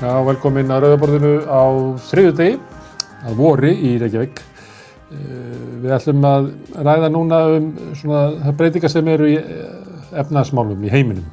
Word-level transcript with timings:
Já, 0.00 0.14
velkomin 0.24 0.70
að 0.72 0.86
Rauðaborðinu 0.86 1.30
á 1.44 1.64
þriðu 2.08 2.30
degi, 2.38 2.52
að 3.28 3.34
vori 3.36 3.72
í 3.84 3.90
Reykjavík. 4.00 4.38
Eh, 5.12 5.58
við 5.82 5.92
ætlum 5.92 6.22
að 6.24 6.46
ræða 6.88 7.10
núna 7.12 7.40
um 7.58 7.66
svona 7.98 8.52
breytingar 8.56 8.88
sem 8.94 9.10
eru 9.12 9.28
í 9.28 9.34
eh, 9.36 9.66
efnaðsmálum 10.22 10.86
í 10.88 10.92
heiminum. 10.94 11.26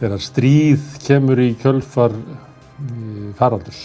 Þegar 0.00 0.24
stríð 0.24 0.86
kemur 1.04 1.42
í 1.44 1.50
kjölfar 1.60 2.16
faraldurs 3.36 3.82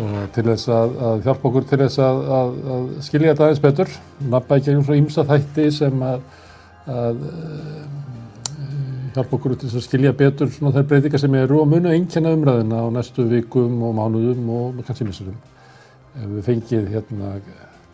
og 0.00 0.28
til 0.36 0.44
þess 0.46 0.68
að, 0.72 0.92
að 1.08 1.24
hjálpa 1.26 1.48
okkur 1.48 1.66
til 1.68 1.80
þess 1.80 2.02
að, 2.04 2.20
að, 2.36 2.52
að 2.76 2.84
skilja 3.08 3.32
þetta 3.32 3.46
aðeins 3.46 3.64
betur, 3.64 3.96
nabba 4.36 4.60
ekki 4.60 4.76
um 4.76 4.84
svona 4.84 5.00
ímsa 5.00 5.24
þætti 5.32 5.66
sem 5.80 6.04
að 6.06 6.22
hjálpa 9.14 9.36
okkur 9.36 9.56
til 9.58 9.70
að 9.70 9.84
skilja 9.84 10.12
betur 10.16 10.50
svona 10.52 10.74
þær 10.76 10.86
breytingar 10.90 11.22
sem 11.22 11.34
eru 11.38 11.60
og 11.62 11.68
munu 11.70 11.90
einnkjana 11.90 12.34
umræðina 12.36 12.82
á 12.82 12.86
næstu 12.94 13.26
vikum 13.30 13.82
og 13.86 13.96
mánuðum 13.98 14.50
og 14.54 14.82
kannski 14.86 15.06
missurum. 15.08 15.36
Við 16.14 16.42
fengið 16.46 16.90
hérna 16.94 17.36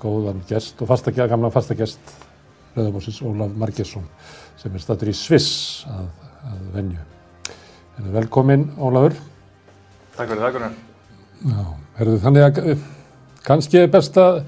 góðan 0.00 0.42
gest 0.48 0.80
og 0.82 0.90
fasta, 0.90 1.12
gamla 1.12 1.50
fasta 1.52 1.76
gest 1.76 2.16
Rauðabósins 2.76 3.22
Ólaf 3.24 3.54
Margesson 3.56 4.04
sem 4.60 4.74
er 4.74 4.82
statur 4.82 5.08
í 5.08 5.16
Sviss 5.16 5.86
að, 5.88 6.08
að 6.50 6.66
venju. 6.74 7.04
Velkomin 8.12 8.68
Ólafur. 8.76 9.16
Takk 10.16 10.28
fyrir 10.28 10.42
það, 10.42 10.52
Gunnar. 10.56 10.76
Já, 11.46 11.62
herðu 11.98 12.16
þannig 12.24 12.46
að 12.46 12.60
eh, 12.72 12.84
kannski 13.46 13.80
er 13.80 13.92
best 13.92 14.16
að 14.20 14.42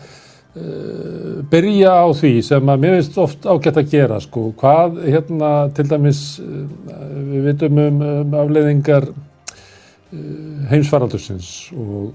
byrja 1.50 1.94
á 2.04 2.06
því 2.16 2.32
sem 2.44 2.72
að 2.72 2.82
mér 2.82 2.96
finnst 2.98 3.18
oft 3.22 3.48
ágætt 3.48 3.80
að 3.80 3.90
gera 3.92 4.20
sko, 4.22 4.48
hvað 4.58 5.00
hérna 5.06 5.52
til 5.76 5.86
dæmis 5.88 6.22
uh, 6.42 6.62
við 7.32 7.50
vitum 7.50 7.82
um, 7.84 8.00
um 8.08 8.38
afleiðingar 8.42 9.08
uh, 9.10 10.22
heimsfaraldursins 10.72 11.52
og, 11.76 12.14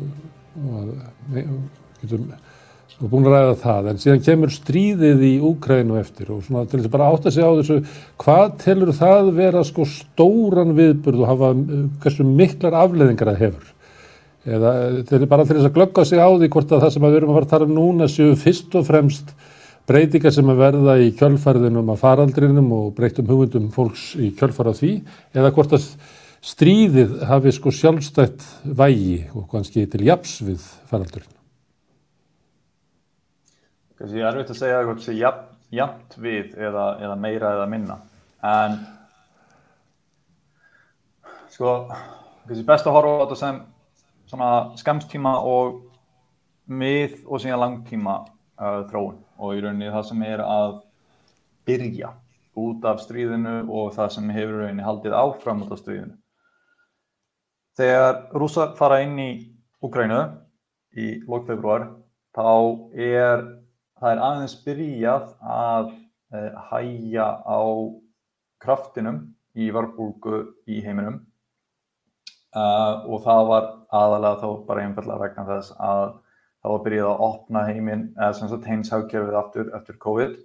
og 0.63 1.37
getum 2.01 2.31
og 3.03 3.09
búin 3.11 3.25
að 3.27 3.33
ræða 3.33 3.55
það, 3.59 3.87
en 3.89 3.97
síðan 3.99 4.21
kemur 4.23 4.51
stríðið 4.53 5.23
í 5.27 5.31
Úkrænu 5.43 5.97
eftir 5.99 6.29
og 6.31 6.43
svona 6.45 6.67
til 6.69 6.77
þess 6.79 6.87
að 6.87 6.93
bara 6.93 7.07
átta 7.11 7.33
sig 7.33 7.43
á 7.43 7.51
þessu, 7.57 7.77
hvað 8.21 8.43
telur 8.61 8.91
það 8.95 9.31
vera 9.39 9.63
sko 9.67 9.87
stóran 9.89 10.75
viðburð 10.77 11.23
og 11.23 11.31
hafa 11.31 11.49
hversu 12.05 12.27
miklar 12.27 12.77
afleiðingar 12.79 13.33
það 13.33 13.41
hefur 13.41 13.72
eða 14.43 14.71
þeir 15.07 15.17
eru 15.21 15.29
bara 15.31 15.45
til 15.47 15.57
þess 15.57 15.69
að 15.69 15.75
glögga 15.77 16.05
sig 16.07 16.19
á 16.19 16.27
því 16.27 16.49
hvort 16.51 16.71
að 16.73 16.83
það 16.83 16.93
sem 16.95 17.05
við 17.05 17.17
erum 17.19 17.31
að 17.31 17.37
fara 17.37 17.47
að 17.47 17.53
tala 17.53 17.67
um 17.69 17.75
núna 17.77 18.07
séu 18.11 18.33
fyrst 18.39 18.75
og 18.75 18.87
fremst 18.87 19.31
breytingar 19.87 20.35
sem 20.35 20.51
að 20.51 20.59
verða 20.59 20.97
í 21.03 21.11
kjölfarðinum 21.19 21.91
að 21.93 22.01
faraldrinum 22.01 22.69
og 22.75 22.89
breytum 22.97 23.29
hugundum 23.31 23.69
fólks 23.71 24.11
í 24.19 24.33
kjölfarð 24.35 24.75
á 24.75 24.79
því 24.79 24.91
eða 25.39 25.53
hvort 25.55 25.75
að 25.77 25.87
stríðið 26.43 27.17
hafi 27.29 27.53
sko 27.55 27.71
sjálfstætt 27.71 28.43
vægi 28.63 29.21
og 29.31 29.47
kannski 29.51 29.85
til 29.87 30.03
japs 30.03 30.41
við 30.43 30.63
faraldurinn. 30.91 31.35
Kanski 33.99 34.19
ég 34.19 34.27
er 34.27 34.33
erfitt 34.33 34.51
að 34.51 34.59
segja 34.59 34.81
hvort 34.83 35.03
það 35.03 35.07
sé 35.07 35.19
jamt 35.73 36.17
við 36.19 36.57
eða, 36.59 36.87
eða 36.99 37.15
meira 37.19 37.53
eða 37.57 37.69
minna 37.71 38.01
en 38.43 38.75
sko 41.53 41.77
kannski 42.47 42.65
best 42.67 42.89
að 42.89 42.97
horfa 42.97 43.15
á 43.15 43.21
þetta 43.23 43.39
sem 43.39 43.61
svona 44.33 44.73
skamstíma 44.79 45.35
og 45.45 45.83
mið 46.65 47.19
og 47.27 47.41
síðan 47.43 47.61
langtíma 47.61 48.17
uh, 48.23 48.81
þróun 48.89 49.19
og 49.37 49.53
í 49.53 49.61
rauninni 49.61 49.91
það 49.93 50.05
sem 50.09 50.23
er 50.25 50.41
að 50.41 50.77
byrja 51.67 52.13
út 52.59 52.85
af 52.85 53.01
stríðinu 53.03 53.63
og 53.69 53.93
það 53.95 54.13
sem 54.15 54.31
hefur 54.33 54.61
rauninni 54.63 54.85
haldið 54.85 55.17
áfram 55.17 55.63
út 55.65 55.73
af 55.73 55.81
stríðinu. 55.83 56.15
Þegar 57.77 58.17
rússar 58.37 58.73
fara 58.77 59.01
inn 59.05 59.17
í 59.21 59.31
Ukrænu 59.83 60.21
í 60.97 61.07
lókfebruar 61.27 61.89
þá 62.33 62.47
er 62.93 63.43
það 63.99 64.09
er 64.11 64.23
aðeins 64.29 64.57
byrjað 64.65 65.29
að 65.41 65.93
uh, 66.33 66.49
hæja 66.71 67.27
á 67.45 67.61
kraftinum 68.63 69.21
í 69.53 69.69
varbúlgu 69.73 70.47
í 70.65 70.81
heiminum 70.85 71.21
Uh, 72.53 73.01
og 73.09 73.23
það 73.25 73.47
var 73.49 73.69
aðalega 73.97 74.41
þá 74.43 74.65
bara 74.67 74.81
einfallega 74.85 75.21
vegna 75.23 75.45
þess 75.47 75.73
að 75.81 76.03
það 76.63 76.73
var 76.73 76.83
byrjað 76.85 77.07
að 77.09 77.23
opna 77.27 77.63
heiminn 77.65 78.03
eða 78.13 78.33
sem 78.37 78.51
sagt 78.51 78.67
heins 78.69 78.91
hafgjörfið 78.93 79.37
aftur 79.39 79.71
eftir 79.77 79.97
COVID. 80.03 80.35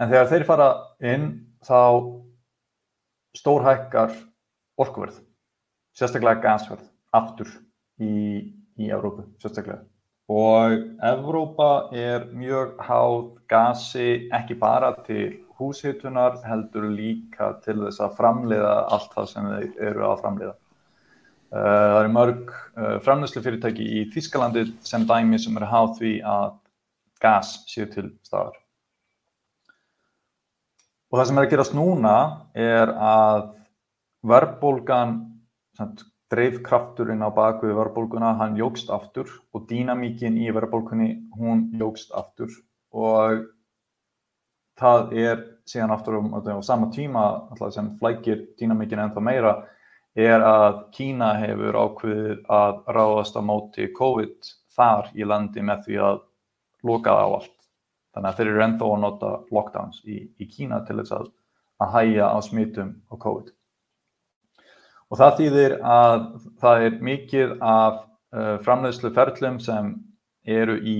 En 0.00 0.10
þegar 0.10 0.30
þeir 0.32 0.46
fara 0.48 0.68
inn 1.12 1.28
þá 1.62 1.82
stórhækkar 3.38 4.16
orkuverð 4.80 5.20
sérstaklega 5.96 6.42
gasverð 6.42 6.88
aftur 7.14 7.52
í, 8.02 8.50
í 8.80 8.90
Európu 8.90 9.28
sérstaklega. 9.38 9.84
Og 10.30 10.74
Evrópa 11.02 11.90
er 11.96 12.28
mjög 12.34 12.76
háð 12.86 13.22
gasi 13.50 14.28
ekki 14.36 14.56
bara 14.58 14.92
til 15.06 15.40
húshitunar 15.58 16.38
heldur 16.46 16.86
líka 16.90 17.52
til 17.64 17.80
þess 17.82 18.02
að 18.04 18.18
framleiða 18.18 18.74
allt 18.94 19.16
það 19.16 19.30
sem 19.32 19.48
þeir 19.50 19.88
eru 19.90 20.04
að 20.06 20.20
framleiða. 20.22 20.54
Eh, 20.54 20.59
það 21.50 22.00
eru 22.00 22.12
mörg 22.14 22.50
eh, 22.52 22.96
framleyslu 23.04 23.42
fyrirtæki 23.42 23.86
í 23.98 24.02
Þískalandi 24.14 24.66
sem 24.86 25.06
dæmi 25.08 25.38
sem 25.42 25.56
eru 25.58 25.70
háð 25.70 25.94
því 25.98 26.12
að 26.26 26.50
gas 27.20 27.54
séu 27.70 27.88
til 27.90 28.10
staðar. 28.26 28.56
Og 31.10 31.18
það 31.18 31.26
sem 31.26 31.40
er 31.40 31.48
að 31.48 31.52
gerast 31.54 31.74
núna 31.74 32.14
er 32.54 32.92
að 32.94 33.48
verðbólgan, 34.30 35.16
dreifkrafturinn 36.30 37.24
á 37.26 37.34
bakvið 37.34 37.74
verðbólguna, 37.74 38.36
hann 38.38 38.58
jógst 38.58 38.92
aftur 38.94 39.32
og 39.50 39.64
dýnamíkin 39.66 40.38
í 40.38 40.52
verðbólgunni, 40.54 41.16
hún 41.34 41.66
jógst 41.80 42.12
aftur 42.14 42.52
og 42.94 43.48
það 44.78 45.16
er 45.18 45.42
síðan 45.68 45.94
aftur 45.96 46.20
á, 46.20 46.20
á 46.38 46.62
sama 46.62 46.90
tíma 46.94 47.24
sem 47.74 47.90
flækir 47.98 48.46
dýnamíkin 48.60 49.02
ennþá 49.02 49.24
meira 49.24 49.54
er 50.18 50.42
að 50.42 50.80
Kína 50.94 51.34
hefur 51.38 51.78
ákveðið 51.78 52.42
að 52.50 52.80
ráðast 52.96 53.38
á 53.38 53.42
móti 53.44 53.86
COVID 53.94 54.50
þar 54.74 55.10
í 55.14 55.26
landi 55.26 55.62
með 55.62 55.86
því 55.86 56.00
að 56.08 56.20
loka 56.86 57.14
það 57.14 57.26
á 57.26 57.30
allt. 57.38 57.56
Þannig 58.10 58.30
að 58.30 58.36
þeir 58.38 58.50
eru 58.50 58.62
ennþá 58.64 58.90
að 58.90 59.00
nota 59.04 59.30
lockdowns 59.54 60.02
í, 60.04 60.18
í 60.40 60.46
Kína 60.50 60.82
til 60.86 60.98
þess 60.98 61.14
að, 61.14 61.32
að 61.78 61.92
hæja 61.94 62.30
á 62.34 62.38
smitum 62.42 62.94
á 63.06 63.14
COVID. 63.22 63.52
Og 65.10 65.18
það 65.18 65.36
þýðir 65.40 65.76
að 65.82 66.24
það 66.62 66.86
er 66.86 66.98
mikið 67.06 67.54
af 67.66 68.00
uh, 68.34 68.56
framleiðslu 68.64 69.12
ferlum 69.14 69.58
sem 69.62 69.94
eru 70.46 70.78
í 70.82 70.98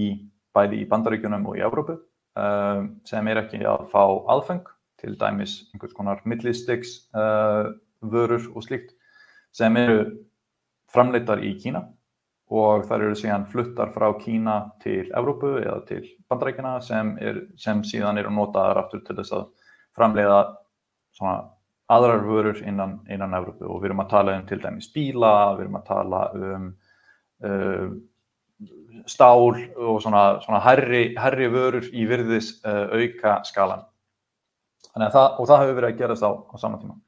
bæði 0.55 0.83
í 0.83 0.89
bandaríkunum 0.91 1.47
og 1.51 1.59
í 1.59 1.65
Európu 1.67 1.97
uh, 1.97 2.87
sem 3.07 3.31
er 3.31 3.43
ekki 3.43 3.63
að 3.67 3.87
fá 3.93 4.03
aðfeng 4.35 4.67
til 5.01 5.15
dæmis 5.19 5.61
einhvers 5.73 5.95
konar 5.97 6.23
millistiks 6.29 6.97
uh, 7.15 7.71
vörur 8.03 8.51
og 8.55 8.67
slíkt 8.67 8.95
sem 9.55 9.77
eru 9.81 10.03
framleitar 10.91 11.43
í 11.47 11.55
Kína 11.61 11.85
og 12.51 12.87
þar 12.89 13.07
eru 13.07 13.19
síðan 13.19 13.47
fluttar 13.51 13.93
frá 13.95 14.09
Kína 14.19 14.57
til 14.83 15.07
Evrópu 15.17 15.55
eða 15.61 15.81
til 15.87 16.03
bandarækjana 16.31 16.75
sem, 16.83 17.15
er, 17.23 17.45
sem 17.59 17.83
síðan 17.87 18.19
eru 18.19 18.33
notaðar 18.35 18.85
aftur 18.85 19.05
til 19.07 19.17
þess 19.21 19.37
að 19.39 19.49
framleiða 19.99 20.41
svona 21.15 21.37
aðrar 21.91 22.25
vörur 22.27 22.63
innan, 22.67 22.99
innan 23.11 23.35
Evrópu 23.39 23.67
og 23.67 23.83
við 23.83 23.91
erum 23.91 24.05
að 24.05 24.13
tala 24.15 24.37
um 24.39 24.47
til 24.47 24.61
dæmis 24.63 24.91
bíla, 24.95 25.35
við 25.59 25.67
erum 25.67 25.79
að 25.79 25.87
tala 25.91 26.23
um 26.39 26.67
uh, 27.47 27.87
stál 29.11 29.55
og 29.55 30.03
svona, 30.03 30.25
svona 30.45 30.61
herri, 30.65 31.05
herri 31.19 31.49
vörur 31.51 31.87
í 31.95 32.07
virðis 32.07 32.53
uh, 32.65 32.91
auka 32.95 33.41
skalan. 33.49 33.87
Það, 34.91 35.27
og 35.39 35.47
það 35.47 35.63
hefur 35.63 35.77
verið 35.79 35.93
að 35.93 35.99
gerast 36.03 36.27
á, 36.27 36.31
á 36.35 36.55
saman 36.59 36.83
tíma. 36.83 36.99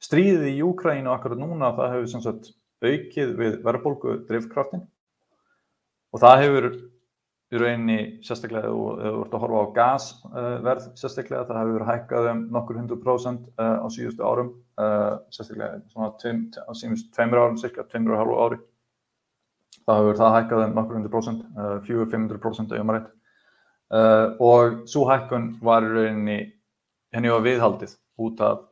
Stríðið 0.00 0.46
í 0.48 0.58
Júkrænu 0.62 1.12
akkurat 1.12 1.40
núna 1.40 1.74
það 1.76 1.94
hefur 1.94 2.08
sem 2.14 2.22
sagt 2.24 2.54
aukið 2.80 3.34
við 3.36 3.58
verðbólgu 3.66 4.14
drifkraftin 4.28 4.86
og 6.14 6.22
það 6.22 6.44
hefur 6.44 6.68
í 7.50 7.58
rauninni 7.58 7.98
sérstaklega 8.24 8.70
og 8.70 9.00
þú 9.02 9.12
vart 9.18 9.34
að 9.34 9.42
horfa 9.44 9.60
á 9.60 9.74
gasverð 9.76 10.86
sérstaklega 11.00 11.48
það 11.48 11.60
hefur 11.60 11.84
hækkað 11.88 12.28
um 12.30 12.40
nokkur 12.54 12.78
hundur 12.78 13.00
prósent 13.02 13.42
eh, 13.58 13.76
á 13.82 13.86
síðustu 13.90 14.24
árum 14.24 14.52
eh, 14.80 15.14
sérstaklega 15.34 15.82
svona 15.90 16.12
tveim, 16.22 16.46
á 16.56 16.72
síðust 16.78 17.10
tveimur 17.16 17.42
árum, 17.42 17.58
cirka 17.60 17.84
tveimur 17.90 18.14
og 18.14 18.22
halvu 18.22 18.38
ári. 18.44 18.60
Það 19.84 20.00
hefur 20.00 20.20
það 20.22 20.36
hækkað 20.38 20.64
um 20.64 20.78
nokkur 20.78 21.00
hundur 21.00 21.12
prósent, 21.12 21.44
eh, 21.50 21.76
fjögur, 21.88 22.10
fimmhundur 22.14 22.42
prósent 22.42 22.72
auðvitað 22.76 23.16
og 24.38 24.84
svo 24.86 25.00
hækkun 25.08 25.56
var 25.66 25.82
í 25.82 25.88
rauninni 25.90 26.40
henni 27.10 27.32
var 27.32 27.42
viðhaldið 27.42 27.96
út 28.22 28.42
af 28.46 28.60
Uh, 28.60 28.69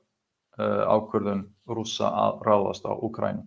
ákvörðun 0.59 1.45
rúsa 1.69 2.11
að 2.11 2.43
ráðast 2.49 2.87
á 2.89 2.93
Ukrænu. 2.93 3.45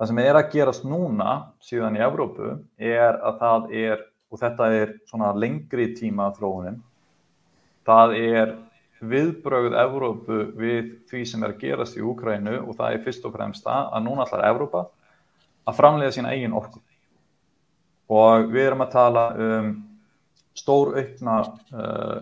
Það 0.00 0.10
sem 0.10 0.20
er 0.22 0.38
að 0.38 0.50
gerast 0.54 0.86
núna 0.88 1.32
síðan 1.64 1.98
í 1.98 2.04
Evrópu 2.04 2.54
er 2.80 3.18
að 3.20 3.40
það 3.42 3.74
er, 3.82 4.04
og 4.32 4.40
þetta 4.40 4.68
er 4.78 4.94
svona 5.10 5.34
lengri 5.36 5.90
tíma 5.98 6.30
þróunin, 6.38 6.78
það 7.84 8.14
er 8.16 8.54
viðbrögð 9.00 9.76
Evrópu 9.80 10.38
við 10.60 10.94
því 11.10 11.24
sem 11.28 11.44
er 11.44 11.54
að 11.54 11.62
gerast 11.64 11.98
í 11.98 12.04
Úkrænu 12.04 12.58
og 12.62 12.74
það 12.78 12.96
er 12.96 13.04
fyrst 13.04 13.26
og 13.28 13.36
fremst 13.36 13.64
það 13.66 13.92
að 13.96 14.06
núna 14.06 14.26
ætlar 14.26 14.46
Evrópa 14.48 14.86
að 15.68 15.76
framlega 15.76 16.16
sína 16.16 16.32
eigin 16.34 16.56
orku 16.56 16.80
og 18.10 18.50
við 18.50 18.66
erum 18.66 18.84
að 18.84 18.92
tala 18.92 19.24
um 19.38 19.70
stór 20.58 20.96
uh, 20.98 21.44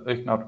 auknar 0.06 0.46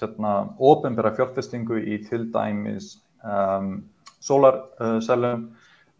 hérna, 0.00 0.34
ofinbæra 0.58 1.14
fjárfestingu 1.16 1.80
í 1.80 2.00
til 2.08 2.28
dæmis 2.34 2.98
um, 3.24 3.82
sólarsellum 4.20 5.46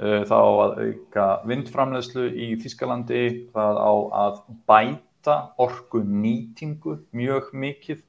uh, 0.01 0.23
þá 0.29 0.39
að 0.41 0.81
auka 0.87 1.29
vindframlegslu 1.49 2.29
í 2.31 2.51
Þískalandi 2.61 3.23
það 3.55 3.81
á 3.81 3.93
að 4.25 4.43
bæta 4.69 5.39
orku 5.61 6.03
nýtingu 6.05 6.99
mjög 7.17 7.53
mikið 7.53 8.05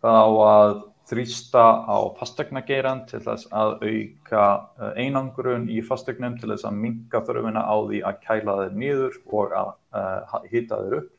það 0.00 0.20
á 0.20 0.28
að 0.46 0.74
þrýsta 1.10 1.62
á 1.90 1.98
fastegnageiran 2.20 3.02
til 3.10 3.20
þess 3.24 3.48
að 3.50 3.80
auka 3.82 4.44
uh, 4.78 4.92
einangrun 4.94 5.68
í 5.72 5.80
fastegnum 5.82 6.38
til 6.38 6.52
þess 6.52 6.68
að 6.68 6.82
minka 6.84 7.22
þörfina 7.26 7.64
á 7.66 7.76
því 7.88 8.02
að 8.06 8.20
kæla 8.26 8.58
þeir 8.60 8.76
nýður 8.84 9.16
og 9.26 9.56
að 9.62 9.72
uh, 9.96 10.36
hita 10.52 10.84
þeir 10.84 11.00
upp. 11.00 11.16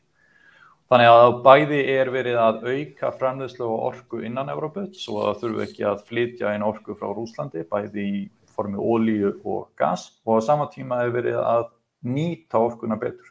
Þannig 0.90 1.08
að 1.08 1.36
bæði 1.44 1.80
er 1.94 2.10
verið 2.12 2.38
að 2.42 2.64
auka 2.68 3.10
framleyslu 3.16 3.64
og 3.64 3.84
orku 3.90 4.22
innan 4.26 4.50
Európa 4.52 4.84
svo 4.96 5.22
að 5.28 5.44
þurfu 5.44 5.62
ekki 5.66 5.86
að 5.88 6.02
flytja 6.08 6.50
einn 6.52 6.64
orku 6.66 6.96
frá 6.98 7.12
Rúslandi 7.14 7.64
bæði 7.70 8.08
í 8.08 8.22
formi 8.52 8.76
ólíu 8.76 9.36
og 9.44 9.70
gas 9.78 10.10
og 10.26 10.42
á 10.42 10.46
sama 10.48 10.68
tíma 10.72 11.00
er 11.04 11.14
verið 11.14 11.38
að 11.40 11.70
nýta 12.04 12.60
orkuna 12.60 12.98
betur 13.00 13.30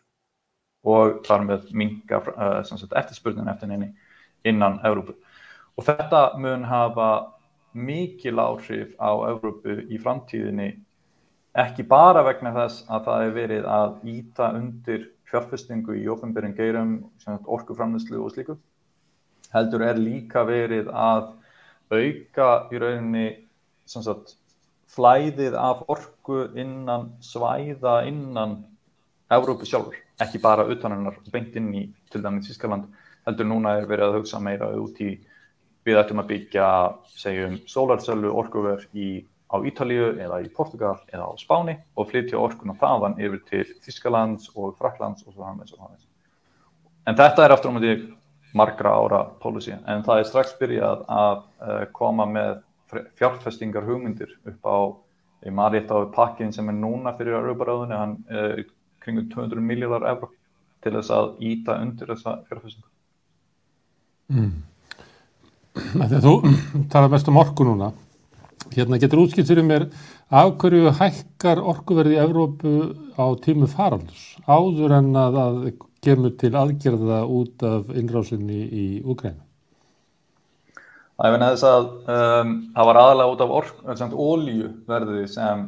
og 0.81 1.21
þar 1.27 1.45
með 1.45 1.67
minka 1.77 2.21
uh, 2.31 2.63
eftirspurnin 2.63 3.51
eftir 3.51 3.69
henni 3.69 3.91
innan 4.47 4.79
Európa. 4.87 5.13
Og 5.77 5.85
þetta 5.85 6.21
mun 6.41 6.65
hafa 6.65 7.09
mikil 7.77 8.39
áhrif 8.41 8.95
á 8.97 9.11
Európu 9.29 9.83
í 9.87 9.99
framtíðinni 10.01 10.71
ekki 11.61 11.85
bara 11.87 12.23
vegna 12.25 12.53
þess 12.55 12.85
að 12.89 13.05
það 13.07 13.25
er 13.25 13.33
verið 13.35 13.69
að 13.69 13.95
íta 14.11 14.51
undir 14.57 15.07
fjárfestingu 15.31 15.95
í 15.97 16.07
ofnbyrjum 16.11 16.55
geirum, 16.57 16.91
orkuframnæslu 17.27 18.19
og 18.21 18.33
slíku. 18.35 18.57
Heldur 19.51 19.83
er 19.87 19.99
líka 19.99 20.43
verið 20.47 20.91
að 20.91 21.31
auka 21.91 22.49
í 22.71 22.79
rauninni 22.79 23.25
sagt, 23.87 24.35
flæðið 24.91 25.55
af 25.59 25.83
orku 25.91 26.45
innan 26.59 27.11
svæða 27.23 28.01
innan 28.07 28.61
Európu 29.31 29.67
sjálfur, 29.67 29.95
ekki 30.19 30.41
bara 30.43 30.67
utanannar 30.67 31.19
beint 31.31 31.55
inn 31.55 31.71
í 31.75 31.83
til 32.11 32.23
dæmis 32.23 32.49
Ískaland, 32.51 32.89
heldur 33.27 33.47
núna 33.47 33.77
er 33.79 33.87
verið 33.87 34.09
að 34.09 34.17
hugsa 34.19 34.41
meira 34.43 34.71
út 34.75 34.99
í 35.03 35.13
við 35.87 35.97
ættum 35.97 36.21
að 36.21 36.31
byggja, 36.33 36.67
segjum, 37.17 37.55
sólarsölu 37.67 38.31
orkuver 38.37 38.83
í 38.93 39.23
á 39.51 39.55
Ítalíu 39.67 40.13
eða 40.15 40.39
í 40.45 40.49
Portugal 40.55 40.95
eða 41.11 41.27
á 41.27 41.31
Spáni 41.39 41.75
og 41.99 42.07
flytja 42.09 42.39
orkuna 42.39 42.75
þaðan 42.79 43.19
yfir 43.19 43.41
til 43.49 43.65
Þískalands 43.83 44.49
og 44.55 44.77
Fraklands 44.79 45.25
og 45.27 45.35
svo 45.35 45.43
hannvegs 45.43 45.75
og 45.75 45.83
hannvegs. 45.83 46.07
En 47.07 47.17
þetta 47.19 47.45
er 47.45 47.55
aftur 47.55 47.73
um 47.73 47.79
því 47.81 47.95
margra 48.55 48.93
ára 48.95 49.21
pólisi 49.41 49.73
en 49.75 50.03
það 50.05 50.21
er 50.21 50.29
strax 50.29 50.53
byrjað 50.59 51.03
að 51.11 51.37
uh, 51.39 51.85
koma 51.95 52.27
með 52.27 52.61
fjárfestingar 53.19 53.87
hugmyndir 53.87 54.31
upp 54.47 54.67
á, 54.67 54.77
ég 55.47 55.55
maður 55.55 55.77
rétt 55.77 55.91
á 55.95 55.97
pakkin 56.15 56.51
sem 56.55 56.67
er 56.67 56.75
núna 56.75 57.13
fyrir 57.15 57.37
Európaráðunni, 57.39 57.97
hann 57.97 58.17
er 58.31 58.63
uh, 58.63 58.71
kringum 59.03 59.29
200 59.31 59.63
miljardar 59.63 60.07
euró 60.11 60.31
til 60.83 60.95
þess 60.95 61.13
að 61.13 61.31
íta 61.45 61.77
undir 61.81 62.11
þessa 62.11 62.37
fjárfestingu. 62.47 62.87
Mm. 64.31 64.53
Þú 66.23 66.35
talar 66.91 67.11
mest 67.11 67.31
um 67.31 67.39
orku 67.41 67.67
núna 67.67 67.91
Hérna 68.69 68.99
getur 69.01 69.23
útskilt 69.23 69.49
fyrir 69.49 69.65
mér 69.65 69.87
af 70.29 70.53
hverju 70.61 70.91
hækkar 70.99 71.59
orkuverði 71.73 72.15
í 72.15 72.21
Evrópu 72.21 72.73
á 73.17 73.25
tímu 73.41 73.67
faraldus 73.67 74.35
áður 74.45 74.93
en 74.99 75.09
að 75.17 75.37
það 75.39 75.57
kemur 76.05 76.35
til 76.39 76.53
aðgerða 76.55 77.23
út 77.25 77.65
af 77.65 77.89
innrásinni 77.97 78.61
í 78.61 78.85
Úgræna? 79.01 79.41
Það 81.17 81.27
er 81.27 81.35
verið 81.35 81.45
að 81.45 81.51
þess 81.51 81.67
að 81.69 81.89
um, 82.13 82.55
það 82.77 82.87
var 82.89 82.99
aðalega 83.01 83.33
út 83.33 83.43
af 83.45 83.51
ork, 83.57 83.83
ólíuverði 84.29 85.25
sem, 85.29 85.67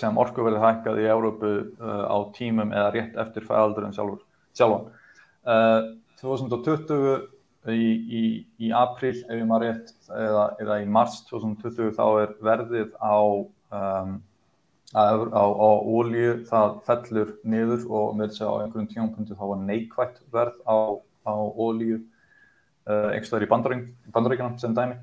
sem 0.00 0.20
orkuverði 0.24 0.64
hækkað 0.64 1.00
í 1.00 1.08
Evrópu 1.14 1.54
uh, 1.54 2.04
á 2.08 2.16
tímum 2.36 2.74
eða 2.74 2.90
rétt 2.96 3.16
eftir 3.24 3.46
faraldurinn 3.48 3.96
sjálfan. 3.96 4.90
Uh, 5.48 5.94
2020 6.20 7.37
í, 7.66 7.90
í, 8.20 8.22
í 8.62 8.70
april 8.76 9.16
ef 9.16 9.34
ég 9.34 9.46
maður 9.48 9.66
rétt 9.66 9.92
eða, 10.14 10.44
eða 10.62 10.78
í 10.82 10.88
mars 10.98 11.20
2020 11.30 11.94
þá 11.96 12.04
er 12.22 12.34
verðið 12.44 12.92
á 13.02 13.18
um, 13.18 14.16
á, 14.94 15.44
ólíu 15.84 16.38
það 16.48 16.78
fellur 16.86 17.34
niður 17.44 17.84
og 17.90 18.16
með 18.16 18.32
þess 18.32 18.44
að 18.44 18.48
á 18.48 18.60
einhverjum 18.62 18.88
tímanpunktu 18.94 19.36
þá 19.36 19.44
var 19.50 19.60
neikvægt 19.66 20.22
verð 20.32 20.56
á, 20.64 20.78
á 21.28 21.34
ólíu 21.34 21.98
uh, 21.98 23.10
einhverstaður 23.12 23.48
í 23.48 23.50
bandaríkjana 24.14 24.58
sem 24.62 24.76
dæmi. 24.76 24.96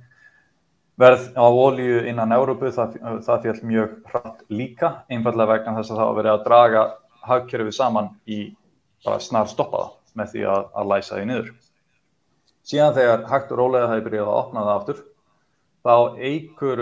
Verð 0.95 1.27
á 1.35 1.43
ólíu 1.43 2.05
innan 2.07 2.31
Európu 2.31 2.71
það, 2.71 2.95
það 3.27 3.41
fjall 3.43 3.61
mjög 3.67 3.95
hratt 4.09 4.45
líka 4.47 4.91
einfallega 5.11 5.51
vegna 5.51 5.75
þess 5.81 5.91
að 5.91 6.01
það 6.01 6.17
verið 6.21 6.33
að 6.33 6.45
draga 6.47 6.85
hagkerfið 7.25 7.75
saman 7.75 8.13
í 8.25 8.39
bara 9.03 9.19
snar 9.21 9.49
stoppaða 9.51 9.91
með 10.15 10.31
því 10.31 10.45
að, 10.49 10.67
að 10.71 10.91
læsa 10.93 11.17
því 11.19 11.25
niður 11.29 11.49
síðan 12.65 12.95
þegar 12.97 13.27
hægt 13.29 13.53
og 13.53 13.61
rólega 13.61 13.91
það 13.91 13.99
er 13.99 14.07
byrjað 14.07 14.31
að 14.31 14.39
opna 14.39 14.65
það 14.65 14.79
aftur 14.79 15.03
þá 15.85 15.95
eigur 16.25 16.81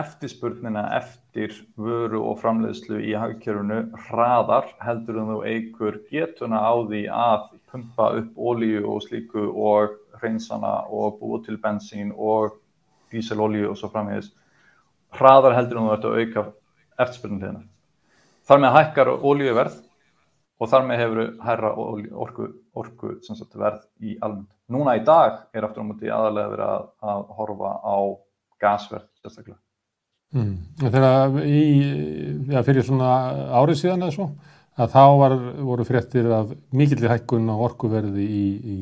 eftirspurnina 0.00 0.82
eftir 0.96 1.54
vöru 1.76 2.22
og 2.30 2.38
framleiðslu 2.40 3.00
í 3.04 3.12
hagkjörunu 3.16 3.80
hraðar 4.08 4.70
heldur 4.80 5.20
en 5.20 5.32
þú 5.32 5.38
eigur 5.48 5.98
getuna 6.12 6.60
á 6.64 6.72
því 6.88 7.02
að 7.12 7.50
pumpa 7.72 8.06
upp 8.20 8.40
ólíu 8.40 8.84
og 8.88 9.02
slíku 9.04 9.50
og 9.52 9.98
hreinsana 10.20 10.86
og 10.88 11.20
búa 11.20 11.42
til 11.44 11.58
bensín 11.60 12.14
og 12.16 12.56
díselolíu 13.12 13.68
og 13.72 13.76
svo 13.76 13.90
framhengis 13.92 14.32
hraðar 15.16 15.56
heldur 15.58 15.80
en 15.80 15.88
þú 15.88 15.94
ert 15.96 16.08
að 16.08 16.18
auka 16.20 16.46
eftirspurnina 17.04 17.62
þar 18.48 18.64
með 18.64 18.76
hækkar 18.78 19.12
ólíuverð 19.20 19.80
og 20.60 20.68
þar 20.68 20.86
með 20.86 21.00
hefur 21.00 21.22
hærra 21.44 21.72
orku, 21.76 22.50
orku 22.76 23.14
sagt, 23.24 23.56
verð 23.56 23.86
í 24.04 24.18
almennt. 24.20 24.52
Núna 24.70 24.98
í 25.00 25.02
dag 25.06 25.46
er 25.56 25.66
aftur 25.66 25.82
á 25.82 25.88
múti 25.88 26.12
aðalega 26.12 26.52
verið 26.52 26.68
að, 26.68 26.86
að 27.12 27.24
horfa 27.38 27.72
á 27.80 27.96
gasverð 28.60 29.08
sérstaklega. 29.22 29.58
Mm. 30.36 30.52
Þegar 30.78 31.40
í, 31.42 31.62
já, 32.52 32.60
fyrir 32.66 32.86
svona 32.86 33.10
árið 33.58 33.80
síðan 33.80 34.04
eða 34.06 34.14
svo, 34.14 34.28
að 34.80 34.92
þá 34.92 35.04
var, 35.24 35.34
voru 35.72 35.86
fréttir 35.88 36.30
af 36.36 36.52
mikillir 36.76 37.10
hækkun 37.10 37.50
á 37.50 37.56
orkuverði 37.56 38.28
í, 38.28 38.46
í, 38.60 38.78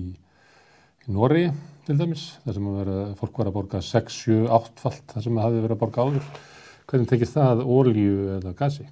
í 1.07 1.15
Nóri 1.15 1.47
til 1.87 1.97
dæmis, 1.97 2.27
þar 2.45 2.59
sem 2.59 2.69
vera, 2.83 2.99
fólk 3.17 3.41
var 3.41 3.49
að 3.49 3.57
borga 3.57 3.81
6, 3.81 4.21
7, 4.27 4.43
8 4.59 4.83
falt, 4.83 5.05
þar 5.15 5.25
sem 5.25 5.39
það 5.39 5.47
hafi 5.47 5.63
verið 5.63 5.77
að 5.79 5.83
borga 5.87 6.05
áður. 6.05 6.31
Hvernig 6.89 7.09
tekist 7.09 7.37
það 7.39 7.65
ólíu 7.65 8.19
eða 8.37 8.53
gasi? 8.59 8.85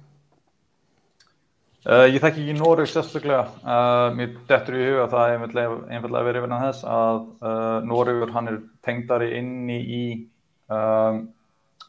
Uh, 1.87 2.03
ég 2.11 2.19
þekki 2.19 2.41
ekki 2.43 2.53
Noreg 2.57 2.89
sérstaklega, 2.91 3.45
uh, 3.63 4.09
mér 4.11 4.33
dettur 4.49 4.75
í 4.75 4.87
huga 4.89 5.05
það 5.07 5.29
einfallega, 5.37 6.23
verið 6.27 6.41
verið 6.43 6.55
þess 6.65 6.81
að 6.83 7.19
uh, 7.47 7.77
Noregur 7.87 8.33
hann 8.35 8.49
er 8.51 8.57
tengdari 8.83 9.29
inni 9.37 9.77
í 9.79 10.01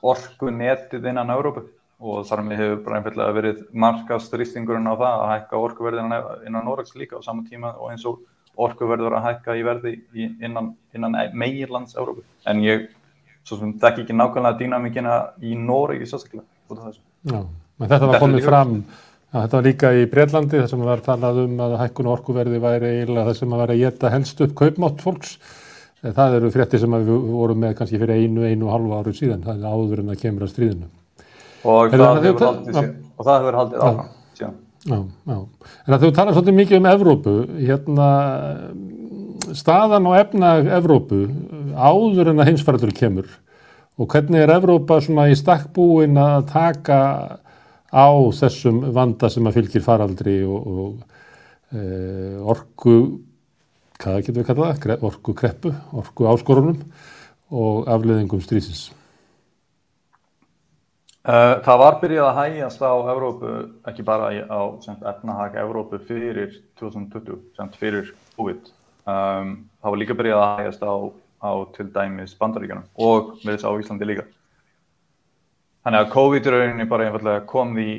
orku 0.06 0.52
netið 0.54 1.08
innan 1.10 1.32
Európu 1.34 1.64
og 1.98 2.28
þar 2.28 2.44
með 2.46 2.60
hefur 2.62 2.84
bara 2.84 3.00
einfallega 3.00 3.34
verið 3.34 3.64
markast 3.74 4.36
rýstingurinn 4.38 4.86
á 4.86 4.94
það 4.94 5.16
að 5.16 5.32
hækka 5.32 5.62
orkuverðin 5.64 6.14
innan 6.46 6.68
Noregs 6.68 6.94
líka 6.94 7.18
á 7.18 7.26
saman 7.26 7.48
tíma 7.48 7.74
og 7.74 7.90
eins 7.90 8.06
og 8.06 8.22
orkuverður 8.54 9.18
að 9.18 9.26
hækka 9.26 9.58
í 9.58 9.66
verði 9.66 9.96
í, 10.14 10.28
innan, 10.46 10.76
innan 10.94 11.18
meginlands 11.34 11.98
Európu. 11.98 12.22
En 12.46 12.62
ég 12.62 12.86
þekki 13.50 14.06
ekki 14.06 14.14
nákvæmlega 14.14 14.62
dýnamíkina 14.62 15.18
í 15.42 15.58
Noregi 15.58 16.06
sérstaklega 16.06 16.46
út 16.70 16.78
af 16.78 16.86
þessu. 16.92 17.04
Já, 17.34 17.42
menn 17.82 17.94
þetta 17.96 18.12
var 18.12 18.26
komið 18.28 18.46
fram 18.46 18.78
Já, 19.28 19.42
þetta 19.42 19.58
var 19.58 19.66
líka 19.66 19.88
í 19.92 20.04
Breitlandi 20.08 20.60
þar 20.62 20.68
sem 20.70 20.84
var 20.88 21.00
talað 21.04 21.40
um 21.42 21.58
að 21.60 21.74
hækkun 21.82 22.10
orkuverði 22.14 22.60
væri 22.62 22.92
eiginlega 22.94 23.26
það 23.26 23.40
sem 23.40 23.50
að 23.52 23.60
vera 23.62 23.74
að 23.74 23.82
geta 23.82 24.12
helst 24.14 24.38
upp 24.44 24.54
kaupmátt 24.56 25.02
fólks. 25.04 25.34
Það 25.98 26.36
eru 26.38 26.52
frétti 26.54 26.78
sem 26.80 26.94
við 26.94 27.10
vorum 27.34 27.58
með 27.60 27.74
kannski 27.80 28.00
fyrir 28.00 28.22
einu, 28.22 28.46
einu 28.46 28.68
og 28.68 28.72
halva 28.72 29.02
áru 29.02 29.12
síðan. 29.16 29.42
Það 29.44 29.58
er 29.58 29.74
áður 29.74 30.00
en 30.00 30.12
það 30.12 30.22
kemur 30.22 30.46
að 30.46 30.52
stríðinu. 30.54 30.88
Og 31.64 31.92
það, 31.92 32.04
það 32.06 32.28
hefur 32.28 32.46
haldið, 32.48 32.78
hef 32.78 33.58
haldið 33.58 33.84
áfram 33.88 34.08
síðan. 34.38 34.54
Já, 34.88 34.98
já. 35.28 35.38
En 35.84 35.96
að 35.96 36.06
þú 36.06 36.10
talar 36.16 36.36
svolítið 36.36 36.56
mikið 36.62 36.78
um 36.78 36.88
Evrópu, 36.92 37.34
hérna 37.58 38.08
staðan 39.58 40.08
og 40.08 40.16
efna 40.18 40.54
Evrópu 40.78 41.26
áður 41.74 42.32
en 42.32 42.42
að 42.42 42.50
hinsfærður 42.52 42.94
kemur 42.96 43.28
og 43.98 44.08
hvernig 44.12 44.44
er 44.44 44.52
Evrópa 44.54 45.00
svona 45.02 45.26
í 45.30 45.36
stakkbúin 45.38 46.18
að 46.20 46.46
taka 46.52 46.98
á 47.88 48.08
þessum 48.40 48.82
vanda 48.94 49.30
sem 49.32 49.46
að 49.48 49.60
fylgir 49.60 49.84
faraldri 49.84 50.40
og, 50.44 50.68
og 50.68 51.76
e, 51.76 51.82
orku 52.44 52.98
hvað 53.98 54.20
getur 54.22 54.42
við 54.42 54.48
kallað 54.50 54.82
það, 54.84 55.04
orku 55.08 55.34
kreppu, 55.34 55.72
orku 55.98 56.28
áskorunum 56.30 56.78
og 57.50 57.88
afleðingum 57.90 58.42
strísins? 58.44 58.88
Uh, 61.28 61.58
það 61.60 61.80
var 61.82 61.96
byrjað 62.00 62.26
að 62.30 62.38
hægjast 62.38 62.82
á 62.88 62.92
Evrópu, 63.12 63.54
ekki 63.90 64.04
bara 64.06 64.30
á 64.48 64.60
efnahag 65.10 65.58
Evrópu 65.60 65.98
fyrir 66.08 66.54
2020, 66.80 67.42
sem 67.58 67.72
fyrir 67.76 68.14
COVID. 68.38 68.70
Um, 69.08 69.50
það 69.82 69.92
var 69.92 70.00
líka 70.00 70.16
byrjað 70.16 70.44
að 70.44 70.62
hægjast 70.62 70.86
á, 70.88 70.94
á 71.44 71.52
til 71.74 71.88
dæmis 71.92 72.32
bandaríkjunum 72.38 72.86
og 72.96 73.34
við 73.42 73.58
þess 73.58 73.68
á 73.68 73.72
Íslandi 73.76 74.08
líka. 74.08 74.24
Þannig 75.88 76.02
að 76.04 76.10
COVID-rauninni 76.12 76.84
bara 76.84 77.04
einfallega 77.08 77.42
kom 77.48 77.70
því 77.72 77.92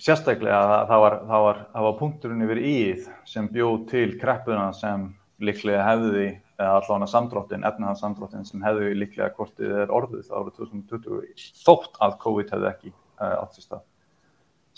sérstaklega 0.00 0.56
að 0.56 0.86
það 0.88 1.02
var, 1.02 1.16
það 1.28 1.42
var, 1.44 1.58
það 1.74 1.84
var 1.86 1.98
punkturinn 1.98 2.44
yfir 2.46 2.60
íð 2.64 3.02
sem 3.28 3.50
bjóð 3.52 3.74
til 3.90 4.06
kreppuna 4.22 4.70
sem 4.72 5.04
líklega 5.44 5.82
hefði 5.84 6.24
eða 6.30 6.70
allavega 6.78 7.10
samdráttin, 7.12 7.68
efnaðarsamdráttin 7.68 8.48
sem 8.48 8.64
hefðu 8.64 8.88
líklega 9.02 9.28
kortið 9.36 9.76
er 9.82 9.92
orðið 9.92 10.32
árið 10.32 10.56
2020 10.62 11.44
þótt 11.66 12.00
að 12.08 12.18
COVID 12.24 12.56
hefði 12.56 12.70
ekki 12.72 12.94
uh, 12.94 13.36
átt 13.42 13.60
sér 13.60 13.68
stað. 13.68 13.86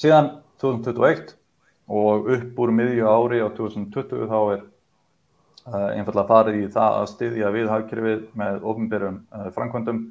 Síðan 0.03 0.35
2021 0.59 1.35
og 1.95 2.31
upp 2.41 2.63
úr 2.67 2.77
miðju 2.83 3.07
ári 3.07 3.39
á 3.39 3.55
2020 3.55 4.27
þá 4.35 4.39
er 4.43 4.67
uh, 4.67 5.91
einfallega 5.95 6.31
farið 6.35 6.65
í 6.65 6.71
það 6.75 7.03
að 7.05 7.11
styðja 7.15 7.55
við 7.55 7.75
hagkerfið 7.77 8.31
með 8.43 8.73
ofnbyrjum 8.75 9.27
uh, 9.31 9.45
eh, 9.45 9.53
framkvæmdum 9.55 10.09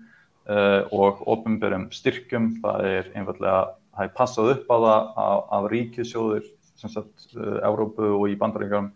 og 0.47 1.23
ofnbyrjum 1.27 1.89
styrkjum. 1.91 2.45
Það 2.63 2.85
er 2.87 3.09
einfallega, 3.19 3.57
það 3.97 4.05
er 4.05 4.13
passað 4.15 4.51
upp 4.53 4.69
á 4.71 4.77
það 4.77 5.09
af, 5.23 5.41
af 5.57 5.67
ríkisjóður, 5.73 6.47
sem 6.79 6.93
sagt, 6.93 7.27
Európu 7.35 8.13
og 8.13 8.29
í 8.31 8.37
bandaríkjum 8.39 8.91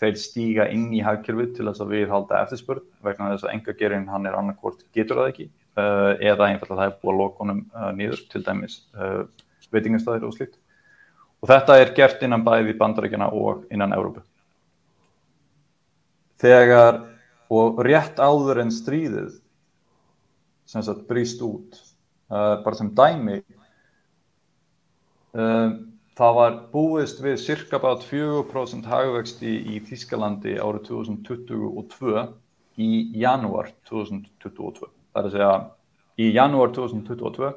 þeir 0.00 0.18
stíga 0.20 0.66
inn 0.72 0.90
í 0.92 1.02
hagkerfið 1.04 1.54
til 1.56 1.68
þess 1.68 1.84
að 1.84 1.92
við 1.94 2.10
halda 2.12 2.42
eftirspurð 2.44 2.84
vegna 3.04 3.30
þess 3.32 3.46
að 3.46 3.54
enga 3.54 3.74
gerinn 3.78 4.10
hann 4.12 4.28
er 4.28 4.36
annarkort 4.36 4.84
getur 4.96 5.22
það 5.22 5.30
ekki? 5.32 5.48
Uh, 5.76 6.12
eða 6.24 6.50
einfallega 6.50 6.78
það 6.80 6.90
er 6.90 6.98
búið 7.02 7.22
að 7.22 7.50
uh, 7.52 7.90
nýður 7.96 8.22
til 8.32 8.42
dæmis 8.44 8.78
veitingastæðir 9.72 10.24
og 10.28 10.36
slikt 10.36 10.56
og 11.42 11.50
þetta 11.50 11.76
er 11.80 11.92
gert 11.96 12.22
innan 12.24 12.44
bæði 12.46 12.76
bandaríkjana 12.80 13.28
og 13.36 13.66
innan 13.72 13.94
Európu 13.96 14.22
þegar 16.40 17.02
og 17.52 17.82
rétt 17.84 18.20
áður 18.20 18.62
en 18.64 18.72
stríðið 18.74 19.36
sem 20.66 20.82
sagt 20.82 21.06
brýst 21.08 21.42
út 21.46 21.78
uh, 22.30 22.62
bara 22.62 22.78
sem 22.78 22.92
dæmi 22.94 23.42
um 25.36 25.76
Það 26.16 26.36
var 26.36 26.54
búist 26.72 27.18
við 27.20 27.34
cirka 27.42 27.76
bát 27.76 28.00
4% 28.08 28.86
hagvexti 28.88 29.50
í 29.68 29.80
Þískalandi 29.84 30.54
árið 30.56 30.86
2022 30.86 32.22
í 32.80 32.88
janúar 33.20 33.68
2022. 33.90 34.88
Það 35.12 35.20
er 35.20 35.28
að 35.28 35.34
segja 35.34 35.50
í 36.16 36.30
janúar 36.32 36.72
2022 36.72 37.50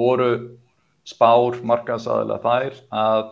voru 0.00 0.30
spár 1.04 1.60
markaðsæðilega 1.60 2.40
þær 2.46 2.80
að 3.04 3.24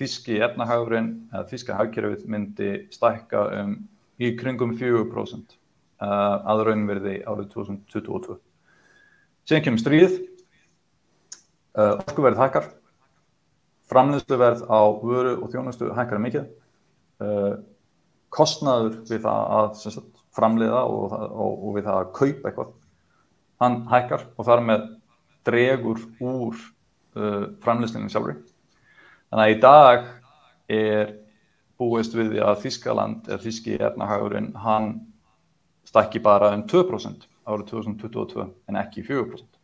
Þíski 0.00 0.40
efnahagurinn 0.40 1.12
Þíska 1.52 1.76
hagkerfið 1.76 2.24
myndi 2.32 2.70
stækka 2.96 3.44
um 3.60 3.76
í 4.16 4.32
kringum 4.40 4.72
4% 4.80 5.52
uh, 5.52 5.61
að 6.02 6.64
raunverði 6.68 7.16
árið 7.28 7.50
2022. 7.54 8.38
Sen 9.48 9.62
kemur 9.64 9.82
stríð, 9.82 10.16
uh, 11.78 11.98
orkuverð 12.02 12.40
hækkar. 12.42 12.70
Framleysluverð 13.92 14.64
á 14.72 14.80
vöru 15.02 15.36
og 15.42 15.52
þjónustu 15.52 15.90
hækkar 15.94 16.22
mikið. 16.22 16.48
Uh, 17.22 17.60
kostnaður 18.32 19.02
við 19.10 19.24
það 19.26 19.50
að 19.58 19.72
sagt, 19.82 20.22
framleiða 20.32 20.84
og, 20.88 21.12
og, 21.12 21.52
og 21.68 21.76
við 21.76 21.88
það 21.88 21.98
að 21.98 22.12
kaupa 22.16 22.48
eitthvað 22.50 22.72
hann 23.62 23.78
hækkar 23.90 24.24
og 24.36 24.48
þar 24.48 24.64
með 24.66 24.86
dregur 25.46 26.00
úr 26.22 26.56
uh, 26.56 27.44
framleyslunum 27.62 28.10
sjálfur 28.12 28.38
þannig 29.30 29.44
að 29.44 29.52
í 29.52 29.58
dag 29.62 30.08
er 30.72 31.12
búist 31.80 32.14
við 32.16 32.34
því 32.34 32.44
að 32.46 32.60
Þískaland 32.64 33.28
eða 33.28 33.42
Þíski 33.42 33.76
efnahagurinn 33.78 34.52
hann 34.62 34.92
stakki 35.88 36.22
bara 36.22 36.52
um 36.56 36.66
2% 36.68 37.26
árið 37.46 37.66
2022 37.72 38.46
en 38.70 38.78
ekki 38.78 39.04
4% 39.06 39.58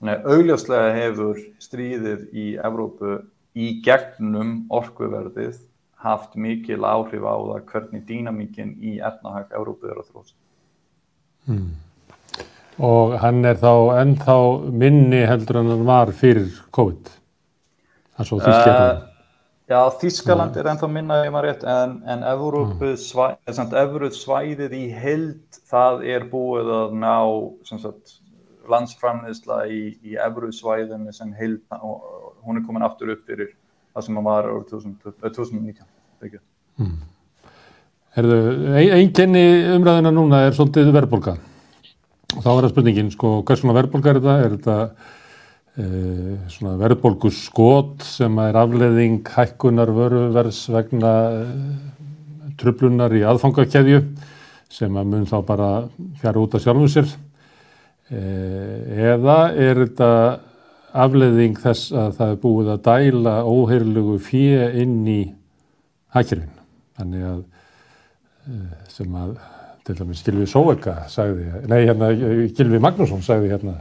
þannig 0.00 0.14
að 0.14 0.30
augljóslega 0.34 0.94
hefur 0.96 1.42
stríðið 1.60 2.22
í 2.32 2.46
Evrópu 2.64 3.18
í 3.58 3.72
gegnum 3.84 4.64
orkuverðið 4.72 5.58
haft 6.00 6.36
mikil 6.40 6.80
áhrif 6.86 7.24
á 7.26 7.36
það 7.36 7.64
hvernig 7.68 8.06
dýnamíkin 8.08 8.72
í 8.80 8.96
efnahag 9.04 9.52
Európu 9.52 9.90
er 9.90 10.00
að 10.00 10.08
þróst. 10.12 10.36
Hmm. 11.48 11.74
Og 12.80 13.18
hann 13.20 13.44
er 13.44 13.58
þá 13.60 14.00
ennþá 14.00 14.36
minni 14.72 15.20
heldur 15.28 15.60
en 15.60 15.72
hann 15.74 15.84
var 15.88 16.12
fyrir 16.16 16.48
COVID? 16.72 17.10
Það 18.16 18.30
svo 18.30 18.38
Þískland? 18.40 18.80
Uh, 18.80 19.09
já, 19.70 19.80
Þískaland 20.00 20.56
er 20.58 20.68
ennþá 20.72 20.88
minna 20.90 21.20
ef 21.24 21.32
maður 21.34 21.46
rétt 21.48 21.66
en, 21.70 21.98
en 22.10 22.24
Európu 22.26 22.90
hmm. 22.92 24.10
svæðið 24.16 24.74
í 24.76 24.84
held 24.94 25.60
það 25.70 26.04
er 26.16 26.26
búið 26.32 26.72
að 26.74 26.96
ná 26.98 27.14
sagt, 27.70 28.16
landsframniðsla 28.70 29.62
í, 29.70 29.82
í 30.02 30.18
Európu 30.18 30.52
svæðinu 30.56 31.14
sem 31.14 31.30
held 31.38 31.62
og 31.78 32.34
hún 32.46 32.58
er 32.58 32.66
komin 32.66 32.86
aftur 32.86 33.14
upp 33.14 33.22
fyrir 33.28 33.54
það 33.94 34.06
sem 34.06 34.18
maður 34.18 34.28
var 34.30 34.50
árið 34.50 34.66
2019 35.38 36.42
mm. 36.80 36.98
Erðu, 38.20 38.40
einkenni 38.74 39.46
umræðina 39.76 40.10
núna 40.14 40.44
er 40.48 40.56
svolítið 40.56 40.90
verðbólka 40.96 41.36
og 42.36 42.42
þá 42.42 42.50
er 42.50 42.64
það 42.64 42.72
spurningin 42.74 43.14
sko, 43.14 43.40
hvað 43.46 43.62
svona 43.62 43.78
verðbólka 43.78 44.12
er 44.12 44.20
þetta? 44.20 44.36
Er 44.44 44.54
þetta 44.56 44.76
e, 45.76 45.86
svona 46.50 46.76
verðbólku 46.80 47.30
skot 47.34 48.04
sem 48.06 48.38
er 48.42 48.58
afleðing 48.60 49.22
hækkunar 49.36 49.92
vöruverðs 49.94 50.64
vegna 50.74 51.14
e, 51.30 51.46
trublunar 52.60 53.14
í 53.16 53.24
aðfangakeðju 53.26 54.04
sem 54.70 54.96
að 54.96 55.10
mun 55.14 55.26
þá 55.30 55.38
bara 55.46 55.72
fjara 56.20 56.42
út 56.42 56.54
af 56.54 56.64
sjálfum 56.64 56.90
sér 56.90 57.10
e, 58.10 58.22
eða 59.14 59.40
er 59.54 59.84
þetta 59.84 60.12
afleðing 60.96 61.58
þess 61.60 61.92
að 61.94 62.16
það 62.18 62.32
er 62.32 62.40
búið 62.42 62.72
að 62.74 62.82
dæla 62.88 63.34
óheirlugu 63.46 64.16
fjö 64.24 64.70
inn 64.82 64.98
í 65.08 65.20
hækjurinn. 66.14 66.52
Þannig 66.98 67.26
að 67.30 67.40
eh, 68.50 68.76
sem 68.90 69.18
að 69.22 69.34
til 69.86 69.96
dæmis 70.00 70.22
Gilvi 70.26 70.46
Sóeka 70.50 70.96
sagði, 71.10 71.46
nei 71.70 71.80
hérna 71.86 72.10
Gilvi 72.12 72.80
Magnússon 72.82 73.22
sagði 73.24 73.54
hérna 73.54 73.78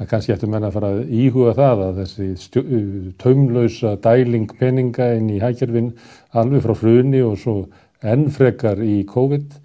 að 0.00 0.08
kannski 0.08 0.32
ættum 0.34 0.54
menna 0.54 0.70
að 0.70 0.76
fara 0.78 0.90
að 0.94 1.12
íhuga 1.12 1.52
það 1.58 1.84
að 1.86 2.00
þessi 2.00 3.12
taumlausa 3.20 3.94
dæling 4.00 4.48
peninga 4.58 5.12
inn 5.18 5.28
í 5.34 5.40
hækjurinn 5.42 5.92
alveg 6.40 6.64
frá 6.64 6.74
hruni 6.80 7.20
og 7.26 7.36
svo 7.40 7.56
ennfrekar 8.00 8.80
í 8.80 9.02
COVID 9.08 9.58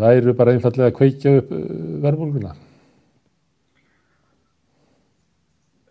væru 0.00 0.32
bara 0.38 0.54
einfallega 0.54 0.92
að 0.92 0.96
kveikja 0.98 1.38
upp 1.40 1.50
verðbólguna. 2.04 2.54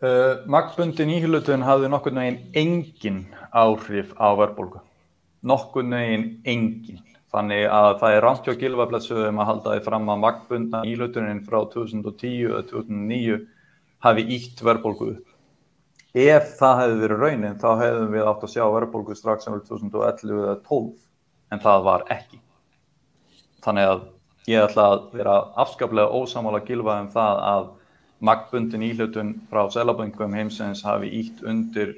Uh, 0.04 0.42
Magnbundin 0.52 1.14
íhlutun 1.16 1.64
hafði 1.64 1.88
nokkur 1.92 2.12
neginn 2.16 2.42
engin 2.60 3.20
áhrif 3.56 4.12
á 4.20 4.36
verðbólgu. 4.36 4.82
Nokkur 5.48 5.86
neginn 5.88 6.42
engin. 6.44 7.00
Þannig 7.34 7.64
að 7.74 7.92
það 8.02 8.16
er 8.16 8.26
rámt 8.28 8.48
hjá 8.48 8.54
gilvaflætsuðum 8.62 9.40
að 9.42 9.48
halda 9.50 9.72
því 9.74 9.84
fram 9.88 10.10
að 10.14 10.20
magnbundna 10.22 10.82
íhlutunin 10.86 11.40
frá 11.48 11.64
2010 11.74 12.52
eða 12.52 12.64
2009 12.70 13.40
hafi 14.06 14.26
ítt 14.36 14.62
verðbólgu 14.62 15.08
upp. 15.16 15.32
Ef 16.14 16.52
það 16.60 16.80
hefði 16.82 17.00
verið 17.02 17.24
raunin 17.24 17.58
þá 17.58 17.70
hefðum 17.80 18.14
við 18.14 18.28
átt 18.30 18.46
að 18.46 18.54
sjá 18.54 18.64
verðbólgu 18.76 19.18
strax 19.18 19.50
árið 19.50 19.64
2011 19.72 20.44
eða 20.44 20.58
12 20.68 20.92
en 21.56 21.64
það 21.64 21.88
var 21.88 22.06
ekki. 22.14 22.40
Þannig 23.66 23.90
að 23.90 24.06
ég 24.54 24.68
ætla 24.68 24.88
að 24.92 25.04
vera 25.18 25.40
afskaplega 25.64 26.22
ósamála 26.22 26.62
gilvað 26.68 27.02
um 27.08 27.12
það 27.18 27.44
að 27.50 27.68
magnbundin 28.30 28.86
íhlutun 28.92 29.36
frá 29.50 29.66
selaböngum 29.74 30.38
heimsins 30.38 30.86
hafi 30.86 31.10
ítt 31.24 31.42
undir 31.42 31.98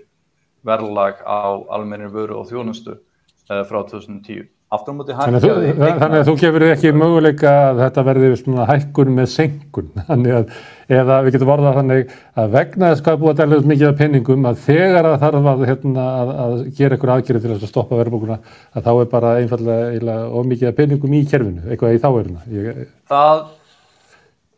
verðlag 0.66 1.20
á 1.28 1.60
almennir 1.76 2.14
vöru 2.14 2.40
og 2.40 2.48
þjónustu 2.50 2.96
uh, 2.96 3.64
frá 3.68 3.84
2010. 3.84 4.48
Þannig 4.84 5.46
að, 5.46 5.46
þú, 5.46 5.74
þannig 5.82 6.20
að 6.20 6.30
þú 6.30 6.36
gefur 6.42 6.66
ekki 6.68 6.94
möguleika 6.96 7.54
að 7.70 7.82
þetta 7.84 8.06
verði 8.10 8.30
hækkun 8.72 9.12
með 9.16 9.28
senkun 9.34 9.92
þannig 10.10 10.38
að, 10.40 10.56
eða 11.00 11.20
við 11.26 11.36
getum 11.38 11.52
vorðað 11.52 11.80
þannig 11.82 12.16
að 12.44 12.56
vegna 12.56 12.94
þess 12.94 13.12
að 13.12 13.20
búið 13.24 13.34
að 13.34 13.42
dæla 13.42 13.60
mikið 13.74 13.90
af 13.90 14.00
penningum 14.02 14.50
að 14.52 14.64
þegar 14.70 15.10
það 15.10 15.20
þarf 15.26 15.52
að, 15.52 15.68
hérna, 15.72 16.08
að, 16.22 16.34
að 16.46 16.56
gera 16.80 16.98
einhver 16.98 17.14
aðgerið 17.16 17.46
til 17.46 17.54
að 17.56 17.68
stoppa 17.72 18.00
verðbókuna 18.02 18.40
að 18.76 18.88
þá 18.88 18.94
er 18.96 19.12
bara 19.14 19.36
einfallega 19.42 20.18
of 20.30 20.50
mikið 20.50 20.72
af 20.72 20.80
penningum 20.82 21.16
í 21.16 21.22
kerfinu, 21.30 21.68
eitthvað 21.70 21.96
í 21.96 22.02
þáveruna. 22.06 22.90
Það 23.12 23.46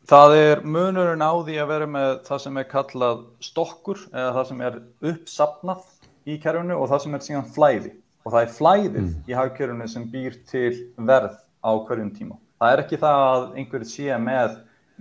Það 0.08 0.34
er 0.40 0.62
munurinn 0.64 1.20
á 1.20 1.36
því 1.44 1.56
að 1.60 1.72
vera 1.74 1.88
með 1.92 2.12
það 2.24 2.38
sem 2.40 2.58
er 2.62 2.68
kallað 2.72 3.24
stokkur 3.44 4.06
eða 4.14 4.30
það 4.38 4.46
sem 4.48 4.62
er 4.64 4.78
uppsapnað 5.12 5.82
í 6.24 6.38
kerfinu 6.44 6.78
og 6.78 6.88
það 6.94 7.02
sem 7.04 7.18
er 7.18 7.26
síðan 7.26 7.50
flæði. 7.58 7.92
Og 8.28 8.34
það 8.34 8.44
er 8.44 8.56
flæðið 8.58 9.04
mm. 9.06 9.12
í 9.32 9.36
hagkjörunum 9.38 9.88
sem 9.88 10.06
býr 10.12 10.34
til 10.50 10.74
verð 11.08 11.38
á 11.64 11.72
hverjum 11.88 12.10
tíma. 12.12 12.36
Það 12.60 12.74
er 12.74 12.82
ekki 12.84 13.00
það 13.00 13.22
að 13.24 13.46
einhverju 13.62 13.88
sé 13.88 14.18
með 14.20 14.58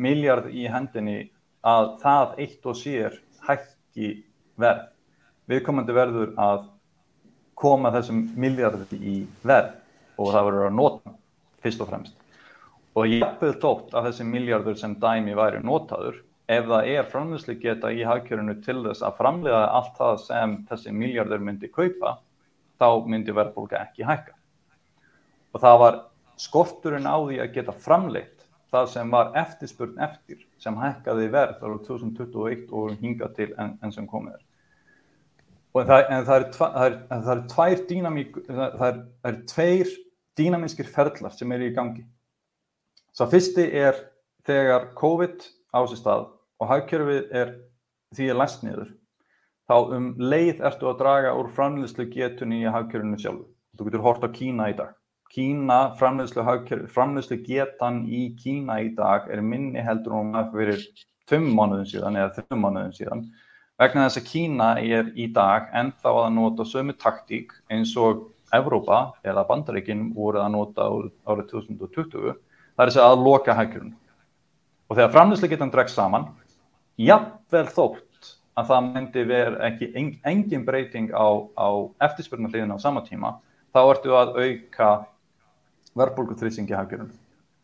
miljard 0.07 0.53
í 0.53 0.67
hendinni 0.71 1.17
að 1.67 1.89
það 2.05 2.37
eitt 2.45 2.69
og 2.71 2.77
sér 2.79 3.17
hækki 3.49 4.11
verð. 4.61 4.85
Viðkomandi 5.51 5.97
verður 5.97 6.37
að 6.39 6.69
koma 7.59 7.91
þessum 7.95 8.23
miljardi 8.39 8.99
í 9.01 9.17
verð 9.47 9.75
og 10.21 10.31
það 10.31 10.47
verður 10.51 10.69
að 10.69 10.79
nota 10.79 11.15
fyrst 11.65 11.83
og 11.83 11.91
fremst. 11.91 12.15
Og 12.97 13.11
ég 13.11 13.27
hefði 13.27 13.59
þótt 13.65 13.97
að 13.97 14.11
þessi 14.11 14.29
miljardur 14.29 14.79
sem 14.79 14.95
dæmi 15.03 15.35
væri 15.37 15.65
notaður 15.67 16.23
ef 16.47 16.71
það 16.71 16.93
er 16.95 17.11
framleysli 17.11 17.59
geta 17.59 17.91
í 17.91 18.07
hagkjörunu 18.07 18.55
til 18.63 18.79
þess 18.85 19.03
að 19.03 19.19
framlega 19.19 19.65
allt 19.81 19.99
það 19.99 20.23
sem 20.29 20.57
þessi 20.71 20.95
miljardur 20.95 21.43
myndi 21.43 21.73
kaupa, 21.75 22.21
þá 22.81 22.89
myndi 23.09 23.35
verðbólka 23.35 23.81
ekki 23.83 24.07
hækka. 24.07 24.35
Og 25.55 25.63
það 25.63 25.79
var 25.83 26.01
skorturinn 26.41 27.09
á 27.09 27.17
því 27.17 27.39
að 27.41 27.55
geta 27.55 27.75
framleitt 27.87 28.45
það 28.73 28.91
sem 28.93 29.13
var 29.13 29.31
eftirspurn 29.39 30.01
eftir 30.03 30.43
sem 30.63 30.77
hækkaði 30.77 31.31
verð 31.33 31.63
ára 31.63 31.79
2021 31.87 32.67
og 32.75 32.97
hinga 33.01 33.31
til 33.37 33.53
enn 33.55 33.77
en 33.85 33.95
sem 33.95 34.09
komið 34.11 34.37
er. 34.37 34.43
Og 35.77 35.85
það, 35.85 36.03
en 36.11 36.27
það 36.27 36.37
er, 36.41 36.99
það 37.11 37.33
er 37.35 37.41
tvær 37.53 37.81
dýnamík, 37.91 38.37
það 38.49 38.87
er, 38.89 39.01
er 39.29 39.41
tveir 39.53 39.91
dýnamískir 40.41 40.89
ferðlar 40.93 41.35
sem 41.37 41.53
eru 41.53 41.69
í 41.69 41.75
gangi. 41.77 42.05
Svo 43.17 43.29
fyrsti 43.33 43.67
er 43.77 43.99
þegar 44.49 44.91
COVID 44.97 45.45
á 45.73 45.81
sér 45.89 46.01
stað 46.01 46.27
og 46.61 46.71
hagkjörfið 46.71 47.35
er 47.37 47.53
því 48.17 48.31
er 48.33 48.41
læst 48.41 48.65
niður, 48.65 48.91
þá 49.67 49.77
um 49.97 50.13
leið 50.19 50.63
ertu 50.69 50.91
að 50.91 51.01
draga 51.01 51.35
úr 51.39 51.51
framleyslu 51.57 52.07
getunni 52.13 52.63
í 52.63 52.71
hagkjörfinu 52.71 53.19
sjálfu. 53.21 53.49
Þú 53.77 53.89
getur 53.89 54.07
hort 54.07 54.25
á 54.25 54.31
Kína 54.33 54.71
í 54.73 54.77
dag. 54.79 54.95
Kína, 55.33 55.81
framleyslu 55.99 57.41
getan 57.45 58.05
í 58.07 58.23
Kína 58.39 58.79
í 58.85 58.95
dag 58.97 59.27
er 59.33 59.43
minni 59.43 59.83
heldur 59.83 60.21
um 60.21 60.37
að 60.39 60.55
fyrir 60.55 60.87
tvum 61.27 61.51
mánuðin 61.59 61.91
síðan 61.91 62.17
eða 62.21 62.33
þrjum 62.39 62.63
mánuðin 62.63 62.95
síðan 62.95 63.27
vegna 63.81 64.07
þess 64.07 64.21
að 64.21 64.29
Kína 64.31 64.69
er 64.81 65.11
í 65.19 65.27
dag 65.35 65.69
ennþá 65.77 66.13
að 66.23 66.33
nota 66.37 66.67
sömu 66.69 66.95
taktík 66.97 67.53
eins 67.73 67.93
og 68.01 68.29
Evrópa 68.55 69.01
eða 69.27 69.45
Bandaríkinn 69.49 70.13
voru 70.15 70.41
að 70.41 70.53
nota 70.55 70.87
árið 71.27 71.49
2020 71.51 72.37
það 72.37 72.85
er 72.85 72.93
þess 72.93 73.03
að 73.03 73.25
loka 73.27 73.57
hækjurinn 73.59 73.95
og 74.87 74.95
þegar 74.95 75.15
framleyslu 75.17 75.51
getan 75.51 75.75
dregst 75.75 75.99
saman 75.99 76.29
jafnvel 77.03 77.67
þótt 77.75 78.06
að 78.57 78.71
það 78.71 78.87
myndi 78.87 79.25
vera 79.29 79.69
ekki 79.69 79.91
engin 80.25 80.65
breyting 80.65 81.13
á, 81.13 81.29
á 81.57 81.69
eftirspurnarliðin 82.09 82.73
á 82.73 82.79
sama 82.81 83.03
tíma, 83.05 83.37
þá 83.75 83.81
ertu 83.85 84.17
að 84.17 84.33
auka 84.41 84.91
verbulguþrýsingi 85.97 86.77
hafgjörun. 86.77 87.13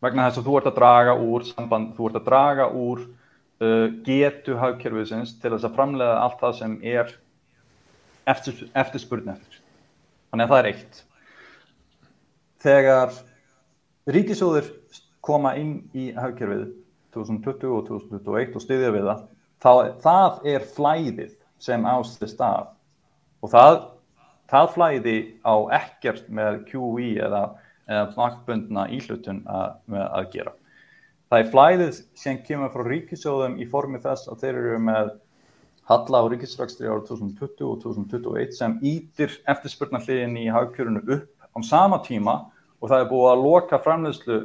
Vegna 0.03 0.27
þess 0.27 0.41
að 0.41 0.47
þú 0.49 0.57
ert 0.59 0.69
að 0.69 0.77
draga 0.77 1.15
úr 1.17 1.45
samband, 1.47 1.93
þú 1.97 2.09
ert 2.09 2.19
að 2.19 2.27
draga 2.27 2.67
úr 2.69 3.03
uh, 3.03 3.87
getu 4.05 4.57
hafgjörfisins 4.59 5.37
til 5.41 5.53
þess 5.55 5.67
að 5.69 5.75
framlega 5.77 6.21
allt 6.21 6.39
það 6.43 6.55
sem 6.59 6.77
er 6.93 7.13
eftir, 8.29 8.63
eftirspurn 8.77 9.33
eftir. 9.33 9.59
Þannig 10.29 10.45
að 10.45 10.53
það 10.53 10.61
er 10.61 10.69
eitt. 10.71 11.03
Þegar 12.63 13.17
ríkisjóður 14.13 14.71
koma 15.23 15.55
inn 15.59 15.75
í 15.95 16.11
hafgjörfið 16.17 16.67
2020 17.15 17.73
og 17.77 17.87
2021 17.89 18.57
og 18.57 18.63
styðja 18.63 18.93
við 18.93 19.07
það, 19.09 19.25
þá 19.63 19.99
það 20.03 20.47
er 20.53 20.65
flæðið 20.75 21.35
sem 21.63 21.85
ástu 21.87 22.27
stað 22.27 22.73
og 23.43 23.51
það, 23.53 23.77
það 24.51 24.71
flæði 24.75 25.17
á 25.47 25.55
ekkert 25.79 26.27
með 26.27 26.59
QE 26.67 27.13
eða, 27.23 27.43
eða 27.87 28.05
maktbundna 28.17 28.87
íhlutun 28.91 29.43
að, 29.47 29.77
að 30.03 30.29
gera. 30.35 30.55
Það 31.31 31.41
er 31.43 31.51
flæðið 31.53 31.99
sem 32.19 32.39
kemur 32.45 32.73
frá 32.73 32.83
ríkisjóðum 32.87 33.59
í 33.63 33.67
formi 33.71 34.01
þess 34.03 34.29
að 34.29 34.43
þeir 34.43 34.59
eru 34.63 34.81
með 34.89 35.13
Halla 35.83 36.21
á 36.23 36.31
ríkisrækstri 36.31 36.87
árið 36.87 37.09
2020 37.09 37.65
og 37.67 37.79
2021 37.83 38.53
sem 38.55 38.75
ítir 38.87 39.33
eftirspurnarliðin 39.51 40.37
í 40.39 40.45
hagkjörunu 40.47 41.01
upp 41.17 41.47
á 41.51 41.59
sama 41.67 41.99
tíma 42.05 42.37
og 42.79 42.87
það 42.87 43.01
er 43.01 43.09
búið 43.09 43.31
að 43.33 43.43
loka 43.43 43.79
framleyslu 43.83 44.37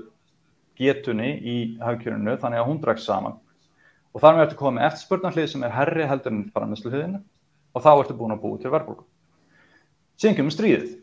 getunni 0.79 1.29
í 1.39 1.55
hafkjörunu 1.83 2.35
þannig 2.43 2.63
að 2.63 2.67
hún 2.73 2.81
dregst 2.83 3.07
saman 3.07 3.39
og 4.15 4.23
þar 4.23 4.37
með 4.37 4.45
ertu 4.47 4.59
komið 4.59 4.79
með 4.79 4.87
eftirspurnarlið 4.89 5.51
sem 5.53 5.67
er 5.67 5.75
herri 5.75 6.07
heldur 6.09 6.35
en 6.35 6.47
framleysluhliðinu 6.55 7.21
og 7.75 7.85
þá 7.85 7.91
ertu 7.93 8.17
búin 8.19 8.35
að 8.35 8.43
búið 8.45 8.63
til 8.63 8.73
verðbólku. 8.75 9.05
Síðan 10.19 10.39
kemur 10.39 10.57
stríðið 10.57 10.95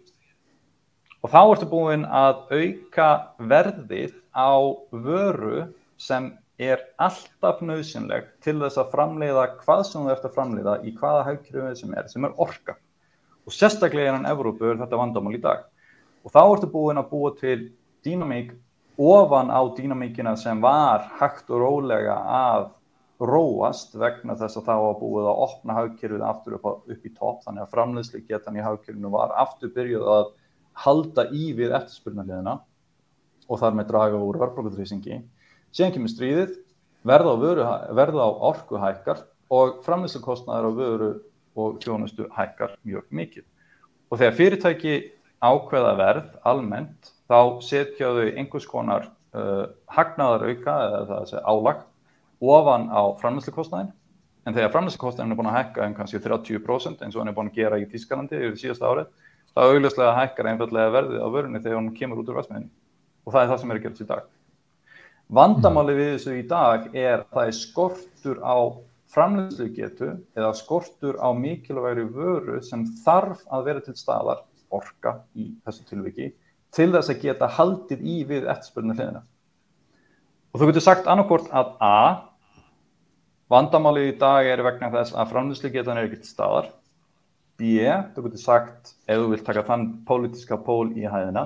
og 1.25 1.31
þá 1.33 1.41
ertu 1.43 1.69
búin 1.71 2.03
að 2.05 2.41
auka 2.53 3.09
verðið 3.51 4.17
á 4.35 4.53
vöru 4.91 5.67
sem 6.01 6.33
er 6.61 6.81
alltaf 7.01 7.61
nöðsynleg 7.65 8.27
til 8.43 8.57
þess 8.61 8.79
að 8.79 8.91
framleiða 8.93 9.47
hvað 9.61 9.81
sem 9.89 10.03
þú 10.03 10.11
ert 10.13 10.27
að 10.27 10.35
framleiða 10.37 10.75
í 10.87 10.93
hvaða 10.95 11.23
hafkjörunu 11.29 11.79
sem 11.79 11.95
er, 11.95 12.07
sem 12.11 12.27
er 12.27 12.35
orka. 12.39 12.77
Og 13.45 13.53
sérstaklega 13.53 14.13
innan 14.13 14.29
Evrópu 14.29 14.71
er 14.71 14.79
þetta 14.79 14.99
vandamál 14.99 15.35
í 15.35 15.41
dag. 15.41 15.65
Og 16.25 16.31
þá 16.33 16.41
ertu 16.43 16.69
búin 16.71 17.01
að 17.01 17.11
búa 17.11 17.33
til 17.37 17.57
dýnamík 18.05 18.55
ofan 18.97 19.51
á 19.51 19.61
dýnamíkina 19.75 20.35
sem 20.39 20.61
var 20.63 21.09
hægt 21.19 21.51
og 21.51 21.61
rólega 21.61 22.15
að 22.15 22.69
róast 23.19 23.93
vegna 23.95 24.35
þess 24.35 24.59
að 24.59 24.65
það 24.67 24.81
var 24.83 24.95
búið 24.99 25.27
að 25.29 25.41
opna 25.45 25.75
hagkerfið 25.77 26.23
aftur 26.27 26.57
upp, 26.57 26.65
upp 26.83 27.05
í 27.05 27.11
topp 27.15 27.45
þannig 27.45 27.63
að 27.63 27.71
framleysli 27.71 28.23
getan 28.27 28.57
í 28.59 28.65
hagkerfinu 28.65 29.11
var 29.13 29.31
aftur 29.39 29.71
byrjuð 29.75 30.09
að 30.15 30.25
halda 30.85 31.27
í 31.31 31.53
við 31.55 31.75
eftirspurnarliðina 31.77 32.57
og 33.47 33.61
þar 33.61 33.77
með 33.77 33.89
draga 33.93 34.19
úr 34.19 34.39
verðbrókutrýsingi. 34.41 35.21
Síðan 35.75 35.95
kemur 35.95 36.11
stríðið, 36.11 36.53
verða 37.07 37.31
á, 37.31 37.35
vöru, 37.39 37.65
verða 37.95 38.27
á 38.27 38.31
orku 38.49 38.81
hækkar 38.81 39.23
og 39.53 39.81
framleyslukostnaður 39.85 40.67
á 40.67 40.71
vöru 40.75 41.11
og 41.55 41.79
þjónustu 41.83 42.27
hækkar 42.35 42.75
mjög 42.83 43.07
mikið. 43.15 43.45
Og 44.11 44.19
þegar 44.19 44.39
fyrirtæki 44.39 44.95
ákveða 45.39 45.93
verð 45.99 46.31
almennt 46.43 47.11
þá 47.29 47.61
setja 47.63 48.11
þau 48.11 48.25
einhvers 48.33 48.67
konar 48.67 49.07
uh, 49.35 49.71
hagnaðar 49.91 50.49
auka 50.49 50.75
eða 50.89 51.03
það 51.11 51.29
sé 51.31 51.43
álag 51.45 51.85
ofan 52.51 52.89
á 52.91 53.01
framlýslikostnæðin 53.21 53.91
en 54.45 54.55
þegar 54.55 54.73
framlýslikostnæðin 54.75 55.33
er 55.33 55.39
búin 55.39 55.51
að 55.51 55.57
hækka 55.59 55.87
um 55.87 55.95
kannski 55.97 56.21
30% 56.23 57.03
eins 57.05 57.15
og 57.15 57.23
hann 57.23 57.31
er 57.31 57.37
búin 57.37 57.51
að 57.51 57.59
gera 57.59 57.79
í 57.81 57.87
Tískalandi 57.89 58.39
yfir 58.39 58.59
síðasta 58.61 58.91
árið 58.91 59.11
þá 59.55 59.61
augljóslega 59.65 60.15
hækkar 60.19 60.49
einfallega 60.51 60.95
verðið 60.95 61.23
á 61.23 61.27
vörunni 61.33 61.61
þegar 61.63 61.79
hann 61.79 61.93
kemur 61.97 62.21
út 62.21 62.31
úr 62.31 62.39
vestmiðinni 62.41 62.71
og 63.25 63.33
það 63.33 63.41
er 63.41 63.51
það 63.51 63.61
sem 63.61 63.71
er 63.71 63.79
að 63.79 63.85
gera 63.85 63.95
þessu 63.95 64.05
í 64.05 64.09
dag. 64.11 64.25
Vandamáli 65.35 65.95
við 65.97 66.11
þessu 66.13 66.35
í 66.37 66.43
dag 66.49 66.89
er 66.93 67.15
að 67.23 67.29
það 67.33 67.47
er 67.49 67.55
skortur 67.59 68.41
á 68.45 68.57
framlýslugetu 69.15 70.09
eða 70.35 70.51
skortur 70.59 71.17
á 71.17 71.29
mikilvægri 71.33 72.05
vöru 72.13 72.59
sem 72.65 72.83
þarf 73.05 73.45
að 73.49 73.69
vera 73.69 73.85
til 73.85 73.95
staðar 73.97 74.43
orka 74.73 75.19
í 75.33 75.53
þessu 75.65 75.87
tilviki 75.89 76.33
til 76.75 76.91
þess 76.91 77.13
að 77.13 77.21
geta 77.23 77.49
haldið 77.55 78.03
í 78.03 78.17
við 78.27 78.49
eftirspurnu 78.51 78.95
hliðina. 78.97 79.23
Og 80.51 80.61
þú 80.61 80.69
getur 80.69 80.85
sagt 80.85 81.07
annarkort 81.11 81.47
að 81.55 81.73
A, 81.83 81.97
vandamálið 83.51 84.09
í 84.09 84.15
dag 84.21 84.47
er 84.49 84.63
vegna 84.65 84.89
þess 84.93 85.13
að 85.13 85.29
framlýslugetan 85.33 85.99
er 85.99 86.07
ekkert 86.07 86.29
staðar. 86.29 86.71
B, 87.55 87.77
þú 88.15 88.25
getur 88.25 88.41
sagt, 88.41 88.95
ef 89.07 89.21
þú 89.21 89.29
vilt 89.31 89.45
taka 89.47 89.63
þann 89.67 89.85
pólitiska 90.07 90.57
pól 90.65 90.89
í 90.97 91.05
hæðina, 91.07 91.45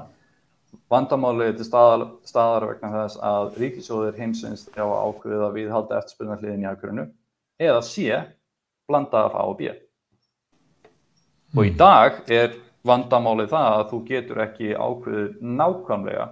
vandamálið 0.89 1.59
til 1.59 1.67
staðar, 1.67 2.05
staðar 2.25 2.65
vegna 2.71 2.93
þess 2.95 3.19
að 3.29 3.59
ríkisjóðir 3.61 4.17
heimsins 4.17 4.65
þjá 4.71 4.85
ákveðið 4.87 5.45
að 5.45 5.59
við 5.59 5.69
halda 5.75 5.99
eftirspurnu 5.99 6.39
hliðin 6.39 6.65
í 6.65 6.71
ákveðinu, 6.71 7.05
eða 7.61 7.85
C, 7.85 8.23
blanda 8.89 9.27
af 9.27 9.37
A 9.37 9.45
og 9.51 9.59
B. 9.59 9.75
Og 11.57 11.63
í 11.65 11.75
dag 11.77 12.23
er 12.31 12.57
vandamálið 12.85 13.53
það 13.53 13.71
að 13.75 13.87
þú 13.91 14.03
getur 14.09 14.43
ekki 14.47 14.73
ákveðið 14.73 15.39
nákvæmlega 15.59 16.27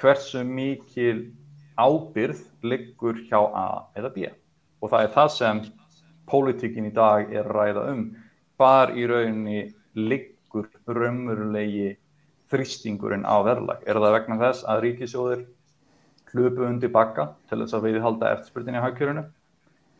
hversu 0.00 0.42
mikil 0.46 1.16
ábyrð 1.78 2.46
liggur 2.66 3.18
hjá 3.28 3.42
A 3.46 3.66
eða 3.98 4.14
B 4.14 4.30
og 4.80 4.90
það 4.92 5.06
er 5.06 5.14
það 5.14 5.30
sem 5.36 5.62
pólitíkin 6.30 6.88
í 6.88 6.94
dag 6.94 7.32
er 7.34 7.48
ræða 7.48 7.86
um 7.92 8.04
hvar 8.60 8.92
í 8.96 9.06
rauninni 9.08 9.62
liggur 9.96 10.68
raumurlegi 10.88 11.94
þrýstingurinn 12.50 13.24
á 13.24 13.36
verðlag. 13.46 13.82
Er 13.86 13.98
það 14.00 14.16
vegna 14.18 14.38
þess 14.40 14.66
að 14.68 14.82
ríkisjóðir 14.86 15.46
hlupu 16.34 16.66
undir 16.66 16.92
bakka 16.94 17.30
til 17.50 17.62
þess 17.62 17.76
að 17.76 17.86
við 17.88 18.02
halda 18.04 18.34
eftirspurtin 18.34 18.78
í 18.78 18.84
hagkjörunu 18.84 19.24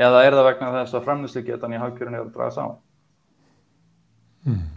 eða 0.00 0.20
er 0.24 0.36
það 0.36 0.46
vegna 0.48 0.74
þess 0.78 0.96
að 0.96 1.06
framlýslu 1.08 1.42
getan 1.46 1.74
í 1.74 1.80
hagkjörunu 1.80 2.20
er 2.20 2.26
að 2.26 2.34
draga 2.36 2.54
saman? 2.56 2.78
Hmm. 4.46 4.68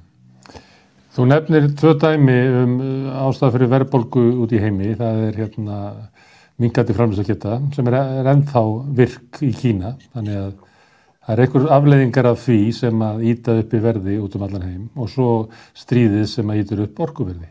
Þú 1.13 1.27
nefnir 1.29 1.67
tvö 1.77 1.93
dæmi 2.01 2.37
um 2.63 2.73
uh, 2.81 3.27
ástæða 3.27 3.53
fyrir 3.53 3.69
verðbolgu 3.75 4.23
út 4.43 4.53
í 4.55 4.61
heimi, 4.61 4.95
það 4.97 5.19
er 5.27 5.37
hérna 5.43 5.77
mingandi 6.61 6.95
framlýsaketta 6.97 7.57
sem 7.75 7.89
er, 7.89 7.97
er 8.21 8.29
ennþá 8.33 8.63
virk 8.99 9.41
í 9.45 9.53
Kína, 9.57 9.95
þannig 10.13 10.39
að 10.41 10.53
Það 11.23 11.33
er 11.37 11.39
einhver 11.39 11.69
afleiðingar 11.71 12.27
af 12.27 12.39
því 12.43 12.55
sem 12.75 13.03
að 13.05 13.21
íta 13.31 13.53
upp 13.61 13.73
í 13.73 13.79
verði 13.79 14.15
út 14.19 14.33
um 14.35 14.41
allan 14.43 14.65
heim 14.67 14.81
og 14.99 15.07
svo 15.07 15.27
stríðið 15.79 16.25
sem 16.27 16.49
að 16.51 16.57
ítur 16.59 16.81
upp 16.83 16.97
orkuverði. 17.05 17.47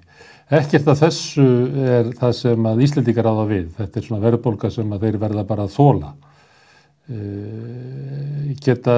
Ekkert 0.53 0.91
af 0.93 0.99
þessu 1.01 1.47
er 1.81 2.11
það 2.19 2.35
sem 2.37 2.67
að 2.69 2.83
Íslendikar 2.85 3.31
áða 3.31 3.47
við. 3.49 3.71
Þetta 3.79 3.99
er 3.99 4.05
svona 4.05 4.25
verðbólka 4.27 4.69
sem 4.75 4.93
að 4.93 5.07
þeir 5.07 5.17
verða 5.23 5.47
bara 5.49 5.65
að 5.65 5.73
þóla. 5.79 6.13
Uh, 7.11 8.53
geta, 8.63 8.93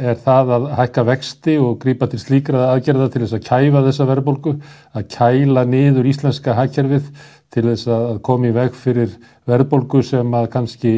er 0.00 0.16
það 0.24 0.52
að 0.56 0.66
hækka 0.78 1.02
vexti 1.04 1.56
og 1.60 1.74
grípa 1.82 2.06
til 2.08 2.20
slíkra 2.22 2.70
aðgerða 2.72 3.10
til 3.12 3.20
þess 3.22 3.36
að 3.36 3.42
kæfa 3.44 3.82
þessa 3.84 4.06
verðbólku, 4.08 4.54
að 4.96 5.10
kæla 5.12 5.66
niður 5.68 6.08
íslenska 6.08 6.54
hækkerfið 6.56 7.10
til 7.52 7.64
þess 7.68 7.90
að 7.92 8.22
koma 8.26 8.48
í 8.48 8.54
veg 8.56 8.78
fyrir 8.80 9.12
verðbólgu 9.52 10.00
sem 10.06 10.32
að 10.38 10.48
kannski 10.54 10.94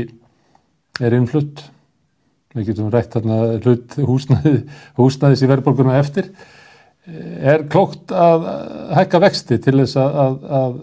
er 1.03 1.19
innflutt? 1.19 1.65
Við 2.55 2.71
getum 2.71 2.93
rætt 2.95 3.19
þarna 3.19 3.41
hlut 3.59 3.99
húsnæði, 3.99 4.55
húsnæðis 5.01 5.43
í 5.43 5.51
verðbólguna 5.51 5.99
eftir. 5.99 6.31
Er 7.43 7.67
klókt 7.73 8.15
að 8.15 8.47
hækka 8.95 9.25
vexti 9.27 9.59
til 9.65 9.81
þess 9.83 9.99
að, 9.99 10.23
að, 10.23 10.41
að 10.63 10.81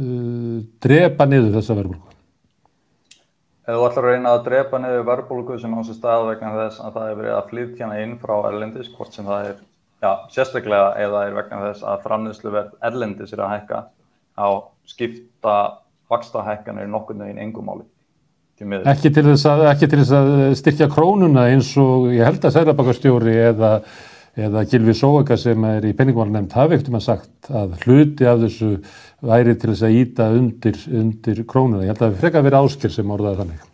uh, 0.00 0.58
drepa 0.88 1.28
niður 1.28 1.56
þessa 1.60 1.80
verðbólgu 1.82 2.13
Ef 3.64 3.78
þú 3.78 3.84
ætlar 3.86 4.04
að 4.04 4.10
reyna 4.12 4.32
að 4.36 4.42
drepa 4.44 4.78
niður 4.80 5.06
verðbólgu 5.08 5.54
sem 5.60 5.72
á 5.72 5.80
sér 5.86 5.96
stað 5.96 6.26
vegna 6.28 6.50
þess 6.58 6.82
að 6.84 6.96
það 6.98 7.06
er 7.08 7.14
verið 7.20 7.36
að 7.36 7.46
flytjana 7.52 8.00
inn 8.02 8.18
frá 8.20 8.34
erlendis, 8.50 8.90
hvort 8.92 9.16
sem 9.16 9.24
það 9.24 9.46
er 9.48 9.54
já, 10.04 10.10
sérstaklega 10.34 10.90
eða 11.00 11.22
er 11.24 11.38
vegna 11.38 11.60
þess 11.62 11.86
að 11.88 12.02
framniðsluverð 12.04 12.74
erlendis 12.90 13.32
er 13.32 13.40
að 13.40 13.54
hækka 13.54 13.80
á 14.36 14.48
skipta 14.90 15.56
vaksta 16.12 16.44
hækkanir 16.44 16.90
nokkur 16.92 17.16
neginn 17.16 17.40
engum 17.40 17.70
máli. 17.70 17.86
Ekki 18.60 19.10
til, 19.10 19.24
að, 19.32 19.64
ekki 19.72 19.88
til 19.90 20.02
þess 20.02 20.12
að 20.14 20.34
styrkja 20.60 20.90
krónuna 20.92 21.48
eins 21.50 21.72
og 21.80 22.12
ég 22.14 22.28
held 22.28 22.44
að 22.44 22.54
Sælabakastjóri 22.54 23.34
eða, 23.48 23.70
eða 24.38 24.62
Gilvi 24.70 24.94
Sóega 24.94 25.38
sem 25.40 25.64
er 25.72 25.88
í 25.88 25.94
penningmálnefnd 25.96 26.54
hafi 26.54 26.76
ekkert 26.76 26.92
um 26.92 27.00
að 27.00 27.06
sagt 27.08 27.50
að 27.50 27.74
hluti 27.82 28.28
af 28.28 28.44
þessu 28.44 28.70
væri 29.28 29.54
til 29.58 29.70
þess 29.72 29.86
að 29.86 29.98
íta 30.00 30.28
undir, 30.34 30.80
undir 31.00 31.42
krónuna. 31.48 31.84
Ég 31.84 31.92
held 31.92 32.02
að 32.02 32.10
það 32.10 32.22
frekar 32.22 32.46
verið 32.46 32.66
áskil 32.66 32.90
sem 32.94 33.14
orðaði 33.14 33.40
þannig. 33.42 33.66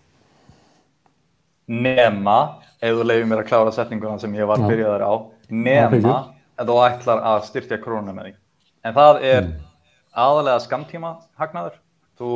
Nema, 1.71 2.37
ef 2.83 2.99
þú 2.99 3.07
leiðir 3.07 3.31
mér 3.31 3.43
að 3.45 3.51
klára 3.53 3.75
setninguna 3.75 4.19
sem 4.23 4.35
ég 4.39 4.51
var 4.51 4.63
byrjaðar 4.65 5.07
á, 5.07 5.15
nema 5.51 6.17
að 6.61 6.73
þú 6.73 6.79
ætlar 6.87 7.25
að 7.31 7.47
styrkja 7.49 7.81
krónuna 7.83 8.17
með 8.17 8.29
því. 8.31 8.35
En 8.87 8.97
það 8.97 9.23
er 9.29 9.41
mm. 9.45 9.57
aðalega 10.25 10.65
skamtíma 10.67 11.15
hagnaður. 11.41 11.79
Þú 12.21 12.31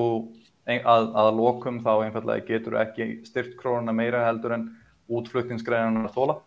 að, 0.66 1.10
að 1.12 1.30
lokum 1.38 1.80
þá 1.84 1.92
einfallega 2.06 2.46
getur 2.48 2.78
ekki 2.80 3.08
styrt 3.28 3.56
krónuna 3.60 3.94
meira 3.96 4.24
heldur 4.28 4.56
en 4.56 4.68
útfluttinsgræðunar 5.12 6.12
þóla 6.14 6.38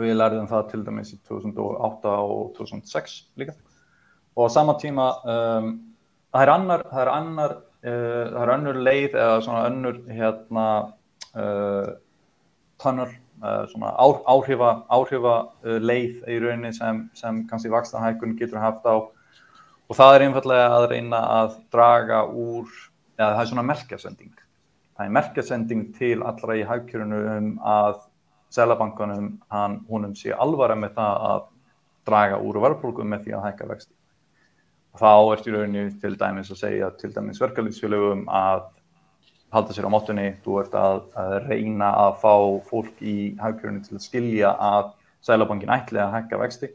við 0.00 0.16
lærðum 0.16 0.48
það 0.48 0.70
til 0.70 0.80
dæmis 0.86 1.12
í 1.12 1.18
2008 1.28 2.14
og 2.24 2.54
2006 2.56 3.18
líka 3.40 3.54
og 4.36 4.48
á 4.48 4.54
sama 4.54 4.76
tíma 4.80 5.08
um, 5.24 5.72
það 6.32 6.44
er 6.44 6.52
annar 6.56 6.84
það 6.90 7.02
er 7.04 7.12
annar, 7.12 7.56
uh, 7.84 8.24
það 8.32 8.42
er 8.44 8.54
önnur 8.56 8.80
leið 8.88 9.18
eða 9.24 9.40
svona 9.46 9.64
önnur 9.70 9.98
hérna 10.08 10.68
uh, 11.36 11.90
tunnel 12.82 13.10
uh, 13.42 13.64
svona 13.72 13.92
á, 13.96 14.06
áhrifa, 14.34 14.70
áhrifa 14.88 15.34
uh, 15.64 15.80
leið 15.82 16.22
í 16.28 16.38
rauninni 16.42 16.72
sem, 16.76 17.04
sem 17.18 17.42
kannski 17.50 17.72
vakstanhækun 17.72 18.38
getur 18.38 18.62
haft 18.62 18.86
á 18.88 18.96
og 19.92 19.98
það 19.98 20.14
er 20.14 20.26
einfallega 20.28 20.68
að 20.72 20.88
reyna 20.94 21.20
að 21.40 21.58
draga 21.74 22.22
úr 22.28 22.70
eða 23.18 23.34
það 23.34 23.42
er 23.42 23.50
svona 23.50 23.66
merkjasending. 23.68 24.32
Það 24.96 25.04
er 25.04 25.14
merkjasending 25.16 25.82
til 25.98 26.16
allra 26.24 26.56
í 26.56 26.64
hagkjörunu 26.68 27.18
um 27.36 27.50
að 27.60 27.98
selabankanum, 28.52 29.34
hann, 29.52 29.80
húnum 29.88 30.14
sé 30.16 30.32
alvara 30.32 30.76
með 30.76 30.96
það 30.98 31.26
að 31.28 31.42
draga 32.08 32.40
úr 32.44 32.60
verðbólkum 32.64 33.12
með 33.12 33.26
því 33.26 33.36
að 33.36 33.44
hækka 33.46 33.68
vexti. 33.70 33.94
Þá 35.00 35.12
ert 35.32 35.46
í 35.48 35.52
rauninni 35.54 35.90
til 36.02 36.16
dæmis 36.20 36.50
að 36.52 36.60
segja 36.66 36.90
til 37.00 37.12
dæmis 37.14 37.40
verkefliðsfélögum 37.40 38.26
að 38.28 38.66
halda 39.52 39.76
sér 39.76 39.88
á 39.88 39.92
mótunni, 39.92 40.26
þú 40.44 40.58
ert 40.62 40.74
að, 40.76 40.98
að 41.16 41.34
reyna 41.46 41.90
að 42.06 42.18
fá 42.22 42.34
fólk 42.68 43.00
í 43.04 43.16
hagkjörunu 43.40 43.82
til 43.84 43.96
að 43.98 44.04
skilja 44.06 44.52
að 44.56 44.92
selabankin 45.24 45.72
ætli 45.72 46.00
að 46.02 46.14
hækka 46.16 46.40
vexti, 46.40 46.70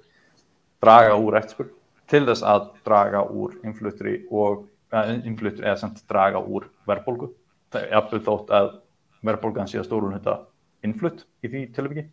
draga 0.82 1.16
úr 1.18 1.38
eftirspurn 1.40 1.74
til 2.08 2.24
þess 2.30 2.46
að 2.48 2.68
draga 2.88 3.24
úr 3.26 3.58
influtri 3.68 4.20
og 4.32 4.68
innflutt 5.28 5.60
eða 5.60 5.78
samt 5.82 6.04
draga 6.10 6.40
úr 6.40 6.70
verðbólgu. 6.88 7.32
Það 7.74 7.82
er 7.82 7.96
jafnveg 7.98 8.28
þótt 8.28 8.54
að 8.56 8.70
verðbólgan 9.28 9.68
sé 9.68 9.82
að 9.82 9.90
stórun 9.90 10.16
þetta 10.16 10.38
innflutt 10.88 11.26
í 11.44 11.52
því 11.52 11.66
tilvægi. 11.76 12.06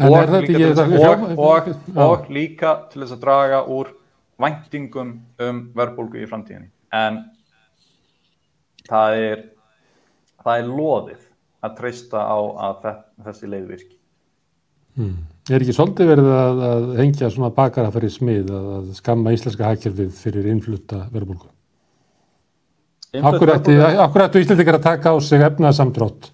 Og, 0.00 0.14
og, 0.14 1.38
og, 1.40 1.70
og 1.98 2.28
líka 2.30 2.76
til 2.92 3.02
þess 3.02 3.16
að 3.16 3.24
draga 3.24 3.64
úr 3.66 3.90
væntingum 4.40 5.14
um 5.46 5.62
verðbólgu 5.76 6.22
í 6.22 6.28
framtíðinni. 6.30 6.70
En 6.96 7.22
það 8.88 9.16
er, 9.24 9.44
það 10.44 10.62
er 10.62 10.70
loðið 10.70 11.26
að 11.60 11.76
treysta 11.78 12.24
á 12.24 12.38
að 12.68 12.90
þessi 13.26 13.50
leið 13.52 13.70
virki. 13.74 13.96
Hmm. 14.98 15.16
Er 15.50 15.62
ekki 15.62 15.74
svolítið 15.74 16.10
verið 16.12 16.28
að, 16.34 16.60
að 16.66 16.88
hengja 16.98 17.30
svona 17.32 17.50
bakara 17.54 17.92
fyrir 17.94 18.12
smið 18.12 18.50
að 18.54 18.92
skamma 18.98 19.32
íslenska 19.34 19.70
hækjörfið 19.70 20.12
fyrir 20.18 20.48
innflutta 20.50 21.04
verðbólgu? 21.12 21.50
Akkur 23.18 23.50
ættu 23.50 24.38
Íslandikar 24.38 24.78
að 24.78 24.84
taka 24.86 25.10
á 25.10 25.16
sig 25.18 25.42
efnaðsamtrótt 25.42 26.28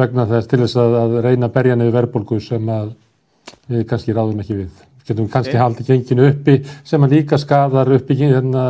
vegna 0.00 0.24
þess 0.28 0.48
til 0.48 0.62
þess 0.62 0.78
að, 0.80 0.96
að 1.02 1.16
reyna 1.26 1.48
að 1.48 1.56
berja 1.56 1.76
niður 1.76 1.96
verðbólgu 1.98 2.38
sem 2.44 2.70
að 2.72 2.94
við 3.68 3.84
kannski 3.90 4.14
ráðum 4.16 4.40
ekki 4.40 4.60
við. 4.62 4.84
Getum 5.06 5.28
kannski 5.30 5.54
haldið 5.58 5.90
genginu 5.92 6.28
uppi 6.32 6.58
sem 6.86 7.02
að 7.06 7.16
líka 7.18 7.38
skadar 7.38 7.92
uppbygging 7.94 8.34
hérna, 8.34 8.66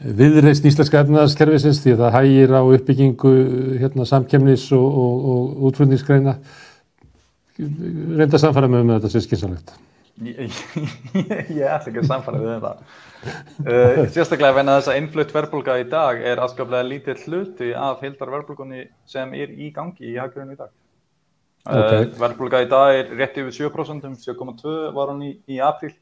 viðreist 0.00 0.66
íslenska 0.68 1.02
efnaðskerfisins 1.02 1.82
því 1.82 1.96
að 1.96 2.02
það 2.04 2.16
hægir 2.18 2.54
á 2.54 2.62
uppbyggingu 2.62 3.34
hérna, 3.82 4.06
samkemnis 4.08 4.68
og, 4.76 4.86
og, 5.04 5.28
og 5.34 5.70
útflutningsgreina. 5.70 6.36
Reynda 7.60 8.40
samfæra 8.40 8.70
með 8.70 8.84
um 8.84 8.92
þetta 8.94 9.12
sem 9.12 9.26
skynsalegt. 9.26 9.74
Ég, 10.20 10.40
ég, 10.40 10.56
ég 11.58 11.64
ætla 11.64 11.90
ekki 11.90 12.02
að 12.02 12.10
samfæra 12.10 12.40
við 12.42 12.50
þetta. 12.54 12.72
Uh, 13.20 14.00
sérstaklega 14.12 14.56
venna 14.56 14.78
þess 14.78 14.92
að 14.92 14.98
innflutt 15.00 15.32
verðbólka 15.34 15.76
í 15.80 15.86
dag 15.92 16.20
er 16.30 16.40
afskaplega 16.44 16.88
lítið 16.88 17.24
hluti 17.26 17.72
af 17.76 18.04
heildar 18.04 18.32
verðbólkunni 18.36 18.86
sem 19.08 19.32
er 19.36 19.52
í 19.52 19.72
gangi 19.74 20.12
í 20.12 20.18
haggrunni 20.20 20.56
í 20.56 20.60
dag. 20.60 20.70
Uh, 21.68 21.76
okay. 21.76 22.04
Uh, 22.06 22.20
verðbólka 22.22 22.62
í 22.64 22.68
dag 22.70 22.94
er 22.96 23.10
rétt 23.18 23.36
yfir 23.40 23.68
7%, 23.68 24.06
7,2 24.24 24.76
var 24.96 25.12
hann 25.12 25.26
í, 25.26 25.34
í 25.44 25.58
april 25.60 25.92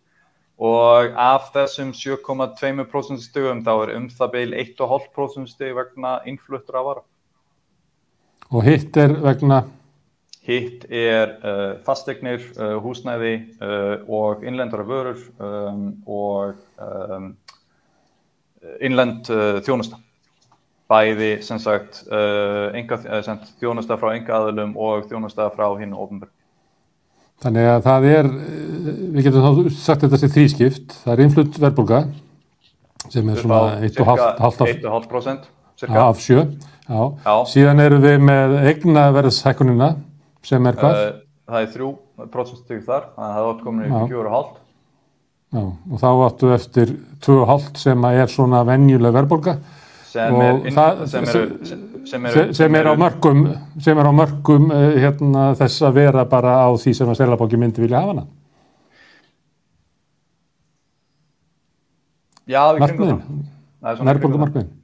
og 0.59 1.15
af 1.19 1.53
þessum 1.55 1.93
7,2% 1.95 3.23
stugum 3.23 3.63
þá 3.67 3.73
er 3.75 3.93
um 3.95 4.09
það 4.11 4.33
beil 4.35 4.55
1,5% 4.59 5.51
stug 5.53 5.75
vegna 5.77 6.19
innfluttur 6.27 6.79
af 6.79 6.87
vara. 6.89 7.05
Og 8.51 8.65
hitt 8.67 8.97
er 8.99 9.15
vegna? 9.23 9.63
Hitt 10.49 10.87
er 10.89 11.35
uh, 11.45 11.75
fastegnir, 11.85 12.43
uh, 12.57 12.79
húsnæði 12.83 13.35
uh, 13.61 14.07
og 14.09 14.43
innlendara 14.47 14.87
vörur 14.89 15.21
um, 15.37 15.91
og 16.09 16.57
um, 16.81 17.33
innlend 18.81 19.29
uh, 19.31 19.59
þjónusta. 19.63 20.01
Bæði 20.89 21.31
sem 21.45 21.59
sagt 21.61 22.03
uh, 22.09 22.71
enga, 22.77 22.97
uh, 23.03 23.21
sem 23.25 23.41
þjónusta 23.61 23.99
frá 24.01 24.15
enga 24.15 24.39
aðlum 24.39 24.73
og 24.81 25.05
þjónusta 25.11 25.51
frá 25.53 25.67
hinn 25.81 25.93
og 25.93 26.07
ofnbjörn. 26.07 26.33
Þannig 27.45 27.69
að 27.71 27.85
það 27.85 28.07
er, 28.11 28.29
við 29.15 29.29
getum 29.29 29.45
þá 29.45 29.77
sagt 29.77 30.03
þetta 30.07 30.19
sem 30.19 30.33
þrískipt, 30.35 30.97
það 31.05 31.13
er 31.13 31.23
innflutt 31.23 31.61
verðbólka 31.63 32.01
sem 33.13 33.29
er 33.31 33.39
svona 33.39 33.77
1,5% 33.87 35.47
af 35.87 36.25
sjö. 36.25 36.43
Já. 36.89 37.03
Já. 37.23 37.35
Síðan 37.53 37.85
eru 37.85 38.01
við 38.03 38.17
með 38.25 38.57
egna 38.73 39.05
verðshækkunina 39.15 39.93
sem 40.49 40.67
er 40.67 40.79
hvað? 40.81 40.99
Uh, 40.99 41.21
það 41.53 41.67
er 41.67 41.71
3% 41.77 42.63
stygg 42.65 42.83
þar, 42.89 43.11
þannig 43.13 43.29
að 43.29 43.37
það 43.37 43.43
er 43.45 43.51
áttkomin 43.53 43.87
í 43.87 44.01
4,5. 44.17 44.55
Já, 45.49 45.63
og 45.65 46.01
þá 46.03 46.09
áttu 46.27 46.51
eftir 46.53 46.95
2,5 47.25 47.69
sem 47.81 48.09
er 48.11 48.33
svona 48.33 48.65
venjuleg 48.69 49.15
verðbólka 49.15 49.55
sem 50.09 50.41
er, 50.41 50.59
það, 50.73 51.05
sem, 51.13 51.29
eru, 51.29 51.71
sem, 52.09 52.27
eru, 52.31 52.45
sem 52.57 52.79
er 52.81 52.89
á 52.89 52.95
mörgum, 52.99 53.45
sem 53.85 54.01
er 54.01 54.09
á 54.09 54.13
mörgum 54.17 54.71
uh, 54.73 54.89
hérna, 54.97 55.51
þess 55.59 55.85
að 55.85 56.01
vera 56.01 56.25
bara 56.29 56.57
á 56.65 56.69
því 56.81 56.95
sem 56.97 57.13
að 57.13 57.21
selabóki 57.21 57.61
myndi 57.61 57.85
vilja 57.85 58.01
hafa 58.01 58.15
hana. 58.17 58.27
Já, 62.49 62.63
við 62.73 62.85
kringum 62.87 63.23
það. 63.85 64.03
Verðbólkumarkmiðin. 64.09 64.75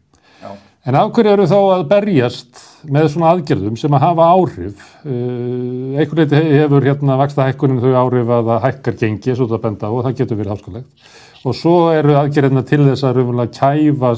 En 0.85 0.97
af 1.01 1.11
hverju 1.17 1.33
eru 1.33 1.45
þá 1.49 1.57
að 1.57 1.83
berjast 1.89 2.59
með 2.93 3.07
svona 3.15 3.31
aðgerðum 3.33 3.77
sem 3.81 3.95
að 3.97 4.03
hafa 4.05 4.25
áhrif? 4.37 4.83
Uh, 5.01 5.95
einhvern 5.97 6.27
veginn 6.29 6.51
hefur 6.61 6.85
hérna 6.85 7.17
vaksta 7.23 7.47
hækkunum 7.49 7.81
þau 7.81 7.95
áhrif 8.03 8.33
að 8.37 8.51
það 8.51 8.65
hækkar 8.67 8.99
gengi, 9.01 9.37
svo 9.39 9.49
það 9.49 9.63
benda 9.63 9.89
á 9.89 9.95
og 9.97 10.03
það 10.05 10.19
getur 10.19 10.41
verið 10.43 10.53
hálskulegt. 10.53 11.07
Og 11.45 11.57
svo 11.57 11.75
eru 11.93 12.19
aðgerðina 12.21 12.65
til 12.69 12.83
þess 12.85 13.05
að 13.05 13.17
raunverulega 13.19 13.57
kæfa, 13.57 14.13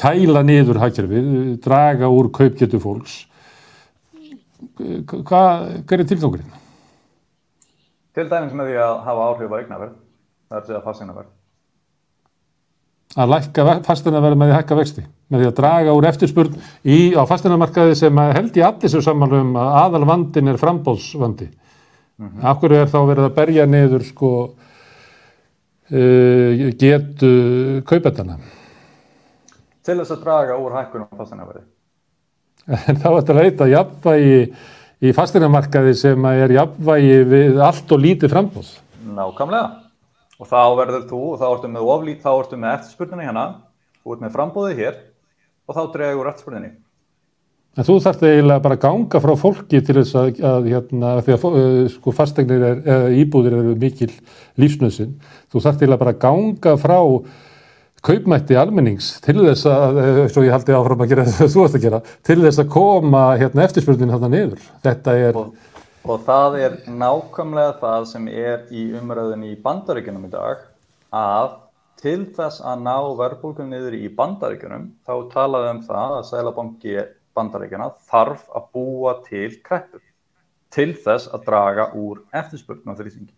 kæla 0.00 0.42
niður 0.46 0.80
hækkerfið, 0.80 1.26
draga 1.64 2.08
úr 2.08 2.30
kaupgetu 2.32 2.80
fólks. 2.80 3.26
hvað, 4.80 5.84
hver 5.88 6.00
er 6.00 6.08
tilgangurinn? 6.08 6.52
Til 8.16 8.26
dæmis 8.30 8.54
með 8.56 8.70
því 8.70 8.78
að 8.84 8.94
hafa 9.06 9.26
áhrif 9.28 9.52
á 9.52 9.58
eignaverð, 9.60 9.94
það 10.48 10.56
er 10.56 10.60
að 10.60 10.66
segja 10.68 10.80
fasteignaverð. 10.86 11.30
Að 13.20 13.30
lækka 13.32 13.60
fasteignaverð 13.86 14.36
með 14.38 14.46
því 14.46 14.54
að 14.54 14.60
hækka 14.60 14.78
vexti, 14.78 15.02
með 15.28 15.38
því 15.40 15.48
að 15.48 15.58
draga 15.60 15.96
úr 15.98 16.08
eftirspurn 16.10 16.54
í, 16.84 16.98
á 17.18 17.22
fasteignamarkaði 17.26 17.94
sem 17.98 18.22
held 18.36 18.54
í 18.56 18.64
allir 18.66 18.92
sem 18.92 19.04
samanlum 19.04 19.50
að 19.58 19.68
aðal 19.82 20.04
vandin 20.10 20.50
er 20.52 20.60
frambóðsvandi. 20.60 21.48
Mm 22.20 22.28
-hmm. 22.28 22.42
Akkur 22.52 22.70
er 22.76 22.86
þá 22.86 23.00
verið 23.08 23.24
að 23.24 23.36
berja 23.36 23.66
niður 23.66 24.02
sko 24.04 24.30
uh, 25.90 26.50
getu 26.78 27.82
kaupetana? 27.88 28.38
Til 29.86 29.96
þess 30.00 30.12
að 30.12 30.24
draga 30.24 30.58
úr 30.60 30.76
hækkunum 30.76 31.08
á 31.08 31.14
fasteignaverði. 31.20 31.62
En 32.70 32.98
þá 33.00 33.06
er 33.08 33.16
þetta 33.16 33.34
að 33.34 33.40
leita 33.40 33.68
jafnvægi 33.70 34.40
í 35.00 35.12
fasteignamarkaði 35.16 35.94
sem 35.96 36.26
er 36.30 36.52
jafnvægi 36.58 37.16
við 37.30 37.62
allt 37.64 37.94
og 37.96 38.02
lítið 38.04 38.34
frambóð. 38.34 38.74
Nákvæmlega. 39.16 39.70
Og 40.40 40.48
þá 40.48 40.60
verður 40.76 41.08
þú, 41.08 41.22
þá 41.40 41.46
ertu 41.50 41.72
með 41.72 41.88
oflít, 41.94 42.20
þá 42.22 42.30
ertu 42.32 42.60
með 42.60 42.76
eftirspurninni 42.76 43.26
hérna, 43.28 43.48
þú 44.00 44.14
ert 44.14 44.22
með 44.24 44.36
frambóðið 44.36 44.78
hér 44.80 45.02
og 45.68 45.76
þá 45.76 45.82
dregur 45.96 46.30
eftirspurninni. 46.30 46.70
En 47.78 47.86
þú 47.86 47.96
þarfst 48.02 48.24
eiginlega 48.26 48.62
bara 48.64 48.76
að 48.76 48.82
ganga 48.82 49.20
frá 49.22 49.32
fólki 49.38 49.80
til 49.86 49.94
þess 50.00 50.16
að, 50.18 50.40
að 50.42 50.64
hérna, 50.72 51.10
því 51.22 51.34
að 51.36 51.44
sko 51.92 52.14
fasteignir 52.16 52.64
er, 52.66 52.80
eða 52.82 53.12
íbúðir 53.20 53.56
eru 53.60 53.74
mikil 53.78 54.08
lífsnöðsinn, 54.60 55.12
þú 55.52 55.62
þarfst 55.62 55.84
eiginlega 55.84 56.02
bara 56.02 56.14
að 56.16 56.24
ganga 56.24 56.74
frá 56.80 56.98
kaupmætti 58.06 58.56
almennings 58.58 59.16
til 59.24 59.38
þess 59.40 59.66
að, 59.68 59.98
svo 60.32 60.44
ég 60.46 60.54
haldi 60.54 60.76
áfram 60.76 61.02
að 61.04 61.10
gera 61.12 61.26
þess 61.28 61.44
að 61.44 61.54
þú 61.54 61.64
ert 61.64 61.76
að 61.76 61.84
gera, 61.86 62.04
til 62.26 62.38
þess 62.44 62.62
að 62.62 62.70
koma 62.76 63.24
hérna 63.40 63.66
eftirspurnin 63.66 64.14
hérna 64.14 64.32
niður. 64.32 64.70
Þetta 64.86 65.18
er... 65.20 65.40
Og 65.40 65.68
Og 66.08 66.22
það 66.24 66.54
er 66.64 66.76
nákvæmlega 66.88 67.74
það 67.76 68.04
sem 68.08 68.28
er 68.32 68.62
í 68.72 68.86
umræðinni 68.96 69.50
í 69.52 69.58
bandaríkunum 69.60 70.22
í 70.24 70.30
dag 70.32 70.62
að 71.12 71.58
til 72.00 72.22
þess 72.36 72.62
að 72.64 72.86
ná 72.86 72.94
verðbólkum 73.18 73.68
niður 73.68 73.98
í 73.98 74.08
bandaríkunum 74.16 74.86
þá 75.04 75.12
talaðum 75.34 75.82
um 75.82 75.82
það 75.84 76.14
að 76.16 76.24
Sælabanki 76.30 76.94
bandaríkuna 77.36 77.90
þarf 78.08 78.46
að 78.56 78.70
búa 78.72 79.12
til 79.26 79.50
kreppur 79.66 80.00
til 80.72 80.94
þess 81.04 81.28
að 81.34 81.44
draga 81.50 81.90
úr 81.92 82.24
eftirspurnin 82.32 82.96
á 82.96 82.98
þrýsingi. 82.98 83.34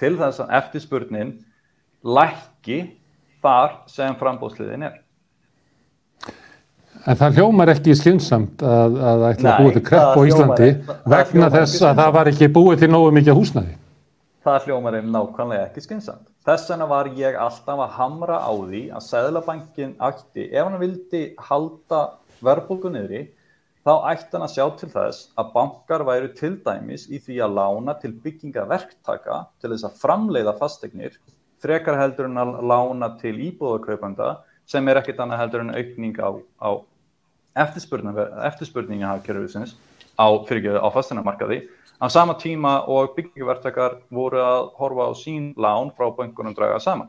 Til 0.00 0.14
þess 0.16 0.40
að 0.40 0.56
eftirspurnin 0.62 1.34
lækki 2.00 2.80
þar 3.42 3.78
sem 3.90 4.18
frambóðsliðin 4.20 4.86
er. 4.88 5.00
En 7.02 7.18
það 7.18 7.38
hljómar 7.40 7.72
ekki 7.72 7.94
skynnsamt 7.98 8.62
að, 8.62 8.98
að 9.02 9.24
ætla 9.32 9.52
að 9.52 9.62
búið 9.64 9.76
til 9.76 9.84
krepp 9.88 10.12
á 10.14 10.20
Íslandi 10.22 10.68
hljómar, 10.70 10.98
vegna 11.16 11.48
þess 11.50 11.86
að 11.88 11.96
það 11.98 12.12
var 12.16 12.30
ekki 12.30 12.48
búið 12.54 12.82
til 12.84 12.90
nógu 12.92 13.14
mikið 13.16 13.38
húsnæði. 13.40 13.74
Það 14.42 14.68
hljómar 14.68 14.98
einn 14.98 15.10
nákvæmlega 15.14 15.66
ekki 15.66 15.82
skynnsamt. 15.82 16.28
Þess 16.46 16.70
vegna 16.70 16.86
var 16.90 17.10
ég 17.18 17.38
alltaf 17.38 17.82
að 17.82 17.96
hamra 17.98 18.38
á 18.42 18.52
því 18.54 18.82
að 18.94 19.06
Sæðlabankin 19.08 19.92
ætti, 20.02 20.46
ef 20.46 20.62
hann 20.66 20.78
vildi 20.78 21.22
halda 21.48 22.00
verðbólgu 22.42 22.90
niðri, 22.94 23.22
þá 23.82 23.92
ætti 24.12 24.36
hann 24.36 24.46
að 24.46 24.54
sjá 24.54 24.64
til 24.78 24.90
þess 24.94 25.28
að 25.38 25.52
bankar 25.56 26.06
væru 26.06 26.30
til 26.38 26.54
dæmis 26.62 27.08
í 27.10 27.18
því 27.22 27.40
að 27.42 27.56
lána 27.58 27.96
til 28.02 28.12
byggingaverktaka 28.22 29.44
til 29.58 29.72
þess 29.74 29.88
að 29.90 29.98
framleiða 30.02 30.54
fastegnir, 30.58 31.18
frekar 31.62 31.98
heldur 32.00 32.28
en 32.28 32.40
að 32.42 32.56
lána 32.66 33.12
til 33.20 33.36
íbúðarkaupanda 33.48 34.34
sem 34.66 34.88
er 34.88 35.00
ekkit 35.00 35.20
annað 35.22 35.44
heldur 35.44 35.64
en 35.64 35.74
aukning 35.76 36.18
á, 36.18 36.30
á 36.58 36.70
eftirspurninga 37.62 39.12
hafkerfisins 39.12 39.76
á 40.18 40.26
fyrirgjöðu 40.48 40.82
á 40.82 40.88
fasteinamarkaði 40.94 41.62
á 42.02 42.06
sama 42.10 42.34
tíma 42.34 42.82
og 42.90 43.14
byggingvertakar 43.16 44.00
voru 44.10 44.40
að 44.42 44.70
horfa 44.78 45.06
á 45.06 45.12
sín 45.14 45.52
lán 45.54 45.92
frá 45.94 46.10
bankunum 46.16 46.54
draga 46.54 46.80
saman. 46.80 47.08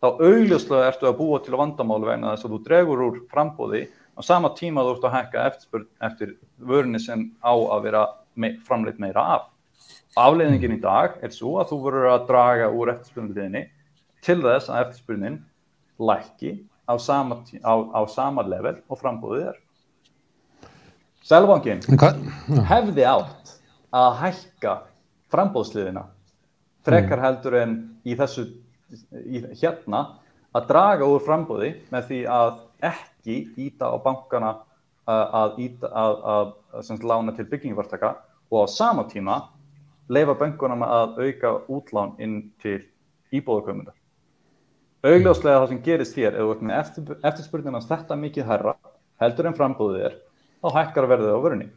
Þá 0.00 0.20
augljóslega 0.20 0.88
ertu 0.90 1.08
að 1.08 1.16
búa 1.16 1.40
til 1.44 1.56
vandamálu 1.56 2.08
vegna 2.08 2.34
þess 2.34 2.44
að 2.44 2.52
þú 2.54 2.58
dregur 2.66 3.04
úr 3.06 3.16
frambóði 3.32 3.86
á 4.16 4.20
sama 4.24 4.52
tíma 4.56 4.84
þú 4.84 4.96
ert 4.96 5.06
að 5.08 5.16
hækka 5.16 5.46
eftirspurn 5.48 5.88
eftir 6.08 6.36
vörni 6.58 7.00
sem 7.00 7.30
á 7.40 7.52
að 7.52 7.82
vera 7.88 8.06
me 8.36 8.54
framleitt 8.64 9.00
meira 9.00 9.24
af. 9.36 9.48
Afleðingin 10.18 10.74
í 10.74 10.80
dag 10.82 11.20
er 11.22 11.30
svo 11.34 11.58
að 11.60 11.70
þú 11.70 11.76
verður 11.84 12.08
að 12.10 12.26
draga 12.30 12.70
úr 12.74 12.90
eftirspurninni 12.94 13.64
til 14.26 14.40
þess 14.42 14.70
að 14.70 14.84
eftirspurnin 14.84 15.36
lækki 16.02 16.54
á 16.90 16.94
sama, 16.98 17.38
á, 17.62 17.74
á 17.94 18.00
sama 18.10 18.42
level 18.42 18.80
og 18.88 18.98
frambúðið 18.98 19.52
er. 19.52 19.60
Selvankin 21.22 21.84
hefði 22.66 23.04
átt 23.06 23.52
að 23.94 24.16
hækka 24.24 24.74
frambúðsliðina 25.30 26.08
frekar 26.86 27.20
mm. 27.20 27.24
heldur 27.24 27.56
en 27.60 27.76
í 28.02 28.16
þessu 28.18 28.48
í, 29.14 29.44
hérna 29.60 30.02
að 30.56 30.66
draga 30.72 31.06
úr 31.06 31.22
frambúði 31.22 31.74
með 31.92 32.10
því 32.10 32.20
að 32.34 32.58
ekki 32.90 33.38
íta 33.60 33.92
á 33.92 33.96
bankana 34.02 34.56
að, 35.06 35.22
að, 35.38 35.86
að, 35.92 36.52
að 36.80 37.06
lána 37.06 37.34
til 37.36 37.46
byggingvartaka 37.50 38.14
og 38.50 38.66
á 38.66 38.66
sama 38.72 39.06
tíma 39.10 39.38
leifa 40.10 40.34
bankunum 40.38 40.82
að 40.86 41.18
auka 41.22 41.52
útlán 41.70 42.16
inn 42.22 42.36
til 42.62 42.80
íbúðukömmundar. 43.34 43.94
Augljóslega 45.06 45.62
það 45.62 45.68
sem 45.70 45.82
gerist 45.84 46.16
hér, 46.18 46.34
ef 46.34 46.44
þú 46.44 46.54
ert 46.54 46.64
með 46.66 46.78
eftir, 46.80 47.12
eftirspurningans 47.24 47.88
þetta 47.88 48.18
mikið 48.20 48.48
herra, 48.50 48.74
heldur 49.22 49.48
en 49.48 49.56
frambúðið 49.56 50.06
er, 50.10 50.16
þá 50.60 50.68
hækkar 50.76 51.08
verðið 51.14 51.36
á 51.36 51.44
vörunni. 51.44 51.68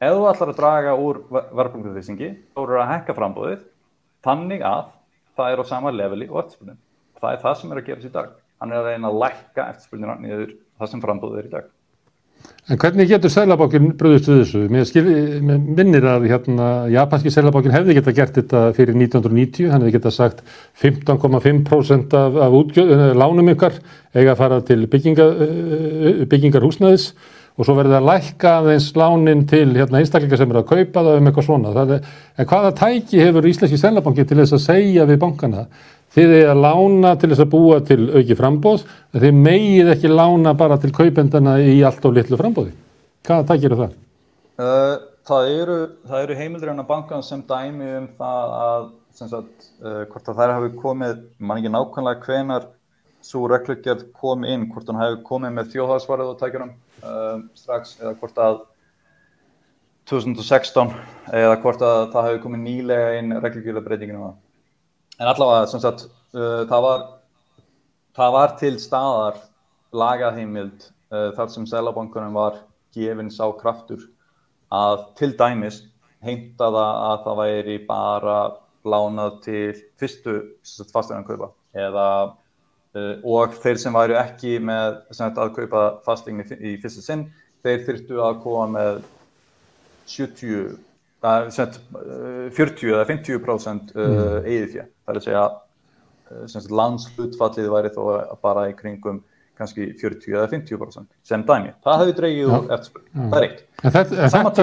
Ef 0.00 0.14
þú 0.14 0.24
ætlar 0.30 0.52
að 0.52 0.60
draga 0.60 0.94
úr 1.00 1.20
verðbólkuðlýsingi, 1.32 2.30
þá 2.54 2.60
eru 2.62 2.80
að 2.80 2.90
hækka 2.94 3.16
frambúðið, 3.18 3.66
þannig 4.24 4.64
að 4.68 4.90
það 5.36 5.52
er 5.52 5.62
á 5.62 5.64
sama 5.68 5.92
leveli 5.92 6.30
og 6.30 6.42
eftirspurning. 6.44 6.80
Það 7.20 7.32
er 7.32 7.42
það 7.44 7.58
sem 7.60 7.72
er 7.72 7.80
að 7.82 7.88
gerast 7.90 8.08
í 8.08 8.14
dag. 8.16 8.34
Hann 8.60 8.72
er 8.72 8.80
að 8.80 8.90
reyna 8.92 9.10
að 9.10 9.20
lækka 9.24 9.68
eftirspurningana 9.72 10.22
niður 10.22 10.56
það 10.78 10.92
sem 10.92 11.04
frambúðið 11.04 11.42
er 11.42 11.48
í 11.50 11.54
dag. 11.58 11.72
En 12.66 12.80
hvernig 12.82 13.06
getur 13.06 13.30
Sælabókin 13.30 13.92
bröðust 13.94 14.26
við 14.26 14.40
þessu? 14.40 14.60
Mér, 14.74 14.86
skil, 14.88 15.04
mér 15.46 15.60
minnir 15.62 16.06
að 16.10 16.24
hérna, 16.32 16.70
japanski 16.90 17.30
Sælabókin 17.30 17.70
hefði 17.70 17.94
geta 17.94 18.14
gert 18.16 18.34
þetta 18.40 18.62
fyrir 18.74 18.98
1990, 18.98 19.68
hann 19.70 19.84
hefði 19.84 19.94
geta 19.94 20.10
sagt 20.10 20.42
15,5% 20.82 22.16
af, 22.18 22.40
af 22.48 22.56
eh, 22.82 23.04
lánum 23.14 23.52
ykkar 23.54 23.78
eiga 24.16 24.34
að 24.34 24.40
fara 24.40 24.58
til 24.66 24.80
bygginga, 24.90 25.28
eh, 25.46 26.24
byggingar 26.26 26.66
húsnæðis 26.66 27.12
og 27.56 27.64
svo 27.64 27.74
verður 27.78 27.96
það 27.96 28.02
að 28.02 28.08
lækka 28.10 28.54
aðeins 28.60 28.86
lánin 29.00 29.44
til 29.48 29.66
hérna, 29.72 30.00
einstaklingar 30.02 30.40
sem 30.40 30.50
eru 30.52 30.60
að 30.60 30.70
kaupa 30.70 31.04
það 31.06 31.20
um 31.20 31.28
eitthvað 31.30 31.46
svona. 31.46 31.74
Er, 31.82 32.08
en 32.36 32.48
hvaða 32.50 32.72
tæki 32.76 33.22
hefur 33.22 33.48
Íslenski 33.48 33.80
Sælabókin 33.80 34.28
til 34.28 34.40
þess 34.42 34.58
að 34.58 34.66
segja 34.66 35.06
við 35.08 35.22
bankana 35.22 35.66
Þið 36.16 36.30
er 36.32 36.46
að 36.48 36.62
lána 36.64 37.10
til 37.20 37.28
þess 37.28 37.42
að 37.44 37.50
búa 37.52 37.76
til 37.84 37.98
auki 38.08 38.36
frambóð, 38.38 38.86
en 39.12 39.20
þið 39.20 39.34
megið 39.36 39.90
ekki 39.92 40.08
lána 40.08 40.54
bara 40.56 40.78
til 40.80 40.88
kaupendana 40.96 41.58
í 41.60 41.82
allt 41.84 42.06
of 42.08 42.14
litlu 42.16 42.38
frambóði. 42.40 42.72
Hvaða 43.28 43.44
takir 43.50 43.74
það? 43.76 43.98
Uh, 44.56 44.94
það 45.28 45.50
eru, 45.58 45.76
eru 46.22 46.38
heimildur 46.38 46.72
en 46.72 46.80
að 46.80 46.88
bankan 46.88 47.26
sem 47.26 47.42
dæmi 47.44 47.90
um 47.98 48.08
það 48.16 48.56
að 48.62 48.88
sagt, 49.18 49.68
uh, 49.82 50.06
hvort 50.08 50.32
að 50.32 50.40
þær 50.40 50.54
hafi 50.54 50.72
komið, 50.80 51.20
mann 51.36 51.60
ekki 51.60 51.74
nákvæmlega 51.74 52.24
hvenar 52.24 52.70
svo 53.26 53.44
regluggjörð 53.52 54.08
kom 54.16 54.48
inn, 54.48 54.70
hvort 54.72 54.88
hann 54.88 55.02
hafi 55.02 55.20
komið 55.26 55.56
með 55.58 55.72
þjóðhagsvarið 55.74 56.32
uh, 57.06 57.38
strax 57.58 57.96
eða 58.00 58.14
hvort 58.20 58.40
að 58.42 58.58
2016 60.10 60.92
eða 61.34 61.56
hvort 61.62 61.82
að 61.82 62.00
það 62.12 62.28
hafi 62.28 62.42
komið 62.44 62.62
nýlega 62.62 63.14
inn 63.20 63.36
regluggjörðabreitinginu 63.42 64.22
á 64.22 64.28
það 64.28 65.22
en 65.22 65.30
allavega 65.32 65.70
sem 65.72 65.82
sagt 65.82 66.06
uh, 66.06 66.62
það, 66.68 66.86
var, 66.86 67.06
það 68.18 68.36
var 68.36 68.54
til 68.60 68.74
staðar 68.82 69.40
lagaheimild 69.96 70.86
uh, 71.10 71.32
þar 71.36 71.52
sem 71.54 71.66
selabankunum 71.70 72.36
var 72.36 72.60
gefinn 72.96 73.32
sá 73.32 73.44
kraftur 73.58 74.06
að 74.72 75.06
til 75.18 75.32
dæmis 75.38 75.82
heimta 76.26 76.70
það 76.70 77.02
að 77.08 77.18
það 77.26 77.40
væri 77.42 77.76
bara 77.88 78.38
lánað 78.86 79.38
til 79.44 79.74
fyrstu 79.98 80.36
fasteignankaupa 80.92 81.50
eða 81.76 82.06
og 83.26 83.56
þeir 83.62 83.80
sem 83.82 83.96
væri 83.96 84.16
ekki 84.20 84.56
með 84.62 85.00
sagt, 85.16 85.38
að 85.38 85.54
kaupa 85.58 85.84
fasteigni 86.06 86.46
í 86.60 86.76
fyrstu 86.82 87.04
sinn 87.04 87.26
þeir 87.66 87.84
þurftu 87.86 88.20
að 88.24 88.42
koma 88.44 88.66
með 88.76 89.00
70 90.10 90.76
40 91.26 92.92
eða 92.92 93.06
50% 93.08 93.94
eigið 94.46 94.68
fjö. 94.74 94.84
Það 95.06 95.12
er 95.12 95.20
að 95.20 95.24
segja 95.24 95.46
landshlutfallið 96.80 97.72
væri 97.72 97.90
þó 97.94 98.02
bara 98.42 98.68
í 98.70 98.76
kringum 98.78 99.22
kannski 99.56 99.88
40 100.00 100.34
eða 100.36 100.48
50% 100.52 101.06
sem 101.24 101.44
dæmi. 101.46 101.72
Það 101.84 102.02
hefur 102.02 102.18
dreigið 102.20 102.50
úr 102.50 102.74
eftirspurn. 102.76 103.06
Það 103.16 103.38
er 103.38 103.46
eitt. 103.46 103.62
Þetta, 103.76 104.00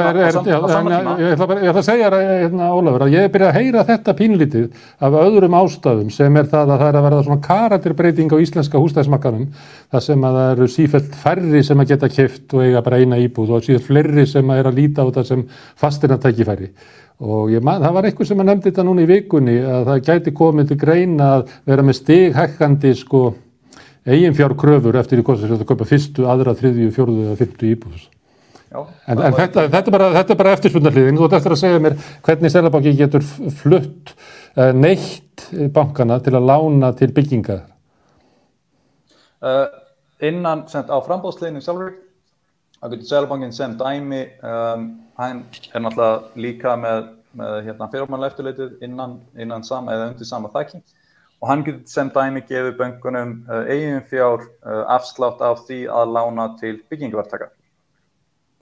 er, 0.01 0.17
er 0.17 0.33
já, 0.33 0.39
en, 0.41 1.09
ég 1.21 1.35
ætla 1.35 1.47
bara, 1.49 1.61
ég 1.61 1.69
ætla 1.69 1.81
að 1.83 1.85
segja 1.85 2.07
hérna, 2.17 2.69
Ólafur 2.73 3.03
að 3.05 3.13
ég 3.13 3.27
er 3.27 3.33
byrjað 3.33 3.51
að 3.51 3.57
heyra 3.59 3.83
þetta 3.85 4.15
pínlítið 4.17 4.87
af 5.05 5.17
öðrum 5.21 5.57
ástæðum 5.59 6.09
sem 6.13 6.39
er 6.41 6.49
það 6.49 6.73
að 6.73 6.81
það 6.81 6.87
er 6.87 6.97
að 6.97 7.05
verða 7.07 7.25
svona 7.27 7.45
karakterbreyting 7.45 8.33
á 8.33 8.37
íslenska 8.41 8.81
húsnæðismakkanum 8.81 9.45
þar 9.93 10.05
sem 10.07 10.25
að 10.25 10.39
það 10.39 10.55
eru 10.55 10.69
sífælt 10.73 11.19
færri 11.21 11.63
sem 11.67 11.85
að 11.85 11.93
geta 11.93 12.11
kift 12.15 12.57
og 12.57 12.65
eiga 12.65 12.83
bara 12.87 13.03
eina 13.03 13.21
íbúð 13.21 13.53
og 13.53 13.67
sífælt 13.67 13.85
fleiri 13.85 14.25
sem 14.33 14.49
að 14.49 14.63
er 14.63 14.71
að 14.71 14.81
líta 14.81 15.05
á 15.05 15.07
þetta 15.11 15.25
sem 15.29 15.47
fastirna 15.85 16.17
tækifæri 16.25 16.73
og 17.23 17.53
man, 17.61 17.85
það 17.85 17.95
var 17.95 18.09
eitthvað 18.09 18.31
sem 18.31 18.41
að 18.41 18.49
nefndi 18.49 18.71
þetta 18.71 18.85
núna 18.87 19.05
í 19.05 19.09
vikunni 19.13 19.57
að 19.61 19.89
það 19.91 20.05
gæti 20.09 20.33
komið 20.41 20.71
til 20.71 20.79
greina 20.81 21.29
að 21.37 21.51
vera 21.69 21.85
með 21.85 21.99
stighækkandi 22.01 22.97
sko 22.97 23.27
eigin 24.05 24.35
fjár 24.35 24.55
kröfur 24.59 24.97
eftir 24.99 25.21
í 25.21 25.25
kostið 25.25 25.55
að 25.57 25.67
köpa 25.69 25.87
fyrstu, 25.87 26.27
aðra, 26.29 26.55
þriðju, 26.59 26.91
fjórðu 26.95 27.25
eða 27.27 27.39
fyrstu 27.39 27.69
íbúðs. 27.71 28.07
Já, 28.73 28.79
en, 29.05 29.19
en 29.21 29.35
þetta, 29.37 29.67
þetta 29.69 29.91
er 29.91 29.93
bara, 29.93 30.23
bara 30.39 30.53
eftirspunarliðin. 30.57 31.19
Þú 31.19 31.27
ætti 31.27 31.37
eftir 31.37 31.53
að 31.55 31.61
segja 31.61 31.81
mér 31.83 31.97
hvernig 32.25 32.53
Sælabanki 32.53 32.95
getur 32.97 33.27
flutt 33.59 34.13
uh, 34.17 34.71
neitt 34.73 35.45
bankana 35.75 36.17
til 36.25 36.33
að 36.39 36.47
lána 36.49 36.89
til 36.97 37.11
bygginga? 37.13 37.59
Uh, 39.43 39.67
innan, 40.25 40.65
sent, 40.71 40.89
á 40.89 40.97
frambóðsliðinu 41.05 41.61
sjálfur, 41.63 41.93
það 42.79 42.95
getur 42.95 43.11
Sælabankin 43.11 43.53
sem 43.55 43.77
dæmi, 43.77 44.23
um, 44.41 44.89
hann 45.21 45.45
er 45.69 45.85
náttúrulega 45.85 46.43
líka 46.47 46.73
með, 46.79 47.07
með 47.37 47.55
hérna, 47.69 47.91
fyrirmannlega 47.93 48.33
eftirleitið 48.33 48.87
innan, 48.89 49.19
innan 49.37 49.67
sama 49.67 49.93
eða 49.93 50.09
undir 50.11 50.27
sama 50.27 50.51
þækking 50.55 50.83
og 51.43 51.49
hann 51.49 51.63
getur 51.67 51.83
sem 51.91 52.07
dæmi 52.15 52.39
gefið 52.47 52.77
böngunum 52.79 53.31
uh, 53.51 53.65
eigin 53.67 53.99
fjár 54.07 54.45
uh, 54.63 54.85
afslátt 54.93 55.41
af 55.43 55.65
því 55.67 55.81
að 55.91 56.13
lána 56.15 56.45
til 56.61 56.77
byggingavertaka. 56.87 57.49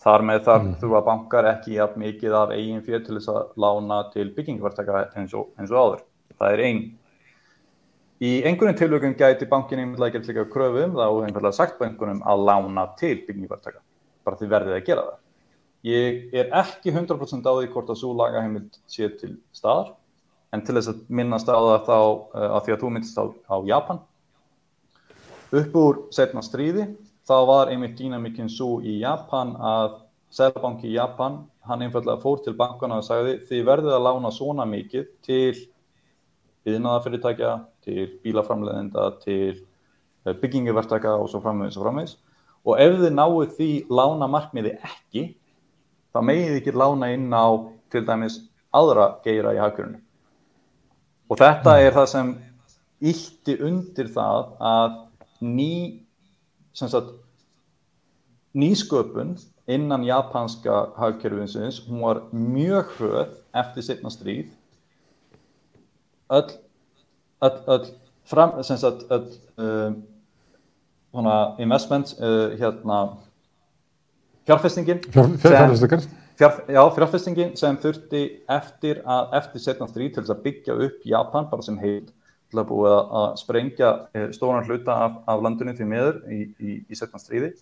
Þar 0.01 0.25
með 0.25 0.39
þar 0.47 0.63
mm. 0.63 0.71
þurfa 0.81 1.01
bankar 1.05 1.49
ekki 1.51 1.75
jafn 1.75 2.01
mikið 2.01 2.37
af 2.39 2.55
eigin 2.55 2.81
fjár 2.87 3.03
til 3.05 3.19
þess 3.19 3.29
að 3.35 3.51
lána 3.61 3.99
til 4.15 4.25
byggingavertaka 4.33 5.03
eins 5.13 5.37
og, 5.37 5.51
eins 5.61 5.69
og 5.69 5.77
áður. 5.77 6.01
Það 6.41 6.55
er 6.55 6.65
einn. 6.65 6.81
Í 8.21 8.33
einhvern 8.49 8.81
tilvökum 8.81 9.13
gæti 9.19 9.49
bankin 9.53 9.83
einhverlega 9.83 10.17
gert 10.17 10.31
líka 10.31 10.49
kröfum 10.49 10.97
þá 10.97 11.05
einhverlega 11.05 11.53
sagt 11.59 11.77
böngunum 11.77 12.25
að 12.25 12.45
lána 12.49 12.89
til 12.97 13.13
byggingavertaka. 13.27 13.85
Bara 14.25 14.41
því 14.41 14.53
verðið 14.55 14.79
að 14.79 14.85
gera 14.89 15.05
það. 15.11 15.21
Ég 15.85 16.33
er 16.33 16.49
ekki 16.65 16.97
100% 16.97 17.45
á 17.45 17.53
því 17.53 17.73
hvort 17.75 17.93
að 17.93 18.01
svo 18.01 18.17
lagaheimild 18.17 18.81
sé 18.89 19.13
til 19.21 19.35
staðar 19.53 19.93
en 20.51 20.63
til 20.65 20.75
þess 20.77 20.91
að 20.91 21.03
minnast 21.19 21.49
á 21.51 21.55
það 21.55 21.85
þá 21.87 21.97
uh, 21.97 22.47
að 22.57 22.61
því 22.65 22.75
að 22.75 22.81
þú 22.81 22.93
myndist 22.95 23.21
á, 23.21 23.25
á 23.27 23.55
Japan 23.67 24.01
upp 25.61 25.75
úr 25.75 25.99
setna 26.15 26.43
stríði 26.45 26.87
þá 27.27 27.35
var 27.47 27.71
einmitt 27.71 27.97
dýnamikinn 27.99 28.51
svo 28.51 28.79
í 28.83 28.99
Japan 29.01 29.55
að 29.57 29.99
Sælabanki 30.31 30.87
í 30.87 30.95
Japan 30.95 31.41
hann 31.67 31.83
einfallega 31.83 32.21
fór 32.21 32.39
til 32.43 32.55
bankana 32.57 33.01
og 33.01 33.05
sagði 33.05 33.37
þið 33.49 33.65
verðið 33.67 33.95
að 33.97 34.05
lána 34.07 34.31
svona 34.31 34.65
mikið 34.67 35.09
til 35.25 35.57
yðnaðafyrirtækja, 36.71 37.51
til 37.83 38.05
bílaframleðenda, 38.23 39.07
til 39.23 39.57
eh, 39.57 40.35
byggingavertaka 40.37 41.15
og 41.17 41.27
svo 41.31 41.41
framvegis 41.43 41.79
og 41.79 41.87
framvegis. 41.87 42.15
Og 42.63 42.77
ef 42.79 42.99
þið 43.01 43.15
náðu 43.17 43.47
því 43.57 43.69
lána 43.89 44.29
markmiði 44.29 44.75
ekki 44.77 45.25
þá 46.13 46.21
megið 46.27 46.47
þið 46.47 46.59
ekki 46.61 46.77
lána 46.77 47.11
inn 47.15 47.27
á 47.33 47.47
til 47.91 48.05
dæmis 48.07 48.37
aðra 48.77 49.07
geira 49.25 49.55
í 49.57 49.59
hafkjörunum 49.61 50.03
Og 51.31 51.39
þetta 51.39 51.77
er 51.79 51.93
það 51.95 52.07
sem 52.11 52.31
ítti 53.11 53.55
undir 53.63 54.09
það 54.11 54.49
að 54.67 54.97
ný, 55.47 55.73
sagt, 56.75 57.13
nýsköpun 58.51 59.37
innan 59.71 60.03
japanska 60.03 60.89
hagkerfinsins, 60.99 61.79
hún 61.87 62.03
var 62.03 62.19
mjög 62.35 62.91
hröð 62.97 63.31
eftir 63.63 63.87
setna 63.87 64.11
stríð. 64.11 64.49
Öll, 66.31 66.51
öll, 67.47 67.59
öll, 67.77 67.91
fram, 68.27 68.59
sagt, 68.67 69.07
öll 69.11 69.31
uh, 71.15 71.55
investment, 71.63 72.11
uh, 72.19 72.51
hérna, 72.59 73.03
fjárfestingin. 74.43 74.99
Fjár, 75.07 75.31
fjárfestingar 75.39 76.03
fjár, 76.03 76.20
já, 76.41 76.81
fjárfestingin 76.95 77.53
sem 77.59 77.77
þurfti 77.81 78.21
eftir, 78.49 79.01
að, 79.05 79.33
eftir 79.41 79.63
setna 79.63 79.87
stríð 79.89 80.15
til 80.15 80.23
þess 80.23 80.33
að 80.33 80.43
byggja 80.45 80.77
upp 80.87 81.05
Japan 81.07 81.49
bara 81.51 81.65
sem 81.65 81.77
heil 81.81 82.05
til 82.51 82.59
að 82.59 82.69
búið 82.71 82.95
að 82.97 83.27
sprengja 83.39 83.91
eh, 84.17 84.29
stóran 84.35 84.65
hluta 84.67 84.95
af, 85.05 85.19
af 85.31 85.43
landinu 85.43 85.75
til 85.77 85.87
meður 85.87 86.21
í, 86.31 86.41
í, 86.59 86.77
í 86.89 86.97
setna 86.97 87.21
stríði. 87.21 87.53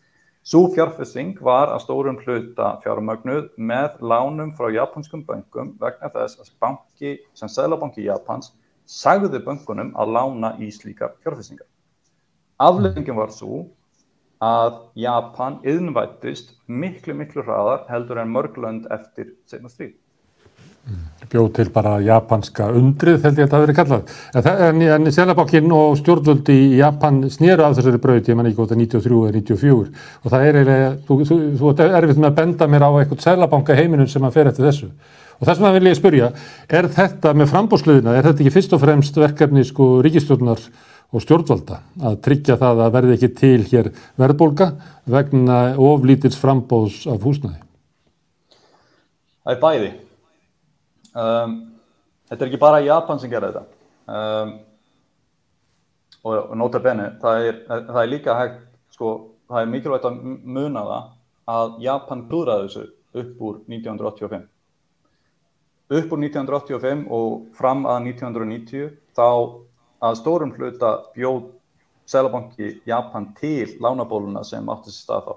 Svo 0.50 0.70
fjárfesting 0.74 1.36
var 1.44 1.70
að 1.74 1.84
stórum 1.84 2.18
hluta 2.24 2.72
fjármögnuð 2.86 3.50
með 3.60 4.00
lánum 4.02 4.54
frá 4.58 4.70
japanskum 4.74 5.26
bankum 5.28 5.74
vegna 5.82 6.10
þess 6.14 6.40
að 6.40 6.54
banki 6.64 7.18
sem 7.38 7.52
Sælabanki 7.52 8.08
Japans 8.08 8.54
sagði 8.90 9.44
bankunum 9.46 9.92
að 10.00 10.16
lána 10.16 10.56
í 10.64 10.72
slíka 10.74 11.12
fjárfestingar. 11.20 11.68
Afleggingin 12.60 13.20
var 13.20 13.36
svo 13.36 13.68
að 14.40 14.76
Japan 14.96 15.60
yðnvættist 15.68 16.54
miklu, 16.68 17.16
miklu 17.18 17.44
hraðar 17.44 17.88
heldur 17.92 18.22
en 18.22 18.32
mörglönd 18.32 18.88
eftir 18.92 19.34
segna 19.50 19.72
stríð. 19.72 19.98
Bjóð 21.30 21.50
til 21.54 21.68
bara 21.70 22.00
japanska 22.02 22.70
undrið 22.74 23.26
held 23.28 23.38
ég 23.38 23.46
að 23.46 23.52
það 23.52 23.64
verið 23.66 23.78
kallað. 23.78 24.14
En, 24.66 24.80
en 24.96 25.12
Sélabokkin 25.14 25.74
og 25.76 25.98
stjórnvöldi 26.00 26.56
í 26.56 26.80
Japan 26.80 27.20
snýru 27.30 27.68
af 27.68 27.76
þessari 27.78 28.02
bröði, 28.02 28.32
ég 28.32 28.40
menn 28.40 28.50
ekki 28.50 28.64
að 28.64 28.74
93 28.80 29.20
eða 29.28 29.36
94 29.36 29.92
og 30.24 30.34
það 30.34 30.46
er 30.48 30.60
eiginlega, 30.62 30.90
þú, 31.06 31.18
þú, 31.30 31.40
þú 31.60 31.72
ert 31.74 31.84
erfitt 32.00 32.22
með 32.24 32.30
að 32.32 32.40
benda 32.40 32.70
mér 32.72 32.88
á 32.88 32.92
eitthvað 32.96 33.26
Sélabanka 33.28 33.78
heiminum 33.78 34.10
sem 34.10 34.26
að 34.26 34.40
fer 34.40 34.50
eftir 34.50 34.70
þessu. 34.70 34.90
Og 35.40 35.48
þess 35.48 35.60
vegna 35.62 35.76
vil 35.76 35.92
ég 35.92 36.00
spurja, 36.00 36.32
er 36.80 36.90
þetta 36.96 37.36
með 37.38 37.52
frambóðsluðina, 37.54 38.16
er 38.16 38.26
þetta 38.28 38.44
ekki 38.44 38.56
fyrst 38.56 38.74
og 38.76 38.82
fremst 38.82 39.20
verkefni 39.20 39.68
sko 39.68 39.92
ríkistjórnar 40.04 40.66
og 41.10 41.24
stjórnvalda 41.24 41.80
að 42.06 42.20
tryggja 42.26 42.58
það 42.62 42.84
að 42.84 42.94
verði 42.94 43.16
ekki 43.16 43.30
til 43.40 43.64
hér 43.72 43.90
verðbólka 44.20 44.70
vegna 45.10 45.58
oflítils 45.82 46.38
frambóðs 46.38 47.02
af 47.10 47.26
húsnæði? 47.26 47.62
Það 49.44 49.56
er 49.56 49.62
bæði. 49.64 49.92
Um, 51.18 51.56
þetta 52.30 52.46
er 52.46 52.52
ekki 52.52 52.62
bara 52.62 52.84
Japan 52.86 53.22
sem 53.22 53.32
gera 53.32 53.50
þetta. 53.50 53.64
Um, 54.10 54.52
og, 56.22 56.36
og 56.36 56.56
nota 56.60 56.82
bene, 56.84 57.14
það 57.22 57.48
er, 57.48 57.60
það 57.70 58.02
er 58.04 58.12
líka 58.12 58.38
hægt, 58.38 58.62
sko, 58.94 59.16
það 59.50 59.64
er 59.64 59.74
mikilvægt 59.74 60.08
að 60.10 60.22
muna 60.44 60.86
það 60.86 61.10
að 61.50 61.76
Japan 61.82 62.24
klúðraði 62.30 62.68
þessu 62.68 62.86
upp 63.24 63.44
úr 63.50 63.60
1985. 63.66 64.46
Upp 65.90 66.14
úr 66.14 66.22
1985 66.22 67.08
og 67.18 67.40
fram 67.58 67.88
að 67.90 68.12
1990 68.12 68.92
þá 69.18 69.30
að 70.04 70.20
stórum 70.22 70.54
hluta 70.56 70.92
bjóð 71.16 71.50
Sælabanki 72.10 72.80
Japan 72.90 73.30
til 73.38 73.76
lánabóluna 73.84 74.42
sem 74.48 74.70
átti 74.72 74.90
sér 74.90 75.04
stað 75.04 75.28
þá 75.28 75.34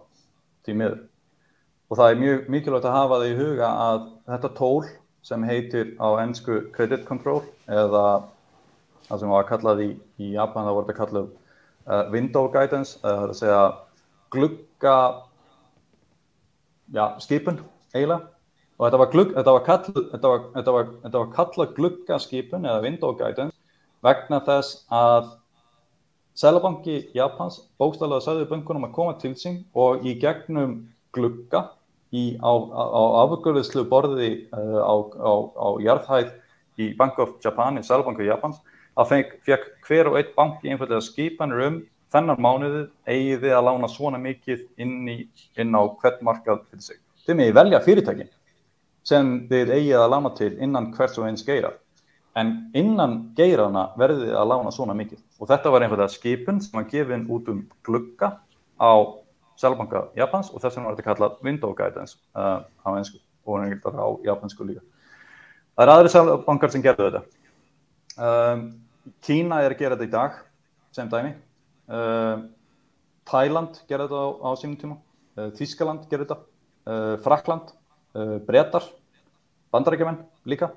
til 0.64 0.76
miður. 0.80 1.00
Og 1.90 1.98
það 1.98 2.10
er 2.10 2.20
mjög 2.22 2.46
mikilvægt 2.54 2.88
að 2.88 2.96
hafa 2.96 3.18
það 3.20 3.28
í 3.28 3.38
huga 3.42 3.72
að 3.86 3.98
þetta 4.30 4.50
tól 4.56 4.86
sem 5.22 5.44
heitir 5.44 5.92
á 6.00 6.08
ennsku 6.22 6.62
credit 6.72 7.04
control 7.06 7.42
eða 7.68 8.06
það 9.08 9.20
sem 9.20 9.34
var 9.34 9.48
kallað 9.50 9.84
í, 9.84 9.90
í 10.18 10.32
Japan 10.32 10.66
það 10.66 10.78
voru 10.78 10.88
þetta 10.88 11.00
kallað 11.02 11.28
uh, 11.28 12.04
window 12.14 12.48
guidance, 12.54 12.96
það 13.02 13.20
er 13.26 13.34
að 13.34 13.38
segja 13.42 13.62
glugga 14.32 14.96
ja, 16.96 17.06
skipun 17.20 17.60
eiginlega 17.92 18.30
og 18.78 18.86
þetta 18.86 19.00
var, 19.02 19.10
glugg, 19.12 19.34
þetta 19.36 19.54
var, 19.54 19.64
kall, 19.66 20.04
þetta 20.14 20.76
var, 20.76 20.86
þetta 21.04 21.18
var 21.20 21.32
kallað 21.36 21.74
glugga 21.76 22.18
skipun 22.22 22.64
eða 22.66 22.84
window 22.86 23.12
guidance 23.18 23.52
vegna 24.02 24.40
þess 24.46 24.82
að 24.92 25.30
Sælabanki 26.38 27.10
Japans 27.12 27.58
bókstallega 27.80 28.24
sagði 28.24 28.48
böngunum 28.48 28.86
að 28.88 28.94
koma 28.96 29.14
til 29.20 29.34
sín 29.36 29.62
og 29.76 30.04
í 30.08 30.14
gegnum 30.20 30.78
glugga 31.12 31.66
í, 32.12 32.38
á, 32.40 32.52
á 32.52 33.02
afgjörðislu 33.24 33.84
borði 33.90 34.30
uh, 34.56 34.80
á, 34.80 34.94
á, 34.96 35.32
á 35.52 35.68
jarðhæð 35.84 36.30
í 36.80 36.92
Bank 36.96 37.20
of 37.20 37.36
Japan, 37.44 37.76
í 37.76 37.84
Sælabanki 37.84 38.24
Japans, 38.24 38.62
að 38.96 39.12
fekk 39.44 39.66
hver 39.86 40.08
og 40.08 40.18
eitt 40.20 40.32
banki 40.36 40.72
einfallega 40.72 41.04
skipanur 41.04 41.66
um 41.66 41.78
þennan 42.12 42.40
mánuðið 42.44 42.88
eigið 43.08 43.44
þið 43.44 43.56
að 43.56 43.66
lána 43.68 43.88
svona 43.88 44.20
mikið 44.20 44.64
inn, 44.80 44.96
í, 45.08 45.18
inn 45.60 45.76
á 45.76 45.82
hvert 46.00 46.24
markað 46.24 46.64
fyrir 46.70 46.86
sig. 46.88 47.00
Þið 47.26 47.38
með 47.38 47.54
velja 47.60 47.84
fyrirtækin 47.84 48.32
sem 49.06 49.32
þið 49.50 49.76
eigið 49.76 50.00
að 50.00 50.12
lána 50.12 50.32
til 50.38 50.52
innan 50.64 50.90
hvers 50.96 51.16
og 51.18 51.28
eins 51.28 51.44
geira 51.46 51.72
en 52.36 52.52
innan 52.78 53.18
geirana 53.36 53.90
verði 54.00 54.30
að 54.32 54.48
lána 54.48 54.72
svona 54.72 54.96
mikið 54.96 55.20
og 55.38 55.50
þetta 55.50 55.72
var 55.74 55.84
einhverja 55.84 56.12
skipun 56.14 56.62
sem 56.64 56.78
var 56.78 56.88
gefin 56.88 57.26
út 57.28 57.50
um 57.52 57.66
glugga 57.84 58.38
á 58.80 58.92
Sælabanka 59.60 60.06
Japans 60.16 60.48
og 60.50 60.62
þess 60.62 60.76
vegna 60.76 60.88
var 60.88 60.96
þetta 60.96 61.08
kallað 61.10 61.36
window 61.44 61.74
guidance 61.76 62.16
uh, 62.34 62.64
á 62.64 62.88
ennsku 62.96 63.20
og 63.44 63.60
einhverjar 63.60 64.00
á 64.00 64.08
japansku 64.24 64.66
líka. 64.66 64.82
Það 65.76 65.84
er 65.84 65.92
aðri 65.92 66.12
Sælabankar 66.12 66.72
sem 66.72 66.84
gerðu 66.84 67.08
þetta. 67.08 67.22
Um, 68.16 68.64
Kína 69.24 69.62
er 69.64 69.74
að 69.74 69.80
gera 69.80 69.96
þetta 69.96 70.08
í 70.08 70.12
dag 70.12 70.40
sem 70.94 71.08
dæmi. 71.10 71.32
Um, 71.92 72.46
Thailand 73.28 73.80
gerði 73.90 74.08
þetta 74.08 74.22
á, 74.22 74.28
á 74.46 74.50
sínum 74.60 74.78
tíma, 74.80 74.98
uh, 75.38 75.48
Þískaland 75.58 76.06
gerði 76.10 76.28
þetta, 76.28 76.38
uh, 76.86 77.14
Frakland, 77.24 77.72
uh, 78.16 78.36
Bretar, 78.46 78.86
Bandarækjumenn 79.74 80.22
líka. 80.48 80.72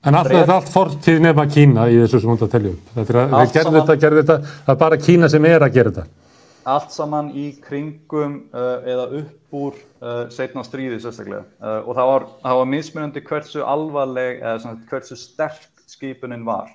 En 0.00 0.16
allt 0.16 0.30
þetta 0.32 0.46
er 0.46 0.54
allt 0.54 0.70
fortíð 0.72 1.18
nefna 1.20 1.44
Kína 1.50 1.84
í 1.92 1.98
þessu 2.00 2.22
sem 2.22 2.30
hún 2.32 2.40
það 2.40 2.52
telja 2.54 2.72
upp. 2.72 2.92
Þetta 2.94 3.12
er 3.12 3.18
að, 3.20 3.52
gerði 3.52 3.72
þetta, 3.74 3.96
gerði 4.04 4.22
þetta, 4.22 4.36
það 4.64 4.74
er 4.74 4.80
bara 4.80 4.98
Kína 5.04 5.28
sem 5.28 5.48
er 5.50 5.64
að 5.66 5.76
gera 5.76 5.92
þetta. 5.92 6.26
Allt 6.70 6.94
saman 6.94 7.28
í 7.36 7.44
kringum 7.64 8.36
uh, 8.56 8.88
eða 8.88 9.06
upp 9.20 9.56
úr 9.60 9.76
uh, 9.76 10.22
setna 10.32 10.64
stríði 10.64 11.00
sérstaklega 11.02 11.42
uh, 11.60 11.78
og 11.88 11.96
það 11.98 12.10
var, 12.12 12.26
það 12.44 12.58
var 12.60 12.70
mismunandi 12.72 13.22
hversu 13.28 13.64
alvarleg 13.64 14.40
eða 14.40 14.56
svona, 14.64 14.82
hversu 14.88 15.20
sterk 15.20 15.84
skipunin 15.90 16.44
var. 16.48 16.72